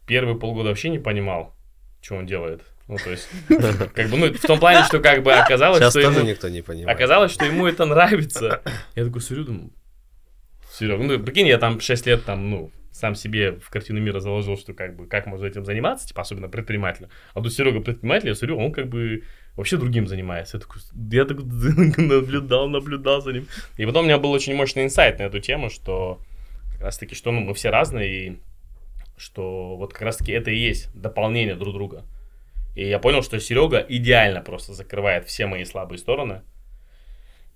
первые 0.06 0.38
полгода 0.38 0.70
вообще 0.70 0.88
не 0.88 0.98
понимал, 0.98 1.54
что 2.00 2.16
он 2.16 2.26
делает. 2.26 2.62
Ну, 2.88 2.96
то 2.96 3.10
есть, 3.10 3.28
как 3.48 4.08
бы, 4.08 4.16
ну, 4.16 4.32
в 4.32 4.40
том 4.40 4.58
плане, 4.58 4.82
что 4.84 4.98
как 5.00 5.22
бы 5.22 5.32
оказалось, 5.32 5.78
Сейчас 5.78 5.92
что 5.92 6.02
тоже 6.02 6.20
ему, 6.20 6.28
никто 6.28 6.48
не 6.48 6.62
понимает. 6.62 6.96
оказалось, 6.96 7.32
что 7.32 7.44
ему 7.44 7.66
это 7.66 7.84
нравится. 7.84 8.62
Я 8.94 9.04
такой 9.04 9.20
смотрю, 9.20 9.44
думаю, 9.44 9.70
Серега, 10.72 11.02
ну, 11.02 11.18
прикинь, 11.18 11.46
я 11.46 11.58
там 11.58 11.80
6 11.80 12.06
лет 12.06 12.24
там, 12.24 12.48
ну, 12.48 12.72
сам 12.90 13.14
себе 13.14 13.52
в 13.52 13.68
картину 13.68 14.00
мира 14.00 14.20
заложил, 14.20 14.56
что 14.56 14.72
как 14.72 14.96
бы, 14.96 15.06
как 15.06 15.26
можно 15.26 15.44
этим 15.44 15.66
заниматься, 15.66 16.08
типа, 16.08 16.22
особенно 16.22 16.48
предпринимателю. 16.48 17.10
А 17.34 17.42
тут 17.42 17.52
Серега 17.52 17.80
предприниматель, 17.80 18.28
я 18.28 18.34
смотрю, 18.34 18.58
он 18.58 18.72
как 18.72 18.88
бы 18.88 19.22
вообще 19.54 19.76
другим 19.76 20.06
занимается. 20.06 20.56
Я 20.56 20.60
такой, 20.60 20.80
я 21.12 21.24
так 21.26 21.38
наблюдал, 21.98 22.68
наблюдал 22.68 23.20
за 23.20 23.32
ним. 23.32 23.46
И 23.76 23.84
потом 23.84 24.04
у 24.04 24.06
меня 24.06 24.18
был 24.18 24.30
очень 24.30 24.54
мощный 24.54 24.84
инсайт 24.84 25.18
на 25.18 25.24
эту 25.24 25.40
тему, 25.40 25.68
что 25.68 26.20
как 26.72 26.82
раз 26.82 26.96
таки, 26.98 27.14
что 27.14 27.32
ну, 27.32 27.40
мы 27.40 27.52
все 27.52 27.68
разные, 27.70 28.26
и 28.26 28.38
что 29.16 29.76
вот 29.76 29.92
как 29.92 30.02
раз 30.02 30.16
таки 30.16 30.32
это 30.32 30.50
и 30.50 30.56
есть 30.56 30.90
дополнение 30.94 31.54
друг 31.54 31.74
друга. 31.74 32.04
И 32.78 32.86
я 32.86 33.00
понял, 33.00 33.24
что 33.24 33.40
Серега 33.40 33.84
идеально 33.88 34.40
просто 34.40 34.72
закрывает 34.72 35.26
все 35.26 35.46
мои 35.46 35.64
слабые 35.64 35.98
стороны. 35.98 36.42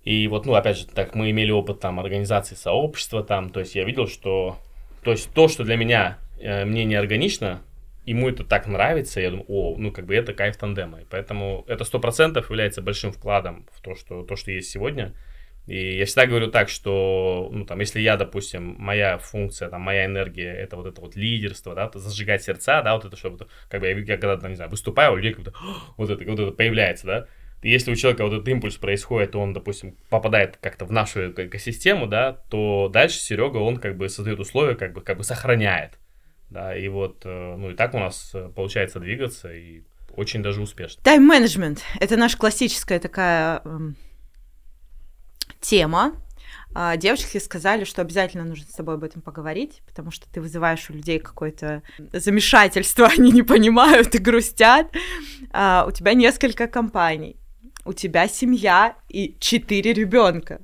И 0.03 0.27
вот, 0.27 0.45
ну, 0.45 0.53
опять 0.53 0.77
же, 0.77 0.85
так 0.85 1.15
мы 1.15 1.31
имели 1.31 1.49
опыт 1.49 1.79
там 1.79 2.01
организации 2.01 2.55
сообщества 2.55 3.23
там, 3.23 3.49
то 3.49 3.61
есть 3.61 3.73
я 3.73 3.85
видел, 3.85 4.09
что, 4.09 4.57
то 5.01 5.11
есть 5.11 5.33
то, 5.33 5.47
что 5.47 5.63
для 5.63 5.77
меня, 5.77 6.17
э, 6.41 6.65
мне 6.65 6.83
не 6.83 6.95
органично, 6.95 7.61
ему 8.05 8.27
это 8.27 8.43
так 8.43 8.67
нравится, 8.67 9.21
я 9.21 9.29
думаю, 9.29 9.45
о, 9.47 9.75
ну, 9.77 9.93
как 9.93 10.07
бы 10.07 10.13
это 10.13 10.33
кайф 10.33 10.57
тандема. 10.57 10.99
И 10.99 11.05
поэтому 11.09 11.63
это 11.69 11.85
сто 11.85 12.01
процентов 12.01 12.49
является 12.49 12.81
большим 12.81 13.13
вкладом 13.13 13.65
в 13.71 13.79
то, 13.79 13.95
что, 13.95 14.23
то, 14.23 14.35
что 14.35 14.51
есть 14.51 14.71
сегодня. 14.71 15.13
И 15.65 15.97
я 15.97 16.05
всегда 16.05 16.25
говорю 16.25 16.51
так, 16.51 16.67
что, 16.67 17.49
ну, 17.51 17.65
там, 17.65 17.79
если 17.79 18.01
я, 18.01 18.17
допустим, 18.17 18.75
моя 18.77 19.17
функция, 19.17 19.69
там, 19.69 19.81
моя 19.81 20.05
энергия, 20.05 20.53
это 20.53 20.75
вот 20.75 20.87
это 20.87 20.99
вот 20.99 21.15
лидерство, 21.15 21.73
да, 21.73 21.89
зажигать 21.93 22.43
сердца, 22.43 22.81
да, 22.81 22.95
вот 22.95 23.05
это, 23.05 23.15
чтобы, 23.15 23.47
как 23.69 23.79
бы, 23.79 23.87
я, 23.87 23.97
я 23.97 24.17
когда, 24.17 24.35
там, 24.37 24.49
не 24.49 24.55
знаю, 24.57 24.69
выступаю, 24.69 25.13
у 25.13 25.15
людей 25.15 25.33
как-то 25.33 25.53
вот 25.97 26.09
это, 26.09 26.23
вот 26.29 26.39
это 26.39 26.51
появляется, 26.51 27.07
да, 27.07 27.27
если 27.61 27.91
у 27.91 27.95
человека 27.95 28.25
вот 28.25 28.33
этот 28.33 28.47
импульс 28.49 28.75
происходит, 28.75 29.35
и 29.35 29.37
он, 29.37 29.53
допустим, 29.53 29.95
попадает 30.09 30.57
как-то 30.57 30.83
в 30.83 30.91
нашу 30.91 31.31
эко- 31.31 31.47
экосистему, 31.47 32.07
да, 32.07 32.33
то 32.49 32.89
дальше 32.91 33.19
Серега, 33.19 33.57
он 33.57 33.77
как 33.77 33.95
бы 33.95 34.09
создает 34.09 34.39
условия, 34.41 34.75
как 34.75 34.91
бы, 34.91 34.99
как 34.99 35.17
бы 35.17 35.23
сохраняет, 35.23 35.97
да, 36.49 36.75
и 36.75 36.89
вот, 36.89 37.21
э, 37.23 37.55
ну, 37.57 37.71
и 37.71 37.75
так 37.75 37.93
у 37.93 37.99
нас 37.99 38.31
э, 38.33 38.49
получается 38.53 38.99
двигаться, 38.99 39.53
и 39.53 39.83
очень 40.13 40.43
даже 40.43 40.61
успешно. 40.61 41.01
Тайм-менеджмент– 41.03 41.83
это 42.01 42.17
наша 42.17 42.37
классическая 42.37 42.99
такая 42.99 43.61
эм, 43.63 43.95
тема. 45.63 46.13
А, 46.75 46.97
Девочки 46.97 47.37
сказали, 47.37 47.83
что 47.83 48.01
обязательно 48.01 48.43
нужно 48.43 48.65
с 48.65 48.75
тобой 48.75 48.95
об 48.95 49.03
этом 49.03 49.21
поговорить, 49.21 49.81
потому 49.87 50.11
что 50.11 50.27
ты 50.31 50.41
вызываешь 50.41 50.89
у 50.89 50.93
людей 50.93 51.19
какое-то 51.19 51.81
замешательство, 52.11 53.07
они 53.17 53.31
не 53.31 53.43
понимают 53.43 54.13
и 54.15 54.17
грустят. 54.19 54.87
А, 55.51 55.85
У 55.87 55.91
тебя 55.91 56.13
несколько 56.13 56.67
компаний, 56.67 57.37
у 57.85 57.93
тебя 57.93 58.27
семья 58.27 58.95
и 59.09 59.35
четыре 59.39 59.93
ребенка. 59.93 60.61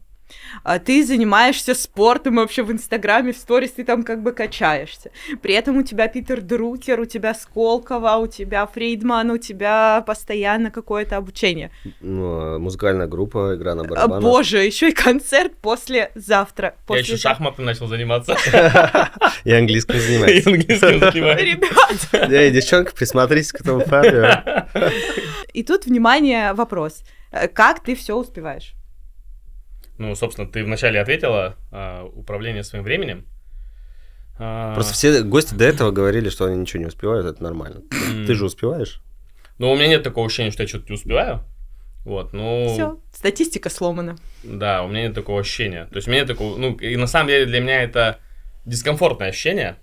А 0.64 0.80
Ты 0.80 1.04
занимаешься 1.06 1.74
спортом 1.74 2.36
и 2.36 2.38
вообще 2.38 2.64
в 2.64 2.72
Инстаграме, 2.72 3.34
в 3.34 3.38
сторис 3.38 3.72
ты 3.72 3.84
там 3.84 4.04
как 4.04 4.22
бы 4.24 4.32
качаешься. 4.32 5.12
При 5.42 5.54
этом 5.54 5.78
у 5.78 5.84
тебя 5.84 6.08
Питер 6.08 6.42
Друкер, 6.42 7.00
у 7.00 7.06
тебя 7.06 7.34
Сколково, 7.34 8.16
у 8.18 8.28
тебя 8.28 8.66
Фрейдман, 8.66 9.32
у 9.32 9.38
тебя 9.38 10.04
постоянно 10.06 10.72
какое-то 10.72 11.18
обучение. 11.18 11.72
Ну, 12.02 12.56
а 12.56 12.60
музыкальная 12.60 13.08
группа, 13.08 13.56
игра 13.56 13.76
на 13.76 13.84
А, 13.84 13.88
барабанах. 13.88 14.22
Боже, 14.24 14.60
еще 14.60 14.90
и 14.90 14.94
концерт 14.94 15.54
послезавтра. 15.62 16.76
Я 16.90 16.98
еще 16.98 17.18
шахматом 17.18 17.66
начал 17.66 17.88
заниматься, 17.88 18.36
И 19.44 19.52
английским 19.52 19.96
и 19.98 20.00
занимается. 20.00 20.50
английским 20.50 21.00
занимаюсь. 21.00 21.42
Ребят, 21.42 22.32
Эй, 22.32 22.52
девчонка, 22.52 22.94
присмотритесь 22.94 23.52
к 23.52 23.62
этому 23.62 23.82
парню. 23.82 24.28
и 25.54 25.64
тут, 25.64 25.86
внимание, 25.86 26.54
вопрос. 26.54 27.04
Э, 27.32 27.48
Как 27.48 27.82
ты 27.82 27.96
все 27.96 28.16
успеваешь? 28.16 28.74
Ну, 30.00 30.16
собственно, 30.16 30.48
ты 30.48 30.64
вначале 30.64 31.00
ответила 31.00 31.58
а, 31.72 32.06
управление 32.06 32.64
своим 32.64 32.86
временем. 32.86 33.26
А, 34.40 34.74
Просто 34.74 34.94
все 34.94 35.24
гости 35.24 35.54
до 35.54 35.66
этого 35.66 35.92
говорили, 35.92 36.30
что 36.30 36.46
они 36.46 36.56
ничего 36.56 36.80
не 36.80 36.88
успевают, 36.88 37.28
это 37.28 37.44
нормально. 37.44 37.82
Ты 38.26 38.34
же 38.34 38.46
успеваешь? 38.46 39.02
Ну, 39.58 39.70
у 39.70 39.76
меня 39.76 39.88
нет 39.88 40.04
такого 40.04 40.26
ощущения, 40.26 40.52
что 40.52 40.64
я 40.64 40.70
что-то 40.70 40.86
не 40.88 40.96
успеваю. 40.96 41.44
Вот, 42.06 42.32
ну, 42.32 42.70
Все, 42.74 42.98
статистика 43.14 43.70
сломана. 43.70 44.16
да, 44.42 44.84
у 44.84 44.88
меня 44.88 45.04
нет 45.04 45.14
такого 45.14 45.42
ощущения. 45.42 45.86
То 45.88 45.98
есть, 45.98 46.08
у 46.08 46.12
меня 46.12 46.22
нет 46.22 46.30
такого, 46.30 46.58
ну, 46.58 46.76
и 46.76 46.96
на 46.96 47.08
самом 47.08 47.28
деле 47.28 47.46
для 47.46 47.60
меня 47.60 47.84
это 47.84 48.20
дискомфортное 48.66 49.28
ощущение. 49.30 49.76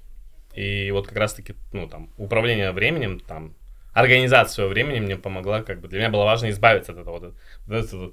И 0.55 0.91
вот 0.93 1.09
как 1.09 1.19
раз-таки, 1.19 1.55
ну, 1.75 1.89
там, 1.89 2.09
управление 2.17 2.73
временем, 2.73 3.21
там, 3.21 3.55
организация 3.93 4.55
своего 4.55 4.71
времени 4.73 4.99
мне 5.01 5.17
помогла, 5.17 5.63
как 5.63 5.83
бы, 5.83 5.89
для 5.89 5.99
меня 5.99 6.09
было 6.11 6.25
важно 6.25 6.49
избавиться 6.49 6.93
от 6.93 6.99
этого. 6.99 7.19
Вот, 7.19 7.35
вот 7.67 7.85
этого 7.85 8.13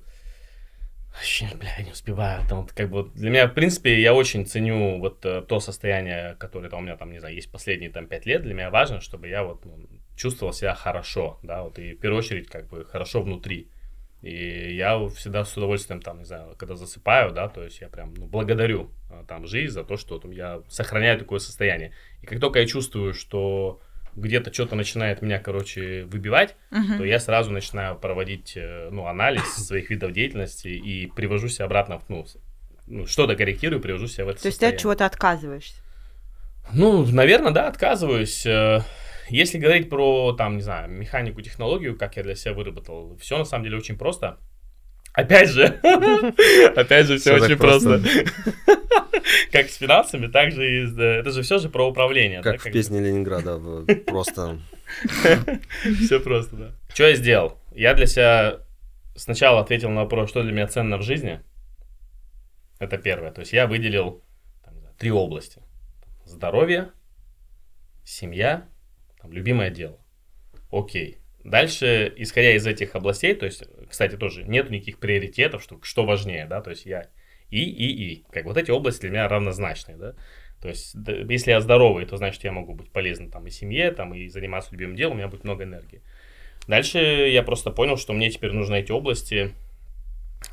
ощущение, 1.20 1.56
бля, 1.58 1.76
не 1.84 1.92
успеваю. 1.92 2.44
Там, 2.48 2.68
как 2.68 2.90
бы, 2.90 3.10
для 3.16 3.30
меня, 3.30 3.48
в 3.48 3.54
принципе, 3.54 4.02
я 4.02 4.14
очень 4.14 4.46
ценю 4.46 5.00
вот 5.00 5.26
э, 5.26 5.42
то 5.42 5.60
состояние, 5.60 6.36
которое 6.40 6.70
там, 6.70 6.80
у 6.80 6.84
меня, 6.84 6.98
там, 6.98 7.12
не 7.12 7.20
знаю, 7.20 7.36
есть 7.36 7.52
последние, 7.52 7.90
там, 7.90 8.08
пять 8.08 8.26
лет. 8.26 8.44
Для 8.44 8.54
меня 8.54 8.70
важно, 8.70 9.02
чтобы 9.02 9.28
я 9.28 9.44
вот 9.44 9.66
ну, 9.66 9.88
чувствовал 10.16 10.54
себя 10.54 10.74
хорошо, 10.74 11.40
да, 11.44 11.64
вот, 11.64 11.80
и 11.80 11.94
в 11.94 12.00
первую 12.00 12.20
очередь, 12.20 12.50
как 12.50 12.68
бы, 12.68 12.86
хорошо 12.86 13.22
внутри. 13.22 13.70
И 14.22 14.76
я 14.76 15.06
всегда 15.10 15.44
с 15.44 15.58
удовольствием, 15.58 16.02
там, 16.02 16.20
не 16.20 16.26
знаю, 16.26 16.56
когда 16.58 16.76
засыпаю, 16.76 17.34
да, 17.34 17.50
то 17.50 17.62
есть 17.62 17.82
я 17.82 17.90
прям 17.90 18.14
ну, 18.14 18.26
благодарю 18.26 18.90
а, 19.12 19.26
там 19.26 19.46
жизнь 19.46 19.74
за 19.74 19.84
то, 19.84 19.98
что 19.98 20.18
там, 20.18 20.32
я 20.32 20.62
сохраняю 20.70 21.20
такое 21.20 21.40
состояние. 21.40 21.92
И 22.22 22.26
как 22.26 22.40
только 22.40 22.60
я 22.60 22.66
чувствую, 22.66 23.14
что 23.14 23.82
где-то 24.16 24.54
что-то 24.54 24.76
начинает 24.76 25.22
меня, 25.22 25.40
короче, 25.40 26.04
выбивать, 26.06 26.56
Мгм. 26.72 26.98
то 26.98 27.04
я 27.06 27.20
сразу 27.20 27.52
начинаю 27.52 27.96
проводить, 27.98 28.54
э, 28.56 28.90
ну, 28.92 29.08
анализ 29.08 29.44
своих 29.68 29.90
видов 29.90 30.12
деятельности 30.14 30.68
и 30.68 31.08
привожу 31.08 31.48
себя 31.48 31.66
обратно, 31.66 32.02
ну, 32.10 32.26
ну, 32.88 33.06
что-то 33.08 33.36
корректирую, 33.36 33.82
привожу 33.82 34.08
себя 34.08 34.26
в 34.26 34.30
это 34.30 34.42
То 34.42 34.48
есть 34.48 34.60
ты 34.60 34.66
от 34.68 34.72
состояние. 34.74 34.80
чего-то 34.80 35.06
отказываешься. 35.06 35.82
Ну, 36.74 37.06
наверное, 37.06 37.52
да, 37.52 37.68
отказываюсь. 37.68 38.46
Э, 38.46 38.82
Если 39.30 39.58
говорить 39.58 39.90
про, 39.90 40.34
там, 40.34 40.58
не 40.58 40.62
знаю, 40.62 40.90
механику, 40.92 41.42
технологию, 41.42 41.98
как 41.98 42.18
я 42.18 42.24
для 42.24 42.36
себя 42.36 42.54
выработал, 42.54 43.18
все 43.22 43.38
на 43.38 43.46
самом 43.46 43.64
деле 43.64 43.78
очень 43.78 43.98
просто. 43.98 44.38
Опять 45.14 45.50
же, 45.50 45.66
опять 46.76 47.06
же, 47.06 47.18
все 47.18 47.34
так 47.36 47.44
очень 47.44 47.58
просто. 47.58 48.02
Как 49.52 49.70
с 49.70 49.76
финансами, 49.78 50.28
так 50.28 50.52
же 50.52 50.82
и... 50.82 50.86
с- 50.88 50.98
Это 50.98 51.32
же 51.32 51.44
все 51.44 51.60
же 51.60 51.70
про 51.70 51.88
управление. 51.88 52.42
Как 52.42 52.60
в 52.62 52.72
песне 52.72 53.00
Ленинграда, 53.00 53.60
просто 54.08 54.60
Все 56.04 56.20
просто, 56.20 56.56
да. 56.56 56.72
Что 56.94 57.08
я 57.08 57.16
сделал? 57.16 57.60
Я 57.74 57.94
для 57.94 58.08
себя 58.08 58.60
сначала 59.16 59.62
ответил 59.62 59.90
на 59.90 60.02
вопрос, 60.02 60.30
что 60.30 60.44
для 60.44 60.52
меня 60.52 60.68
ценно 60.68 60.98
в 60.98 61.04
жизни. 61.04 61.40
Это 62.80 62.98
первое. 62.98 63.32
То 63.32 63.42
есть 63.42 63.54
я 63.54 63.68
выделил 63.68 64.24
там, 64.64 64.74
три 64.98 65.12
области. 65.12 65.62
Здоровье, 66.26 66.90
семья, 68.04 68.68
там, 69.22 69.32
любимое 69.32 69.70
дело. 69.70 70.00
Окей. 70.72 71.20
Дальше, 71.44 72.12
исходя 72.18 72.56
из 72.56 72.66
этих 72.66 72.96
областей, 72.96 73.36
то 73.36 73.46
есть, 73.46 73.64
кстати, 73.94 74.16
тоже 74.16 74.44
нет 74.44 74.72
никаких 74.72 74.98
приоритетов, 74.98 75.62
что, 75.62 75.80
что 75.84 76.04
важнее, 76.04 76.48
да, 76.48 76.62
то 76.62 76.72
есть 76.72 76.88
я 76.88 77.10
и, 77.52 77.62
и, 77.62 78.14
и. 78.14 78.26
Как 78.32 78.46
вот 78.46 78.58
эти 78.58 78.72
области 78.72 79.02
для 79.02 79.12
меня 79.12 79.28
равнозначные, 79.28 79.98
да. 79.98 80.16
То 80.60 80.70
есть, 80.70 80.96
если 81.30 81.52
я 81.52 81.62
здоровый, 81.62 82.08
то 82.08 82.18
значит, 82.18 82.44
я 82.44 82.52
могу 82.52 82.74
быть 82.74 82.90
полезен 82.92 83.30
там 83.30 83.46
и 83.46 83.52
семье, 83.52 83.92
там, 83.92 84.16
и 84.16 84.30
заниматься 84.30 84.72
любимым 84.72 84.96
делом, 84.96 85.14
у 85.14 85.18
меня 85.18 85.28
будет 85.28 85.44
много 85.44 85.64
энергии. 85.64 86.02
Дальше 86.68 86.98
я 86.98 87.44
просто 87.44 87.70
понял, 87.70 87.96
что 87.96 88.14
мне 88.14 88.32
теперь 88.32 88.52
нужно 88.52 88.74
эти 88.74 88.92
области 88.92 89.52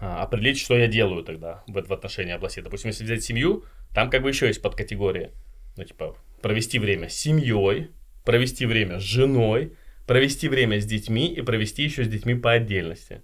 а, 0.01 0.23
определить, 0.23 0.59
что 0.59 0.77
я 0.77 0.87
делаю 0.87 1.25
тогда 1.25 1.65
в, 1.67 1.81
в 1.81 1.93
отношении 1.95 2.35
области. 2.35 2.61
Допустим, 2.61 2.89
если 2.89 3.05
взять 3.05 3.25
семью, 3.25 3.65
там 3.95 4.11
как 4.11 4.23
бы 4.23 4.29
еще 4.29 4.49
есть 4.49 4.61
подкатегории. 4.61 5.31
Ну, 5.79 5.85
типа, 5.85 6.15
провести 6.43 6.79
время 6.79 7.09
с 7.09 7.15
семьей, 7.15 7.89
провести 8.27 8.67
время 8.67 8.99
с 8.99 9.03
женой, 9.03 9.79
провести 10.07 10.49
время 10.49 10.79
с 10.79 10.85
детьми 10.85 11.33
и 11.33 11.41
провести 11.41 11.85
еще 11.85 12.05
с 12.05 12.09
детьми 12.09 12.35
по 12.35 12.53
отдельности. 12.53 13.23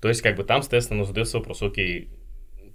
То 0.00 0.08
есть, 0.08 0.22
как 0.22 0.36
бы 0.36 0.44
там, 0.44 0.62
соответственно, 0.62 1.00
ну, 1.00 1.04
задается 1.04 1.38
вопрос, 1.38 1.62
окей, 1.62 2.10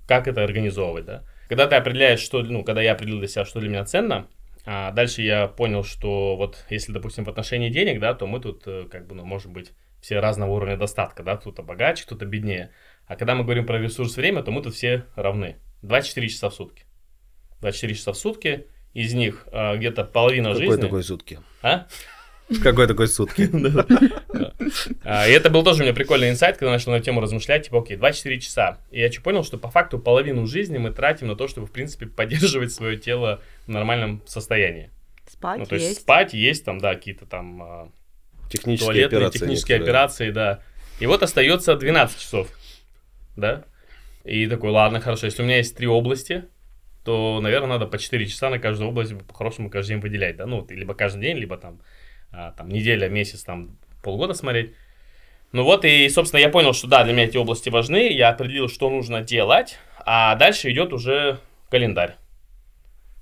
как 0.07 0.27
это 0.27 0.43
организовывать, 0.43 1.05
да? 1.05 1.23
Когда 1.47 1.67
ты 1.67 1.75
определяешь, 1.75 2.19
что, 2.19 2.41
ну, 2.43 2.63
когда 2.63 2.81
я 2.81 2.93
определил 2.93 3.19
для 3.19 3.27
себя, 3.27 3.45
что 3.45 3.59
для 3.59 3.69
меня 3.69 3.85
ценно, 3.85 4.27
а 4.65 4.91
дальше 4.91 5.21
я 5.21 5.47
понял, 5.47 5.83
что 5.83 6.35
вот 6.35 6.65
если, 6.69 6.91
допустим, 6.91 7.23
в 7.23 7.29
отношении 7.29 7.69
денег, 7.69 7.99
да, 7.99 8.13
то 8.13 8.25
мы 8.25 8.39
тут, 8.39 8.63
э, 8.65 8.87
как 8.89 9.07
бы, 9.07 9.15
ну, 9.15 9.25
можем 9.25 9.53
быть 9.53 9.73
все 10.01 10.19
разного 10.19 10.51
уровня 10.51 10.77
достатка, 10.77 11.23
да, 11.23 11.37
кто-то 11.37 11.63
богаче, 11.63 12.03
кто-то 12.03 12.25
беднее. 12.25 12.71
А 13.07 13.15
когда 13.15 13.35
мы 13.35 13.43
говорим 13.43 13.65
про 13.65 13.79
ресурс 13.79 14.17
время, 14.17 14.43
то 14.43 14.51
мы 14.51 14.61
тут 14.61 14.73
все 14.73 15.05
равны. 15.15 15.57
24 15.81 16.29
часа 16.29 16.49
в 16.49 16.53
сутки. 16.53 16.85
24 17.61 17.95
часа 17.95 18.11
в 18.13 18.17
сутки, 18.17 18.67
из 18.93 19.13
них 19.13 19.47
а, 19.51 19.75
где-то 19.75 20.03
половина 20.03 20.49
какой 20.53 20.65
жизни... 20.67 20.81
такой 20.81 21.03
сутки? 21.03 21.39
А? 21.61 21.87
Какой 22.61 22.87
такой 22.87 23.07
сутки? 23.07 23.49
А, 25.03 25.27
И 25.27 25.31
это 25.31 25.49
был 25.49 25.63
тоже 25.63 25.81
у 25.81 25.83
меня 25.83 25.93
прикольный 25.93 26.29
инсайт, 26.29 26.57
когда 26.57 26.71
начал 26.71 26.91
на 26.91 26.97
эту 26.97 27.05
тему 27.05 27.21
размышлять, 27.21 27.65
типа, 27.65 27.79
окей, 27.79 27.97
24 27.97 28.39
часа. 28.39 28.77
И 28.91 28.99
я 28.99 29.11
что 29.11 29.21
понял, 29.21 29.43
что 29.43 29.57
по 29.57 29.69
факту 29.69 29.99
половину 29.99 30.45
жизни 30.45 30.77
мы 30.77 30.91
тратим 30.91 31.27
на 31.27 31.35
то, 31.35 31.47
чтобы, 31.47 31.67
в 31.67 31.71
принципе, 31.71 32.05
поддерживать 32.07 32.71
свое 32.71 32.97
тело 32.97 33.41
в 33.65 33.69
нормальном 33.69 34.21
состоянии. 34.25 34.89
Спать 35.27 35.59
Ну, 35.59 35.65
то 35.65 35.75
есть 35.75 35.87
есть. 35.87 36.01
спать, 36.01 36.33
есть 36.33 36.65
там, 36.65 36.79
да, 36.79 36.93
какие-то 36.95 37.25
там 37.25 37.61
а, 37.63 37.89
Технические 38.49 38.85
туалетные, 38.87 39.17
операции. 39.17 39.39
технические 39.39 39.77
некоторые. 39.77 40.03
операции, 40.03 40.31
да. 40.31 40.59
И 40.99 41.05
вот 41.07 41.23
остается 41.23 41.75
12 41.75 42.19
часов, 42.19 42.47
да. 43.35 43.65
И 44.23 44.47
такой, 44.47 44.69
ладно, 44.71 44.99
хорошо, 45.01 45.25
если 45.25 45.41
у 45.41 45.45
меня 45.45 45.57
есть 45.57 45.75
три 45.75 45.87
области, 45.87 46.45
то, 47.03 47.39
наверное, 47.41 47.69
надо 47.69 47.85
по 47.85 47.97
4 47.97 48.25
часа 48.25 48.49
на 48.49 48.57
каждую 48.59 48.89
область 48.89 49.15
по-хорошему 49.27 49.69
каждый 49.69 49.89
день 49.93 49.99
выделять, 49.99 50.37
да, 50.37 50.45
ну, 50.47 50.61
вот, 50.61 50.71
либо 50.71 50.93
каждый 50.95 51.21
день, 51.21 51.37
либо 51.37 51.57
там, 51.57 51.79
там 52.57 52.69
неделя, 52.69 53.09
месяц, 53.09 53.43
там, 53.43 53.77
полгода 54.03 54.33
смотреть. 54.33 54.73
Ну 55.51 55.63
вот, 55.63 55.85
и, 55.85 56.09
собственно, 56.09 56.41
я 56.41 56.49
понял, 56.49 56.73
что 56.73 56.87
да, 56.87 57.03
для 57.03 57.13
меня 57.13 57.25
эти 57.25 57.37
области 57.37 57.69
важны, 57.69 58.11
я 58.11 58.29
определил, 58.29 58.67
что 58.67 58.89
нужно 58.89 59.21
делать, 59.21 59.77
а 60.05 60.35
дальше 60.35 60.71
идет 60.71 60.93
уже 60.93 61.39
календарь. 61.69 62.15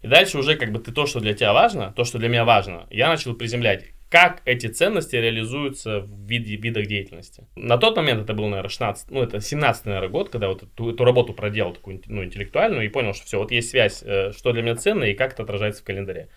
И 0.02 0.08
дальше 0.08 0.38
уже 0.38 0.56
как 0.56 0.72
бы 0.72 0.80
ты 0.80 0.92
то, 0.92 1.06
что 1.06 1.20
для 1.20 1.34
тебя 1.34 1.54
важно, 1.54 1.94
то, 1.96 2.04
что 2.04 2.18
для 2.18 2.30
меня 2.30 2.44
важно, 2.44 2.88
я 2.90 3.08
начал 3.08 3.36
приземлять, 3.36 3.86
как 4.10 4.44
эти 4.46 4.68
ценности 4.68 5.16
реализуются 5.16 6.02
в 6.02 6.28
виде, 6.28 6.56
видах 6.56 6.86
деятельности. 6.86 7.48
На 7.56 7.78
тот 7.78 7.96
момент 7.96 8.22
это 8.22 8.36
был, 8.36 8.48
наверное, 8.48 8.70
16, 8.70 9.10
ну, 9.10 9.24
это 9.24 9.42
17 9.42 9.86
наверное, 9.86 10.10
год, 10.10 10.30
когда 10.30 10.50
вот 10.50 10.62
эту, 10.62 10.92
эту 10.92 11.04
работу 11.04 11.34
проделал, 11.34 11.74
такую, 11.74 12.00
ну, 12.06 12.24
интеллектуальную, 12.24 12.86
и 12.86 12.90
понял, 12.90 13.14
что 13.14 13.26
все, 13.26 13.40
вот 13.40 13.52
есть 13.52 13.72
связь, 13.72 14.04
э, 14.04 14.32
что 14.32 14.52
для 14.52 14.62
меня 14.62 14.76
ценно 14.76 15.06
и 15.06 15.16
как 15.16 15.34
это 15.34 15.42
отражается 15.42 15.82
в 15.82 15.86
календаре. 15.86 16.30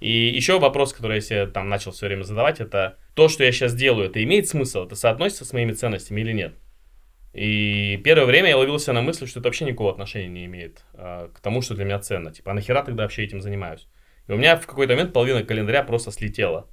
И 0.00 0.28
еще 0.28 0.58
вопрос, 0.58 0.92
который 0.92 1.16
я 1.16 1.20
себе 1.20 1.46
там 1.46 1.68
начал 1.68 1.92
все 1.92 2.06
время 2.06 2.22
задавать, 2.22 2.60
это 2.60 2.98
то, 3.14 3.28
что 3.28 3.44
я 3.44 3.52
сейчас 3.52 3.74
делаю, 3.74 4.08
это 4.08 4.22
имеет 4.22 4.48
смысл, 4.48 4.84
это 4.84 4.96
соотносится 4.96 5.44
с 5.44 5.52
моими 5.52 5.72
ценностями 5.72 6.20
или 6.20 6.32
нет? 6.32 6.54
И 7.32 8.00
первое 8.04 8.26
время 8.26 8.50
я 8.50 8.56
ловился 8.56 8.92
на 8.92 9.02
мысли, 9.02 9.26
что 9.26 9.40
это 9.40 9.48
вообще 9.48 9.64
никакого 9.64 9.90
отношения 9.90 10.28
не 10.28 10.44
имеет 10.44 10.84
а, 10.94 11.28
к 11.34 11.40
тому, 11.40 11.62
что 11.62 11.74
для 11.74 11.84
меня 11.84 11.98
ценно. 11.98 12.32
Типа, 12.32 12.52
а 12.52 12.54
нахера 12.54 12.82
тогда 12.82 13.02
вообще 13.02 13.24
этим 13.24 13.40
занимаюсь? 13.40 13.88
И 14.28 14.32
у 14.32 14.36
меня 14.36 14.56
в 14.56 14.66
какой-то 14.66 14.92
момент 14.92 15.12
половина 15.12 15.42
календаря 15.42 15.82
просто 15.82 16.12
слетела. 16.12 16.68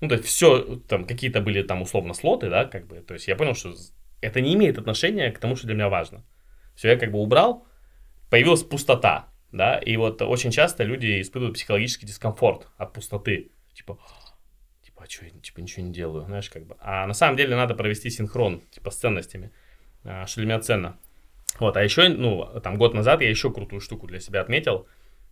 Ну, 0.00 0.08
то 0.08 0.14
есть 0.14 0.26
все, 0.26 0.80
там, 0.88 1.04
какие-то 1.04 1.40
были 1.40 1.62
там 1.62 1.82
условно 1.82 2.14
слоты, 2.14 2.48
да, 2.48 2.64
как 2.64 2.86
бы. 2.86 3.00
То 3.00 3.14
есть 3.14 3.26
я 3.26 3.34
понял, 3.34 3.54
что 3.54 3.74
это 4.20 4.40
не 4.40 4.54
имеет 4.54 4.78
отношения 4.78 5.32
к 5.32 5.38
тому, 5.38 5.56
что 5.56 5.66
для 5.66 5.74
меня 5.74 5.88
важно. 5.88 6.24
Все, 6.76 6.90
я 6.90 6.96
как 6.96 7.10
бы 7.10 7.18
убрал, 7.18 7.66
появилась 8.30 8.62
пустота, 8.62 9.28
да, 9.54 9.78
и 9.78 9.96
вот 9.96 10.20
очень 10.20 10.50
часто 10.50 10.82
люди 10.82 11.20
испытывают 11.20 11.54
психологический 11.54 12.06
дискомфорт 12.06 12.66
от 12.76 12.92
пустоты. 12.92 13.52
Типа, 13.72 14.00
типа, 14.82 15.04
а 15.04 15.08
что 15.08 15.26
я 15.26 15.30
типа, 15.30 15.60
ничего 15.60 15.86
не 15.86 15.92
делаю, 15.92 16.24
знаешь, 16.24 16.50
как 16.50 16.66
бы. 16.66 16.76
А 16.80 17.06
на 17.06 17.14
самом 17.14 17.36
деле 17.36 17.54
надо 17.54 17.74
провести 17.74 18.10
синхрон, 18.10 18.62
типа, 18.72 18.90
с 18.90 18.96
ценностями, 18.96 19.52
а, 20.02 20.26
что 20.26 20.40
для 20.40 20.46
меня 20.48 20.58
ценно. 20.58 20.98
Вот, 21.60 21.76
а 21.76 21.84
еще, 21.84 22.08
ну, 22.08 22.60
там, 22.64 22.76
год 22.76 22.94
назад 22.94 23.20
я 23.20 23.30
еще 23.30 23.52
крутую 23.52 23.80
штуку 23.80 24.08
для 24.08 24.18
себя 24.18 24.40
отметил. 24.40 24.88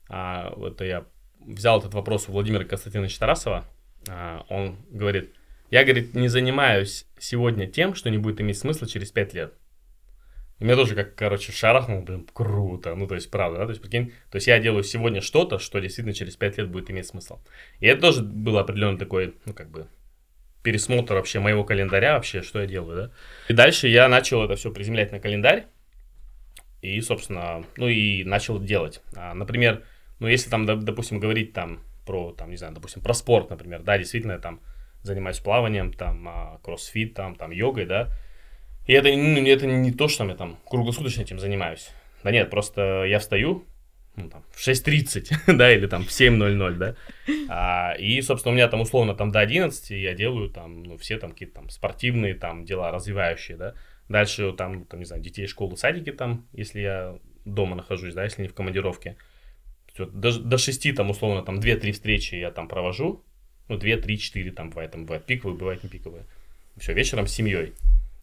А, 0.08 0.52
вот 0.54 0.80
я 0.82 1.04
взял 1.40 1.80
этот 1.80 1.92
вопрос 1.92 2.28
у 2.28 2.32
Владимира 2.32 2.64
Константиновича 2.64 3.18
Тарасова. 3.18 3.64
А, 4.08 4.46
он 4.48 4.76
говорит, 4.88 5.34
я, 5.72 5.82
говорит, 5.82 6.14
не 6.14 6.28
занимаюсь 6.28 7.06
сегодня 7.18 7.66
тем, 7.66 7.96
что 7.96 8.08
не 8.08 8.18
будет 8.18 8.40
иметь 8.40 8.58
смысла 8.58 8.86
через 8.86 9.10
5 9.10 9.34
лет. 9.34 9.54
И 10.62 10.64
меня 10.64 10.76
тоже 10.76 10.94
как, 10.94 11.16
короче, 11.16 11.50
шарахнул, 11.50 12.02
блин, 12.02 12.24
круто. 12.32 12.94
Ну, 12.94 13.08
то 13.08 13.16
есть, 13.16 13.28
правда, 13.32 13.58
да? 13.58 13.64
То 13.64 13.70
есть, 13.70 13.82
прикинь, 13.82 14.12
то 14.30 14.36
есть 14.36 14.46
я 14.46 14.60
делаю 14.60 14.84
сегодня 14.84 15.20
что-то, 15.20 15.58
что 15.58 15.80
действительно 15.80 16.14
через 16.14 16.36
5 16.36 16.56
лет 16.58 16.68
будет 16.68 16.88
иметь 16.88 17.08
смысл. 17.08 17.40
И 17.80 17.86
это 17.88 18.02
тоже 18.02 18.22
был 18.22 18.56
определенный 18.58 18.96
такой, 18.96 19.34
ну, 19.44 19.54
как 19.54 19.72
бы, 19.72 19.88
пересмотр 20.62 21.14
вообще 21.14 21.40
моего 21.40 21.64
календаря, 21.64 22.14
вообще, 22.14 22.42
что 22.42 22.60
я 22.60 22.68
делаю, 22.68 22.96
да. 22.96 23.10
И 23.48 23.54
дальше 23.54 23.88
я 23.88 24.06
начал 24.06 24.44
это 24.44 24.54
все 24.54 24.72
приземлять 24.72 25.10
на 25.10 25.18
календарь. 25.18 25.66
И, 26.80 27.00
собственно, 27.00 27.64
ну 27.76 27.88
и 27.88 28.22
начал 28.22 28.60
делать. 28.60 29.00
А, 29.16 29.34
например, 29.34 29.82
ну, 30.20 30.28
если 30.28 30.48
там, 30.48 30.64
доп- 30.64 30.82
допустим, 30.82 31.18
говорить 31.18 31.54
там 31.54 31.80
про, 32.06 32.30
там, 32.34 32.50
не 32.50 32.56
знаю, 32.56 32.72
допустим, 32.72 33.02
про 33.02 33.14
спорт, 33.14 33.50
например, 33.50 33.82
да, 33.82 33.98
действительно, 33.98 34.32
я 34.34 34.38
там 34.38 34.60
занимаюсь 35.02 35.40
плаванием, 35.40 35.92
там, 35.92 36.28
а, 36.28 36.60
кроссфит, 36.62 37.14
там, 37.14 37.34
там, 37.34 37.50
йогой, 37.50 37.86
да, 37.86 38.10
и 38.86 38.92
это, 38.92 39.08
ну, 39.14 39.46
это 39.46 39.66
не 39.66 39.92
то, 39.92 40.08
что 40.08 40.24
я 40.24 40.34
там 40.34 40.58
круглосуточно 40.68 41.22
этим 41.22 41.38
занимаюсь. 41.38 41.90
Да 42.24 42.30
нет, 42.30 42.50
просто 42.50 43.04
я 43.04 43.18
встаю, 43.18 43.64
ну, 44.16 44.28
там, 44.28 44.44
в 44.50 44.66
6.30, 44.66 45.32
да, 45.56 45.72
или 45.72 45.86
там 45.86 46.04
в 46.04 46.08
7.00, 46.08 46.72
да, 46.74 46.96
а, 47.48 47.94
и, 47.98 48.20
собственно, 48.22 48.52
у 48.52 48.54
меня 48.54 48.68
там 48.68 48.80
условно 48.80 49.14
там 49.14 49.30
до 49.30 49.40
11 49.40 49.90
я 49.90 50.14
делаю 50.14 50.50
там, 50.50 50.82
ну, 50.82 50.98
все 50.98 51.18
там 51.18 51.32
какие-то 51.32 51.56
там 51.56 51.70
спортивные 51.70 52.34
там 52.34 52.64
дела 52.64 52.90
развивающие, 52.90 53.56
да, 53.56 53.74
дальше 54.08 54.52
там, 54.52 54.84
там, 54.84 55.00
не 55.00 55.06
знаю, 55.06 55.22
детей 55.22 55.46
школы, 55.46 55.76
садики 55.76 56.12
там, 56.12 56.46
если 56.52 56.80
я 56.80 57.18
дома 57.44 57.76
нахожусь, 57.76 58.14
да, 58.14 58.24
если 58.24 58.42
не 58.42 58.48
в 58.48 58.54
командировке, 58.54 59.16
до, 59.96 60.38
до 60.38 60.58
6 60.58 60.94
там, 60.94 61.10
условно, 61.10 61.42
там 61.42 61.58
2-3 61.58 61.92
встречи 61.92 62.34
я 62.34 62.50
там 62.50 62.68
провожу, 62.68 63.24
ну, 63.68 63.78
2, 63.78 63.96
3, 63.96 64.18
4 64.18 64.52
там 64.52 64.70
бывает, 64.70 64.92
там 64.92 65.06
бывает 65.06 65.24
пиковые, 65.24 65.56
бывает 65.56 65.82
не 65.82 65.88
пиковые, 65.88 66.24
все, 66.76 66.92
вечером 66.92 67.26
с 67.26 67.32
семьей, 67.32 67.72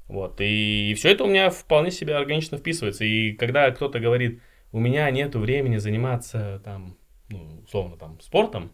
вот, 0.10 0.41
и, 0.41 0.95
все 0.97 1.12
это 1.12 1.24
у 1.24 1.28
меня 1.28 1.51
вполне 1.51 1.91
себе 1.91 2.16
органично 2.16 2.57
вписывается. 2.57 3.05
И 3.05 3.34
когда 3.34 3.70
кто-то 3.70 3.99
говорит, 3.99 4.41
у 4.72 4.80
меня 4.80 5.10
нету 5.12 5.39
времени 5.39 5.78
заниматься 5.78 6.60
там, 6.66 6.97
ну, 7.30 7.62
условно, 7.64 7.95
там, 7.95 8.20
спортом, 8.20 8.72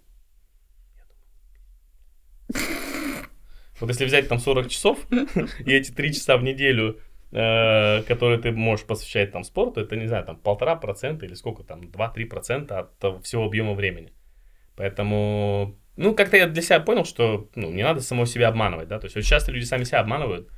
вот 3.81 3.89
если 3.89 4.05
взять 4.05 4.29
там 4.29 4.39
40 4.39 4.69
часов, 4.69 5.05
и 5.65 5.73
эти 5.73 5.91
3 5.91 6.13
часа 6.13 6.37
в 6.37 6.43
неделю, 6.43 7.01
э, 7.33 8.03
которые 8.03 8.39
ты 8.39 8.53
можешь 8.53 8.85
посвящать 8.85 9.33
там 9.33 9.43
спорту, 9.43 9.81
это, 9.81 9.97
не 9.97 10.07
знаю, 10.07 10.23
там 10.23 10.37
полтора 10.37 10.77
процента 10.77 11.25
или 11.25 11.33
сколько 11.33 11.63
там, 11.63 11.81
2-3 11.81 12.25
процента 12.27 12.79
от 12.79 13.25
всего 13.25 13.43
объема 13.43 13.73
времени. 13.73 14.13
Поэтому, 14.77 15.77
ну, 15.97 16.15
как-то 16.15 16.37
я 16.37 16.47
для 16.47 16.61
себя 16.61 16.79
понял, 16.79 17.03
что, 17.03 17.49
ну, 17.55 17.71
не 17.71 17.83
надо 17.83 17.99
самого 17.99 18.25
себя 18.25 18.47
обманывать, 18.47 18.87
да, 18.87 18.99
то 18.99 19.07
есть 19.07 19.17
очень 19.17 19.27
часто 19.27 19.51
люди 19.51 19.65
сами 19.65 19.83
себя 19.83 19.99
обманывают, 19.99 20.49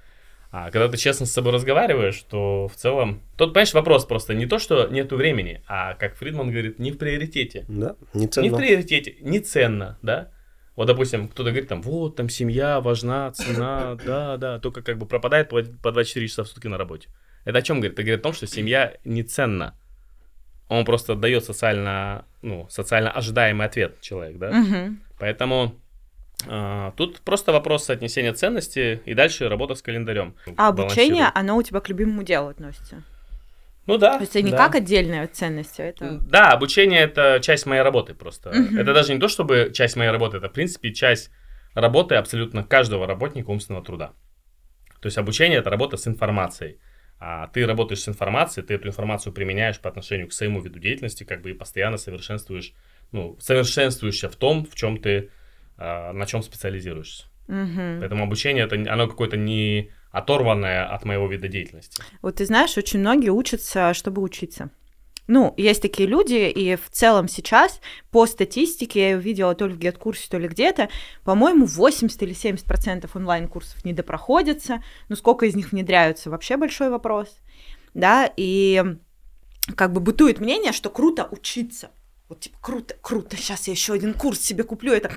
а 0.49 0.71
когда 0.71 0.87
ты 0.87 0.97
честно 0.97 1.25
с 1.25 1.31
собой 1.31 1.53
разговариваешь, 1.53 2.21
то 2.29 2.67
в 2.67 2.75
целом... 2.75 3.21
Тут, 3.37 3.53
понимаешь, 3.53 3.73
вопрос 3.73 4.05
просто 4.05 4.33
не 4.33 4.45
то, 4.45 4.59
что 4.59 4.87
нету 4.87 5.17
времени, 5.17 5.61
а, 5.67 5.93
как 5.95 6.15
Фридман 6.15 6.51
говорит, 6.51 6.79
не 6.79 6.91
в 6.91 6.97
приоритете. 6.97 7.65
Да, 7.67 7.95
не 8.13 8.21
Не 8.21 8.27
в 8.27 8.31
ценно. 8.31 8.57
приоритете, 8.57 9.15
не 9.21 9.39
ценно, 9.39 9.97
да? 10.01 10.31
Вот, 10.77 10.85
допустим, 10.85 11.27
кто-то 11.27 11.49
говорит 11.49 11.67
там, 11.67 11.81
вот, 11.81 12.15
там 12.15 12.29
семья 12.29 12.79
важна, 12.79 13.31
цена, 13.31 13.95
да, 14.05 14.37
да, 14.37 14.59
только 14.59 14.81
как 14.81 14.97
бы 14.97 15.05
пропадает 15.05 15.49
по, 15.49 15.61
по 15.61 15.91
24 15.91 16.27
часа 16.27 16.43
в 16.43 16.47
сутки 16.47 16.67
на 16.67 16.77
работе. 16.77 17.09
Это 17.43 17.59
о 17.59 17.61
чем 17.61 17.77
говорит? 17.77 17.93
Это 17.93 18.03
говорит 18.03 18.19
о 18.21 18.23
том, 18.23 18.33
что 18.33 18.47
семья 18.47 18.93
не 19.03 19.23
ценна. 19.23 19.75
Он 20.69 20.85
просто 20.85 21.15
дает 21.15 21.45
социально, 21.45 22.25
ну, 22.41 22.67
социально 22.69 23.09
ожидаемый 23.09 23.65
ответ 23.65 24.01
человек, 24.01 24.37
да? 24.37 24.51
Мгм. 24.51 25.01
Поэтому 25.17 25.75
тут 26.45 27.21
просто 27.21 27.51
вопрос 27.51 27.85
соотнесения 27.85 28.33
ценности 28.33 29.01
и 29.05 29.13
дальше 29.13 29.49
работа 29.49 29.75
с 29.75 29.81
календарем. 29.81 30.35
А 30.55 30.69
обучение, 30.69 31.31
оно 31.33 31.57
у 31.57 31.63
тебя 31.63 31.79
к 31.79 31.89
любимому 31.89 32.23
делу 32.23 32.49
относится? 32.49 33.03
Ну 33.87 33.97
да. 33.97 34.15
То 34.15 34.21
есть 34.21 34.35
это 34.35 34.45
не 34.45 34.51
да. 34.51 34.57
как 34.57 34.75
отдельная 34.75 35.27
ценность, 35.27 35.79
а 35.79 35.83
это... 35.83 36.19
Да, 36.19 36.51
обучение 36.51 36.99
это 36.99 37.39
часть 37.41 37.65
моей 37.65 37.81
работы 37.81 38.13
просто. 38.13 38.51
Мгм. 38.51 38.77
Это 38.77 38.93
даже 38.93 39.13
не 39.13 39.19
то, 39.19 39.29
чтобы 39.29 39.71
часть 39.73 39.95
моей 39.95 40.11
работы, 40.11 40.37
это 40.37 40.49
в 40.49 40.53
принципе 40.53 40.93
часть 40.93 41.31
работы 41.73 42.15
абсолютно 42.15 42.63
каждого 42.63 43.07
работника 43.07 43.49
умственного 43.49 43.83
труда. 43.83 44.11
То 44.99 45.07
есть 45.07 45.17
обучение 45.17 45.59
это 45.59 45.69
работа 45.69 45.95
с 45.95 46.05
информацией. 46.05 46.79
А 47.19 47.47
ты 47.47 47.65
работаешь 47.65 48.01
с 48.01 48.09
информацией, 48.09 48.65
ты 48.65 48.75
эту 48.75 48.89
информацию 48.89 49.33
применяешь 49.33 49.79
по 49.79 49.89
отношению 49.89 50.27
к 50.27 50.33
своему 50.33 50.61
виду 50.61 50.79
деятельности, 50.79 51.23
как 51.23 51.41
бы 51.41 51.51
и 51.51 51.53
постоянно 51.53 51.97
совершенствуешь, 51.97 52.73
ну, 53.11 53.37
совершенствуешься 53.39 54.29
в 54.29 54.35
том, 54.35 54.65
в 54.65 54.75
чем 54.75 55.01
ты, 55.01 55.17
а, 55.19 55.29
на 55.77 56.25
чем 56.25 56.41
специализируешься. 56.43 57.25
Мгм. 57.47 57.99
Поэтому 57.99 58.23
обучение 58.23 58.65
это 58.65 58.77
не- 58.77 58.89
оно 58.89 59.07
какое-то 59.07 59.37
не 59.37 59.91
оторванное 60.11 60.85
от 60.85 61.05
моего 61.05 61.27
вида 61.27 61.47
деятельности. 61.47 62.01
Вот 62.21 62.35
ты 62.35 62.45
знаешь, 62.45 62.77
очень 62.77 62.99
многие 62.99 63.29
учатся, 63.29 63.93
чтобы 63.93 64.21
учиться. 64.21 64.69
Ну, 65.27 65.53
есть 65.57 65.81
такие 65.81 66.07
люди, 66.07 66.49
и 66.49 66.77
в 66.77 66.89
целом 66.89 67.27
сейчас, 67.27 67.81
по 68.11 68.25
статистике, 68.25 69.01
я 69.01 69.09
её 69.09 69.19
видела 69.19 69.55
то 69.55 69.67
ли 69.67 69.73
в 69.73 69.77
GetCourse, 69.77 70.29
то 70.29 70.37
ли 70.37 70.47
где-то, 70.47 70.87
по-моему, 71.25 71.65
80 71.65 72.23
или 72.23 72.33
70 72.33 72.65
процентов 72.65 73.15
онлайн-курсов 73.17 73.83
недопроходятся. 73.83 74.81
Ну, 75.09 75.17
сколько 75.17 75.45
из 75.45 75.53
них 75.55 75.73
внедряются, 75.73 76.29
вообще 76.29 76.55
большой 76.55 76.89
вопрос. 76.89 77.39
Да, 77.93 78.31
и 78.37 78.83
как 79.75 79.91
бы 79.91 79.99
бытует 79.99 80.39
мнение, 80.39 80.71
что 80.71 80.89
круто 80.89 81.27
учиться. 81.29 81.91
Вот, 82.29 82.39
типа, 82.39 82.57
круто, 82.61 82.95
круто, 83.01 83.35
сейчас 83.35 83.67
я 83.67 83.73
еще 83.73 83.93
один 83.93 84.13
курс 84.13 84.39
себе 84.39 84.63
куплю, 84.63 84.93
это... 84.93 85.09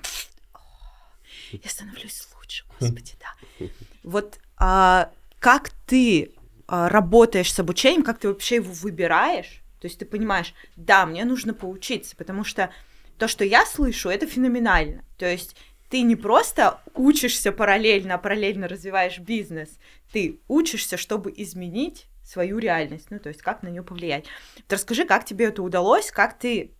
Я 1.52 1.70
становлюсь 1.70 2.26
лучше, 2.36 2.64
господи, 2.78 3.14
да. 3.20 3.66
Вот 4.02 4.38
а, 4.56 5.10
как 5.38 5.70
ты 5.86 6.32
а, 6.66 6.88
работаешь 6.88 7.52
с 7.52 7.58
обучением, 7.58 8.02
как 8.02 8.18
ты 8.18 8.28
вообще 8.28 8.56
его 8.56 8.72
выбираешь? 8.72 9.62
То 9.80 9.86
есть 9.86 9.98
ты 9.98 10.04
понимаешь, 10.04 10.54
да, 10.76 11.06
мне 11.06 11.24
нужно 11.24 11.54
поучиться, 11.54 12.14
потому 12.16 12.44
что 12.44 12.70
то, 13.18 13.28
что 13.28 13.44
я 13.44 13.64
слышу, 13.66 14.10
это 14.10 14.26
феноменально. 14.26 15.04
То 15.18 15.26
есть 15.26 15.56
ты 15.88 16.02
не 16.02 16.16
просто 16.16 16.80
учишься 16.94 17.52
параллельно, 17.52 18.14
а 18.14 18.18
параллельно 18.18 18.68
развиваешь 18.68 19.18
бизнес, 19.18 19.78
ты 20.12 20.38
учишься, 20.48 20.96
чтобы 20.96 21.32
изменить 21.36 22.06
свою 22.24 22.58
реальность, 22.58 23.08
ну, 23.10 23.18
то 23.18 23.28
есть 23.28 23.42
как 23.42 23.62
на 23.62 23.68
нее 23.68 23.82
повлиять. 23.82 24.26
Вот 24.56 24.72
расскажи, 24.72 25.04
как 25.04 25.24
тебе 25.24 25.46
это 25.46 25.62
удалось, 25.62 26.10
как 26.10 26.38
ты 26.38 26.72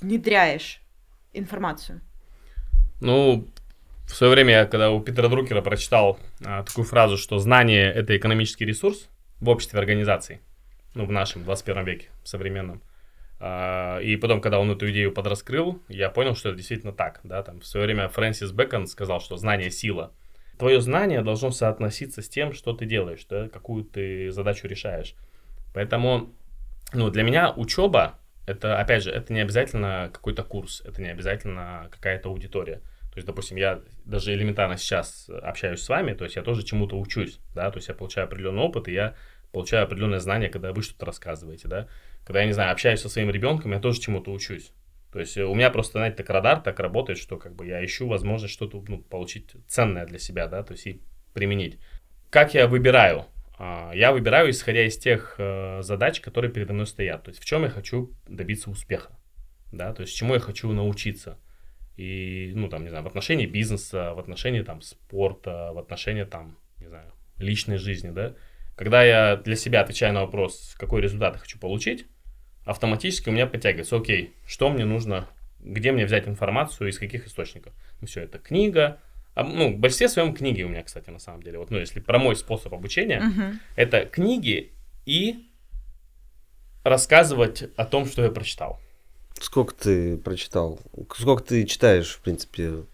внедряешь 0.00 0.80
информацию. 1.32 2.00
Ну, 3.00 3.48
в 4.06 4.14
свое 4.14 4.32
время, 4.32 4.52
я, 4.52 4.66
когда 4.66 4.90
у 4.90 5.00
Питера 5.00 5.28
Друкера 5.28 5.62
прочитал 5.62 6.18
а, 6.44 6.62
такую 6.62 6.84
фразу, 6.84 7.16
что 7.16 7.38
знание– 7.38 7.92
это 7.94 8.16
экономический 8.16 8.64
ресурс 8.64 9.08
в 9.40 9.48
обществе 9.48 9.78
организаций, 9.78 10.40
ну, 10.94 11.06
в 11.06 11.12
нашем 11.12 11.44
21 11.44 11.84
веке, 11.84 12.08
современном. 12.24 12.82
А, 13.40 13.98
и 13.98 14.16
потом, 14.16 14.40
когда 14.40 14.58
он 14.58 14.70
эту 14.70 14.90
идею 14.90 15.12
подраскрыл, 15.12 15.82
я 15.88 16.10
понял, 16.10 16.36
что 16.36 16.50
это 16.50 16.58
действительно 16.58 16.92
так, 16.92 17.20
да, 17.24 17.42
там 17.42 17.60
в 17.60 17.66
свое 17.66 17.86
время 17.86 18.08
Фрэнсис 18.08 18.52
Бэкон 18.52 18.86
сказал, 18.86 19.20
что 19.20 19.36
знание– 19.36 19.70
сила. 19.72 20.12
Твое 20.58 20.80
знание 20.80 21.22
должно 21.22 21.50
соотноситься 21.50 22.22
с 22.22 22.28
тем, 22.28 22.52
что 22.52 22.72
ты 22.72 22.86
делаешь, 22.86 23.26
да, 23.28 23.48
какую 23.48 23.84
ты 23.84 24.30
задачу 24.30 24.68
решаешь. 24.68 25.14
Поэтому, 25.74 26.32
ну, 26.92 27.10
для 27.10 27.22
меня 27.22 27.52
учеба 27.52 28.18
это, 28.46 28.78
опять 28.80 29.04
же, 29.04 29.10
это 29.10 29.32
не 29.32 29.40
обязательно 29.40 30.10
какой-то 30.12 30.42
курс, 30.42 30.82
это 30.84 31.00
не 31.00 31.08
обязательно 31.08 31.88
какая-то 31.90 32.28
аудитория. 32.28 32.80
То 33.12 33.18
есть, 33.18 33.26
допустим, 33.26 33.58
я 33.58 33.82
даже 34.06 34.32
элементарно 34.32 34.78
сейчас 34.78 35.28
общаюсь 35.28 35.82
с 35.82 35.88
вами, 35.88 36.14
то 36.14 36.24
есть 36.24 36.36
я 36.36 36.42
тоже 36.42 36.62
чему-то 36.62 36.98
учусь, 36.98 37.40
да, 37.54 37.70
то 37.70 37.76
есть 37.76 37.88
я 37.88 37.94
получаю 37.94 38.26
определенный 38.26 38.62
опыт, 38.62 38.88
и 38.88 38.92
я 38.92 39.14
получаю 39.52 39.84
определенное 39.84 40.18
знание, 40.18 40.48
когда 40.48 40.72
вы 40.72 40.82
что-то 40.82 41.04
рассказываете, 41.04 41.68
да. 41.68 41.88
Когда, 42.24 42.40
я 42.40 42.46
не 42.46 42.52
знаю, 42.52 42.72
общаюсь 42.72 43.00
со 43.00 43.10
своим 43.10 43.30
ребенком, 43.30 43.72
я 43.72 43.80
тоже 43.80 44.00
чему-то 44.00 44.32
учусь. 44.32 44.72
То 45.12 45.20
есть 45.20 45.36
у 45.36 45.54
меня 45.54 45.68
просто, 45.70 45.98
знаете, 45.98 46.16
так 46.16 46.30
радар 46.30 46.60
так 46.60 46.80
работает, 46.80 47.18
что 47.18 47.36
как 47.36 47.54
бы 47.54 47.66
я 47.66 47.84
ищу 47.84 48.08
возможность 48.08 48.54
что-то 48.54 48.82
ну, 48.88 49.02
получить 49.02 49.50
ценное 49.68 50.06
для 50.06 50.18
себя, 50.18 50.46
да, 50.46 50.62
то 50.62 50.72
есть 50.72 50.86
и 50.86 51.02
применить. 51.34 51.78
Как 52.30 52.54
я 52.54 52.66
выбираю? 52.66 53.26
А, 53.58 53.92
Я 53.94 54.12
выбираю, 54.12 54.48
исходя 54.48 54.86
из 54.86 54.96
тех 54.96 55.34
э, 55.36 55.82
задач, 55.82 56.20
которые 56.20 56.50
передо 56.50 56.72
мной 56.72 56.86
стоят. 56.86 57.24
То 57.24 57.28
есть 57.28 57.42
в 57.42 57.44
чем 57.44 57.64
я 57.64 57.68
хочу 57.68 58.10
добиться 58.26 58.70
успеха, 58.70 59.18
да, 59.70 59.92
то 59.92 60.00
есть 60.00 60.16
чему 60.16 60.32
я 60.32 60.40
хочу 60.40 60.72
научиться. 60.72 61.38
И, 61.96 62.52
ну, 62.54 62.68
там, 62.68 62.82
не 62.84 62.88
знаю, 62.88 63.04
в 63.04 63.06
отношении 63.06 63.46
бизнеса, 63.46 64.14
в 64.14 64.18
отношении, 64.18 64.62
там, 64.62 64.80
спорта, 64.80 65.72
в 65.74 65.78
отношении, 65.78 66.24
там, 66.24 66.56
не 66.80 66.86
знаю, 66.88 67.12
личной 67.38 67.76
жизни, 67.76 68.10
да. 68.10 68.34
Когда 68.76 69.04
я 69.04 69.36
для 69.36 69.56
себя 69.56 69.82
отвечаю 69.82 70.14
на 70.14 70.22
вопрос, 70.22 70.74
какой 70.78 71.02
результат 71.02 71.34
я 71.34 71.38
хочу 71.38 71.58
получить, 71.58 72.06
автоматически 72.64 73.28
у 73.28 73.32
меня 73.32 73.46
подтягивается, 73.46 73.96
окей, 73.96 74.32
что 74.46 74.70
мне 74.70 74.84
нужно, 74.84 75.28
где 75.60 75.92
мне 75.92 76.06
взять 76.06 76.26
информацию, 76.26 76.88
из 76.88 76.98
каких 76.98 77.26
источников. 77.26 77.74
Ну, 78.00 78.06
все 78.06 78.22
это 78.22 78.38
книга, 78.38 78.98
а, 79.34 79.44
ну, 79.44 79.72
в 79.74 79.78
большинстве 79.78 80.08
своем 80.08 80.34
книги 80.34 80.62
у 80.62 80.68
меня, 80.68 80.82
кстати, 80.82 81.10
на 81.10 81.18
самом 81.18 81.42
деле. 81.42 81.58
Вот, 81.58 81.70
ну, 81.70 81.78
если 81.78 82.00
про 82.00 82.18
мой 82.18 82.36
способ 82.36 82.72
обучения, 82.74 83.20
Мгм. 83.20 83.60
это 83.76 84.04
книги 84.06 84.72
и 85.06 85.46
рассказывать 86.84 87.64
о 87.76 87.84
том, 87.84 88.06
что 88.06 88.22
я 88.24 88.30
прочитал. 88.30 88.80
Сколько 89.42 89.74
ты 89.74 90.16
прочитал? 90.18 90.78
Сколько 91.16 91.42
ты 91.42 91.64
читаешь, 91.66 92.10
в 92.14 92.20
принципе? 92.20 92.84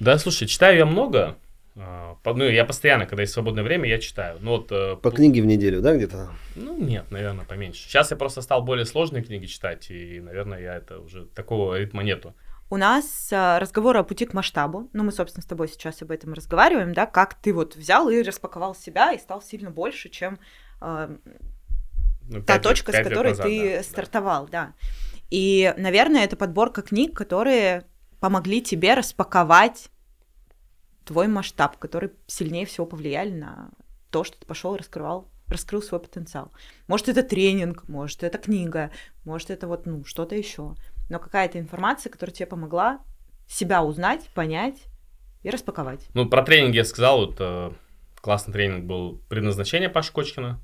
Да, 0.00 0.18
слушай, 0.18 0.48
читаю 0.48 0.76
я 0.78 0.86
много. 0.86 1.36
а, 1.76 2.16
Ну, 2.24 2.44
я 2.48 2.64
постоянно, 2.64 3.06
когда 3.06 3.22
есть 3.22 3.32
свободное 3.32 3.62
время, 3.62 3.88
я 3.88 3.98
читаю. 3.98 4.38
Ну, 4.40 4.50
вот, 4.56 4.72
э, 4.72 4.96
По 4.96 5.08
пл- 5.08 5.14
книге 5.14 5.42
в 5.42 5.46
неделю, 5.46 5.80
да, 5.82 5.94
где-то? 5.96 6.30
Ну, 6.56 6.76
нет, 6.76 7.10
наверное, 7.10 7.44
поменьше. 7.44 7.82
Сейчас 7.88 8.10
я 8.10 8.16
просто 8.16 8.42
стал 8.42 8.62
более 8.62 8.84
сложные 8.86 9.22
книги 9.22 9.46
читать, 9.46 9.88
и, 9.90 10.20
наверное, 10.20 10.60
я 10.60 10.74
это 10.76 10.98
уже 10.98 11.26
такого 11.26 11.78
ритма 11.78 12.02
нету. 12.02 12.34
У 12.68 12.76
нас 12.76 13.28
а, 13.32 13.58
разговор 13.60 13.96
о 13.96 14.02
пути 14.04 14.26
к 14.26 14.32
масштабу. 14.34 14.88
Ну, 14.92 15.04
мы, 15.04 15.12
собственно, 15.12 15.42
с 15.42 15.46
тобой 15.46 15.68
сейчас 15.68 16.02
об 16.02 16.10
этом 16.10 16.32
разговариваем, 16.34 16.92
да, 16.92 17.06
как 17.06 17.34
ты 17.34 17.52
вот 17.52 17.76
взял 17.76 18.08
и 18.10 18.20
распаковал 18.22 18.74
себя 18.74 19.12
и 19.12 19.18
стал 19.18 19.42
сильно 19.42 19.70
больше, 19.70 20.08
чем 20.08 20.38
а, 20.80 21.10
Ну, 22.28 22.42
та 22.42 22.54
лет- 22.54 22.62
точка, 22.62 22.92
с 22.92 22.96
которой 22.96 23.30
назад, 23.30 23.46
ты 23.46 23.70
да, 23.70 23.76
да. 23.76 23.82
стартовал, 23.82 24.48
да. 24.48 24.72
И, 25.30 25.72
наверное, 25.76 26.24
это 26.24 26.36
подборка 26.36 26.82
книг, 26.82 27.16
которые 27.16 27.84
помогли 28.20 28.60
тебе 28.62 28.94
распаковать 28.94 29.88
твой 31.04 31.28
масштаб, 31.28 31.78
который 31.78 32.10
сильнее 32.26 32.66
всего 32.66 32.86
повлияли 32.86 33.30
на 33.30 33.70
то, 34.10 34.24
что 34.24 34.38
ты 34.38 34.46
пошел 34.46 34.74
и 34.74 34.78
раскрывал, 34.78 35.30
раскрыл 35.46 35.82
свой 35.82 36.00
потенциал. 36.00 36.52
Может, 36.86 37.08
это 37.08 37.22
тренинг, 37.22 37.88
может, 37.88 38.22
это 38.22 38.38
книга, 38.38 38.90
может, 39.24 39.50
это 39.50 39.66
вот, 39.66 39.86
ну, 39.86 40.04
что-то 40.04 40.34
еще. 40.34 40.74
Но 41.08 41.18
какая-то 41.18 41.58
информация, 41.58 42.10
которая 42.10 42.34
тебе 42.34 42.46
помогла 42.46 43.00
себя 43.48 43.82
узнать, 43.82 44.28
понять 44.34 44.76
и 45.42 45.50
распаковать. 45.50 46.06
Ну, 46.14 46.28
про 46.28 46.42
тренинг 46.42 46.74
я 46.74 46.84
сказал, 46.84 47.26
вот 47.26 47.36
э, 47.40 47.72
классный 48.20 48.52
тренинг 48.52 48.84
был 48.84 49.20
«Предназначение» 49.28 49.88
Паши 49.88 50.12
Кочкина. 50.12 50.60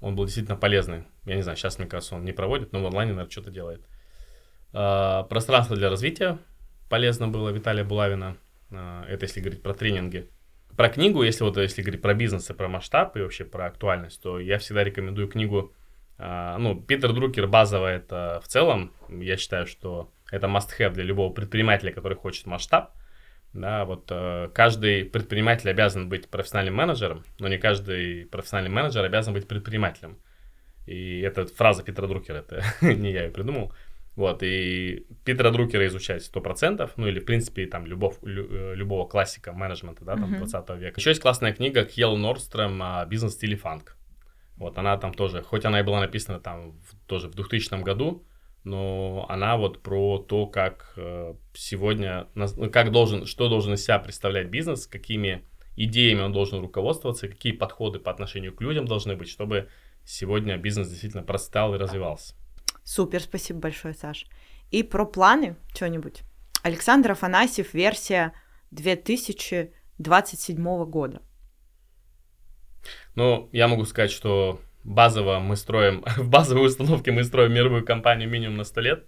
Он 0.00 0.16
был 0.16 0.24
действительно 0.24 0.56
полезный. 0.56 1.04
Я 1.24 1.36
не 1.36 1.42
знаю, 1.42 1.56
сейчас, 1.56 1.78
мне 1.78 1.86
кажется, 1.86 2.16
он 2.16 2.24
не 2.24 2.32
проводит, 2.32 2.72
но 2.72 2.82
в 2.82 2.86
онлайне, 2.86 3.12
наверное, 3.12 3.30
что-то 3.30 3.50
делает. 3.50 3.86
Э, 4.76 5.24
«Пространство 5.28 5.74
для 5.74 5.88
развития» 5.88 6.38
полезно 6.90 7.28
было 7.28 7.48
Виталия 7.48 7.84
Булавина. 7.84 8.36
Э, 8.70 9.04
это 9.08 9.24
если 9.24 9.40
говорить 9.40 9.62
про 9.62 9.72
тренинги. 9.72 10.28
Про 10.76 10.90
книгу, 10.90 11.22
если 11.22 11.44
вот 11.44 11.56
если 11.56 11.80
говорить 11.80 12.02
про 12.02 12.12
бизнес 12.12 12.50
и 12.50 12.54
про 12.54 12.68
масштаб 12.68 13.16
и 13.16 13.20
вообще 13.20 13.44
про 13.46 13.66
актуальность, 13.66 14.20
то 14.22 14.38
я 14.38 14.58
всегда 14.58 14.84
рекомендую 14.84 15.28
книгу 15.28 15.72
ну, 16.18 16.80
Питер 16.80 17.12
Друкер 17.12 17.46
базово 17.46 17.88
это 17.88 18.40
в 18.42 18.48
целом, 18.48 18.90
я 19.10 19.36
считаю, 19.36 19.66
что 19.66 20.10
это 20.30 20.46
must-have 20.46 20.92
для 20.92 21.04
любого 21.04 21.32
предпринимателя, 21.32 21.92
который 21.92 22.16
хочет 22.16 22.46
масштаб. 22.46 22.92
Да, 23.52 23.86
вот 23.86 24.08
э, 24.10 24.50
каждый 24.52 25.06
предприниматель 25.06 25.70
обязан 25.70 26.10
быть 26.10 26.28
профессиональным 26.28 26.74
менеджером, 26.74 27.24
но 27.38 27.48
не 27.48 27.56
каждый 27.56 28.26
профессиональный 28.26 28.70
менеджер 28.70 29.02
обязан 29.02 29.32
быть 29.32 29.48
предпринимателем. 29.48 30.18
И 30.86 31.20
это 31.20 31.46
фраза 31.46 31.82
Питера 31.82 32.06
Друкера, 32.06 32.38
это 32.38 32.62
не 32.82 33.12
я 33.12 33.24
ее 33.24 33.30
придумал. 33.30 33.72
Вот, 34.16 34.42
и 34.42 35.06
Питера 35.24 35.50
Друкера 35.50 35.86
изучать 35.86 36.22
100%, 36.22 36.90
ну 36.96 37.06
или, 37.06 37.20
в 37.20 37.26
принципе, 37.26 37.66
там, 37.66 37.84
любов, 37.86 38.18
лю- 38.22 38.48
э, 38.50 38.74
любого 38.74 39.06
классика 39.06 39.52
менеджмента, 39.52 40.04
да, 40.06 40.16
там, 40.16 40.30
Мгм. 40.30 40.38
20 40.38 40.70
века. 40.78 40.98
Еще 41.00 41.10
есть 41.10 41.20
классная 41.20 41.52
книга 41.52 41.84
Кьелл 41.84 42.16
Нордстром 42.16 42.82
а, 42.82 43.04
«Бизнес 43.04 43.32
в 43.34 43.36
стиле 43.36 43.56
фанк». 43.56 43.96
Вот 44.56 44.78
она 44.78 44.96
там 44.96 45.12
тоже, 45.12 45.42
хоть 45.42 45.66
она 45.66 45.80
и 45.80 45.82
была 45.82 46.00
написана 46.00 46.40
там 46.40 46.72
в- 46.80 46.96
тоже 47.06 47.28
в 47.28 47.34
2000 47.34 47.82
году, 47.82 48.24
но 48.64 49.26
она 49.28 49.58
вот 49.58 49.82
про 49.82 50.18
то, 50.18 50.46
как 50.46 50.94
э, 50.96 51.34
сегодня, 51.52 52.26
ну, 52.34 52.70
как 52.70 52.90
должен, 52.92 53.26
что 53.26 53.50
должен 53.50 53.74
из 53.74 53.84
себя 53.84 53.98
представлять 53.98 54.48
бизнес, 54.48 54.86
какими 54.86 55.44
идеями 55.76 56.22
он 56.22 56.32
должен 56.32 56.60
руководствоваться, 56.62 57.28
какие 57.28 57.52
подходы 57.52 57.98
по 57.98 58.10
отношению 58.10 58.54
к 58.54 58.62
людям 58.62 58.86
должны 58.86 59.14
быть, 59.14 59.28
чтобы 59.28 59.68
сегодня 60.04 60.56
бизнес 60.56 60.88
действительно 60.88 61.22
процветал 61.22 61.74
и 61.74 61.78
развивался. 61.78 62.34
Супер, 62.86 63.20
спасибо 63.20 63.58
большое, 63.58 63.92
Саш. 63.94 64.26
И 64.70 64.84
про 64.84 65.04
планы 65.04 65.56
что-нибудь. 65.74 66.22
Александр 66.62 67.10
Афанасьев, 67.12 67.74
версия 67.74 68.32
2027 68.70 70.84
года. 70.84 71.20
Ну, 73.16 73.48
я 73.50 73.66
могу 73.66 73.84
сказать, 73.86 74.12
что 74.12 74.60
базово 74.84 75.40
мы 75.40 75.56
строим, 75.56 76.04
в 76.16 76.28
базовой 76.28 76.68
установке 76.68 77.10
мы 77.10 77.24
строим 77.24 77.52
мировую 77.52 77.84
компанию 77.84 78.30
минимум 78.30 78.58
на 78.58 78.64
100 78.64 78.80
лет. 78.80 79.04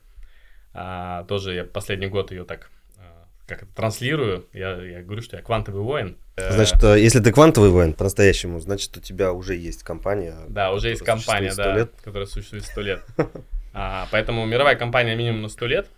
А, 0.74 1.22
тоже 1.24 1.54
я 1.54 1.64
последний 1.64 2.08
год 2.08 2.32
ее 2.32 2.44
так 2.44 2.70
а, 2.96 3.28
как 3.46 3.62
это, 3.62 3.72
транслирую. 3.72 4.48
Я, 4.52 4.82
я 4.82 5.04
говорю, 5.04 5.22
что 5.22 5.36
я 5.36 5.42
квантовый 5.42 5.82
воин. 5.82 6.18
Значит, 6.36 6.82
э, 6.82 7.00
если 7.00 7.20
ты 7.20 7.32
квантовый 7.32 7.70
воин 7.70 7.94
по-настоящему, 7.94 8.58
значит, 8.58 8.96
у 8.96 9.00
тебя 9.00 9.32
уже 9.32 9.54
есть 9.54 9.84
компания. 9.84 10.34
Да, 10.48 10.72
уже 10.72 10.88
есть 10.88 11.04
компания, 11.04 11.54
да, 11.54 11.76
лет. 11.76 11.92
которая 12.02 12.26
существует 12.26 12.64
100 12.64 12.80
лет. 12.80 13.06
А, 13.80 14.08
поэтому 14.10 14.44
мировая 14.44 14.74
компания 14.74 15.14
минимум 15.14 15.42
на 15.42 15.48
100 15.48 15.66
лет. 15.66 15.88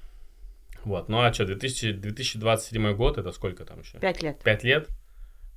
Вот, 0.84 1.08
ну 1.08 1.22
а 1.22 1.32
что, 1.32 1.46
2000, 1.46 1.92
2027 1.92 2.92
год, 2.94 3.16
это 3.16 3.32
сколько 3.32 3.64
там 3.64 3.80
еще? 3.80 3.98
Пять 3.98 4.22
лет. 4.22 4.38
Пять 4.42 4.64
лет. 4.64 4.88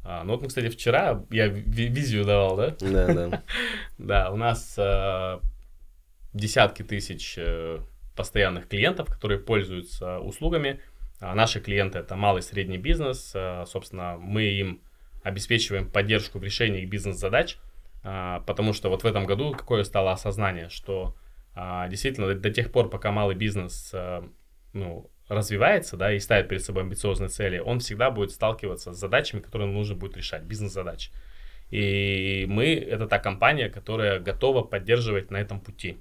А, 0.05 0.23
ну 0.23 0.31
вот 0.31 0.41
мы, 0.41 0.47
кстати, 0.47 0.69
вчера, 0.69 1.25
я 1.31 1.47
визию 1.47 2.23
давал, 2.23 2.55
да? 2.55 2.75
Да, 2.79 3.13
да. 3.13 3.43
Да, 3.97 4.31
у 4.31 4.37
нас 4.37 4.75
э, 4.77 5.39
десятки 6.33 6.83
тысяч 6.83 7.35
э, 7.37 7.79
постоянных 8.15 8.69
клиентов, 8.69 9.09
которые 9.09 9.41
пользуются 9.41 10.19
услугами. 10.19 10.79
А 11.19 11.35
наши 11.35 11.59
клиенты 11.59 11.99
это 11.99 12.15
малый 12.15 12.39
и 12.39 12.43
средний 12.43 12.77
бизнес. 12.77 13.33
Э, 13.35 13.65
собственно, 13.67 14.15
мы 14.17 14.43
им 14.43 14.81
обеспечиваем 15.23 15.91
поддержку 15.91 16.39
в 16.39 16.43
решении 16.43 16.83
их 16.83 16.89
бизнес-задач, 16.89 17.57
потому 18.01 18.73
что 18.73 18.89
вот 18.89 19.03
в 19.03 19.05
этом 19.05 19.25
году 19.25 19.53
какое 19.53 19.85
стало 19.85 20.11
осознание, 20.11 20.67
что 20.67 21.15
действительно 21.55 22.33
до 22.33 22.49
тех 22.49 22.71
пор, 22.71 22.89
пока 22.89 23.11
малый 23.11 23.35
бизнес 23.35 23.91
э, 23.93 24.21
ну, 24.73 25.11
развивается, 25.27 25.97
да, 25.97 26.13
и 26.13 26.19
ставит 26.19 26.49
перед 26.49 26.63
собой 26.63 26.83
амбициозные 26.83 27.29
цели, 27.29 27.59
он 27.59 27.79
всегда 27.79 28.11
будет 28.11 28.31
сталкиваться 28.31 28.93
с 28.93 28.97
задачами, 28.97 29.41
которые 29.41 29.69
нужно 29.69 29.95
будет 29.95 30.17
решать, 30.17 30.43
бизнес-задачи. 30.43 31.11
И 31.69 32.45
мы, 32.47 32.75
это 32.75 33.07
та 33.07 33.19
компания, 33.19 33.69
которая 33.69 34.19
готова 34.19 34.63
поддерживать 34.63 35.31
на 35.31 35.37
этом 35.37 35.59
пути. 35.59 35.97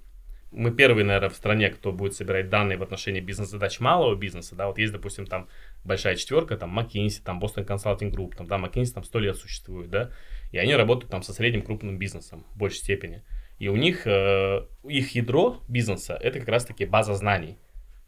Мы 0.50 0.70
первые, 0.70 1.04
наверное, 1.06 1.30
в 1.30 1.34
стране, 1.34 1.70
кто 1.70 1.92
будет 1.92 2.14
собирать 2.14 2.50
данные 2.50 2.76
в 2.76 2.82
отношении 2.82 3.20
бизнес-задач 3.20 3.80
малого 3.80 4.14
бизнеса, 4.14 4.54
да, 4.54 4.66
вот 4.66 4.76
есть, 4.76 4.92
допустим, 4.92 5.26
там 5.26 5.48
большая 5.82 6.16
четверка, 6.16 6.58
там 6.58 6.78
McKinsey, 6.78 7.22
там 7.24 7.40
Boston 7.40 7.66
Consulting 7.66 8.10
Group, 8.10 8.36
там, 8.36 8.46
да, 8.46 8.58
McKinsey 8.58 8.92
там 8.92 9.04
сто 9.04 9.18
лет 9.18 9.36
существует, 9.36 9.88
да, 9.88 10.10
и 10.50 10.58
они 10.58 10.74
работают 10.74 11.10
там 11.10 11.22
со 11.22 11.32
средним 11.32 11.62
крупным 11.62 11.98
бизнесом 11.98 12.44
в 12.54 12.58
большей 12.58 12.78
степени. 12.78 13.22
И 13.62 13.68
у 13.68 13.76
них, 13.76 14.08
э, 14.08 14.66
их 14.82 15.14
ядро 15.14 15.62
бизнеса, 15.68 16.18
это 16.20 16.40
как 16.40 16.48
раз-таки 16.48 16.84
база 16.84 17.14
знаний. 17.14 17.58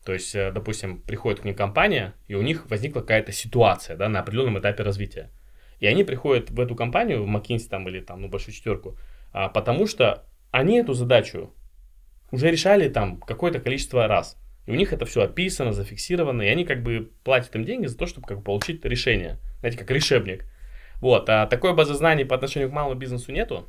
То 0.05 0.13
есть, 0.13 0.35
э, 0.35 0.51
допустим, 0.51 1.01
приходит 1.01 1.43
к 1.43 1.45
ним 1.45 1.55
компания, 1.55 2.15
и 2.27 2.35
у 2.35 2.43
них 2.43 2.69
возникла 2.69 3.03
какая-то 3.03 3.31
ситуация 3.31 3.97
да, 3.97 4.09
на 4.09 4.19
определенном 4.19 4.59
этапе 4.59 4.83
развития. 4.83 5.31
И 5.79 5.87
они 5.87 6.03
приходят 6.03 6.51
в 6.51 6.59
эту 6.59 6.75
компанию, 6.75 7.23
в 7.23 7.29
McKinsey 7.29 7.69
там, 7.69 7.89
или 7.89 8.01
там, 8.01 8.23
ну, 8.23 8.29
большую 8.29 8.53
четверку, 8.53 8.99
а, 9.33 9.49
потому 9.49 9.87
что 9.87 10.27
они 10.51 10.81
эту 10.81 10.93
задачу 10.93 11.55
уже 12.33 12.51
решали 12.51 12.89
там 12.89 13.21
какое-то 13.21 13.61
количество 13.61 14.09
раз. 14.09 14.37
И 14.67 14.73
у 14.73 14.75
них 14.75 14.93
это 14.93 15.07
все 15.07 15.23
описано, 15.23 15.71
зафиксировано, 15.73 16.43
и 16.43 16.49
они 16.49 16.65
как 16.65 16.83
бы 16.83 17.13
платят 17.23 17.55
им 17.55 17.65
деньги 17.65 17.87
за 17.87 17.97
то, 17.97 18.07
чтобы 18.07 18.27
как 18.27 18.39
бы 18.39 18.43
получить 18.43 18.85
решение. 18.85 19.39
Знаете, 19.61 19.79
как 19.79 19.93
решебник. 19.93 20.47
Вот, 21.01 21.29
а 21.29 21.47
такой 21.47 21.77
базы 21.77 21.95
знаний 21.95 22.25
по 22.25 22.35
отношению 22.35 22.71
к 22.71 22.73
малому 22.73 22.97
бизнесу 22.97 23.31
нету. 23.31 23.69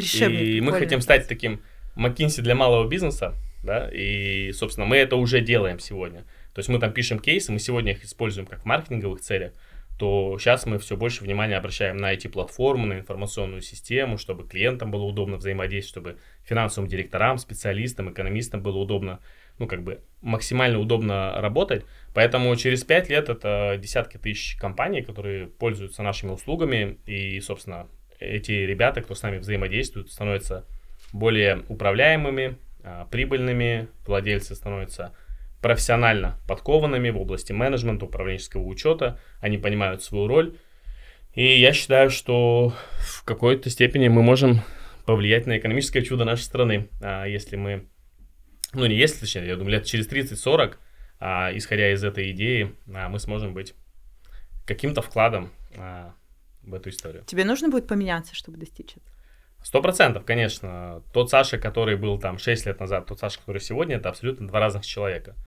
Решебник, 0.00 0.40
и 0.40 0.60
мы 0.60 0.72
хотим 0.72 1.00
стать 1.00 1.28
таким 1.28 1.62
McKinsey 1.96 2.42
для 2.42 2.54
малого 2.54 2.88
бизнеса, 2.88 3.34
да, 3.62 3.90
и, 3.92 4.52
собственно, 4.52 4.86
мы 4.86 4.96
это 4.96 5.16
уже 5.16 5.40
делаем 5.40 5.78
сегодня. 5.78 6.20
То 6.54 6.60
есть 6.60 6.68
мы 6.68 6.78
там 6.78 6.92
пишем 6.92 7.18
кейсы, 7.18 7.52
мы 7.52 7.58
сегодня 7.58 7.92
их 7.92 8.04
используем 8.04 8.46
как 8.46 8.62
в 8.62 8.64
маркетинговых 8.64 9.20
целях, 9.20 9.52
то 9.98 10.38
сейчас 10.38 10.64
мы 10.64 10.78
все 10.78 10.96
больше 10.96 11.22
внимания 11.22 11.58
обращаем 11.58 11.98
на 11.98 12.14
IT-платформу, 12.14 12.86
на 12.86 12.94
информационную 12.94 13.60
систему, 13.60 14.16
чтобы 14.16 14.48
клиентам 14.48 14.90
было 14.90 15.02
удобно 15.02 15.36
взаимодействовать, 15.36 16.16
чтобы 16.16 16.22
финансовым 16.42 16.88
директорам, 16.88 17.36
специалистам, 17.36 18.10
экономистам 18.10 18.62
было 18.62 18.78
удобно, 18.78 19.20
ну, 19.58 19.66
как 19.66 19.82
бы 19.82 20.00
максимально 20.22 20.78
удобно 20.78 21.38
работать. 21.42 21.84
Поэтому 22.14 22.56
через 22.56 22.82
5 22.82 23.10
лет 23.10 23.28
это 23.28 23.76
десятки 23.78 24.16
тысяч 24.16 24.56
компаний, 24.56 25.02
которые 25.02 25.48
пользуются 25.48 26.02
нашими 26.02 26.30
услугами, 26.30 26.98
и, 27.04 27.38
собственно, 27.40 27.86
эти 28.20 28.52
ребята, 28.52 29.00
кто 29.00 29.14
с 29.14 29.22
нами 29.22 29.38
взаимодействует, 29.38 30.10
становятся 30.10 30.66
более 31.12 31.64
управляемыми, 31.68 32.56
а, 32.84 33.06
прибыльными, 33.06 33.88
владельцы 34.06 34.54
становятся 34.54 35.14
профессионально 35.60 36.38
подкованными 36.46 37.10
в 37.10 37.18
области 37.18 37.52
менеджмента, 37.52 38.04
управленческого 38.06 38.62
учета, 38.62 39.18
они 39.40 39.58
понимают 39.58 40.02
свою 40.02 40.26
роль. 40.26 40.56
И 41.34 41.60
я 41.60 41.72
считаю, 41.72 42.10
что 42.10 42.74
в 42.98 43.24
какой-то 43.24 43.70
степени 43.70 44.08
мы 44.08 44.22
можем 44.22 44.62
повлиять 45.06 45.46
на 45.46 45.58
экономическое 45.58 46.02
чудо 46.02 46.24
нашей 46.24 46.42
страны, 46.42 46.88
а, 47.02 47.24
если 47.24 47.56
мы, 47.56 47.86
ну 48.74 48.86
не 48.86 48.96
если, 48.96 49.20
точнее, 49.20 49.46
я 49.46 49.56
думаю, 49.56 49.72
лет 49.72 49.86
через 49.86 50.06
30-40, 50.08 50.78
а, 51.18 51.50
исходя 51.54 51.92
из 51.92 52.04
этой 52.04 52.30
идеи, 52.32 52.74
мы 52.86 53.18
сможем 53.18 53.54
быть 53.54 53.74
каким-то 54.66 55.02
вкладом 55.02 55.50
в 56.70 56.74
эту 56.74 56.90
историю. 56.90 57.24
Тебе 57.26 57.44
нужно 57.44 57.68
будет 57.68 57.86
поменяться, 57.86 58.34
чтобы 58.34 58.58
достичь 58.58 58.92
этого? 58.96 59.06
Сто 59.62 59.82
процентов, 59.82 60.24
конечно. 60.24 61.02
Тот 61.12 61.30
Саша, 61.30 61.58
который 61.58 61.96
был 61.96 62.18
там 62.18 62.38
6 62.38 62.66
лет 62.66 62.80
назад, 62.80 63.06
тот 63.06 63.18
Саша, 63.18 63.38
который 63.40 63.60
сегодня, 63.60 63.96
это 63.96 64.08
абсолютно 64.08 64.48
два 64.48 64.58
разных 64.60 64.86
человека. 64.86 65.36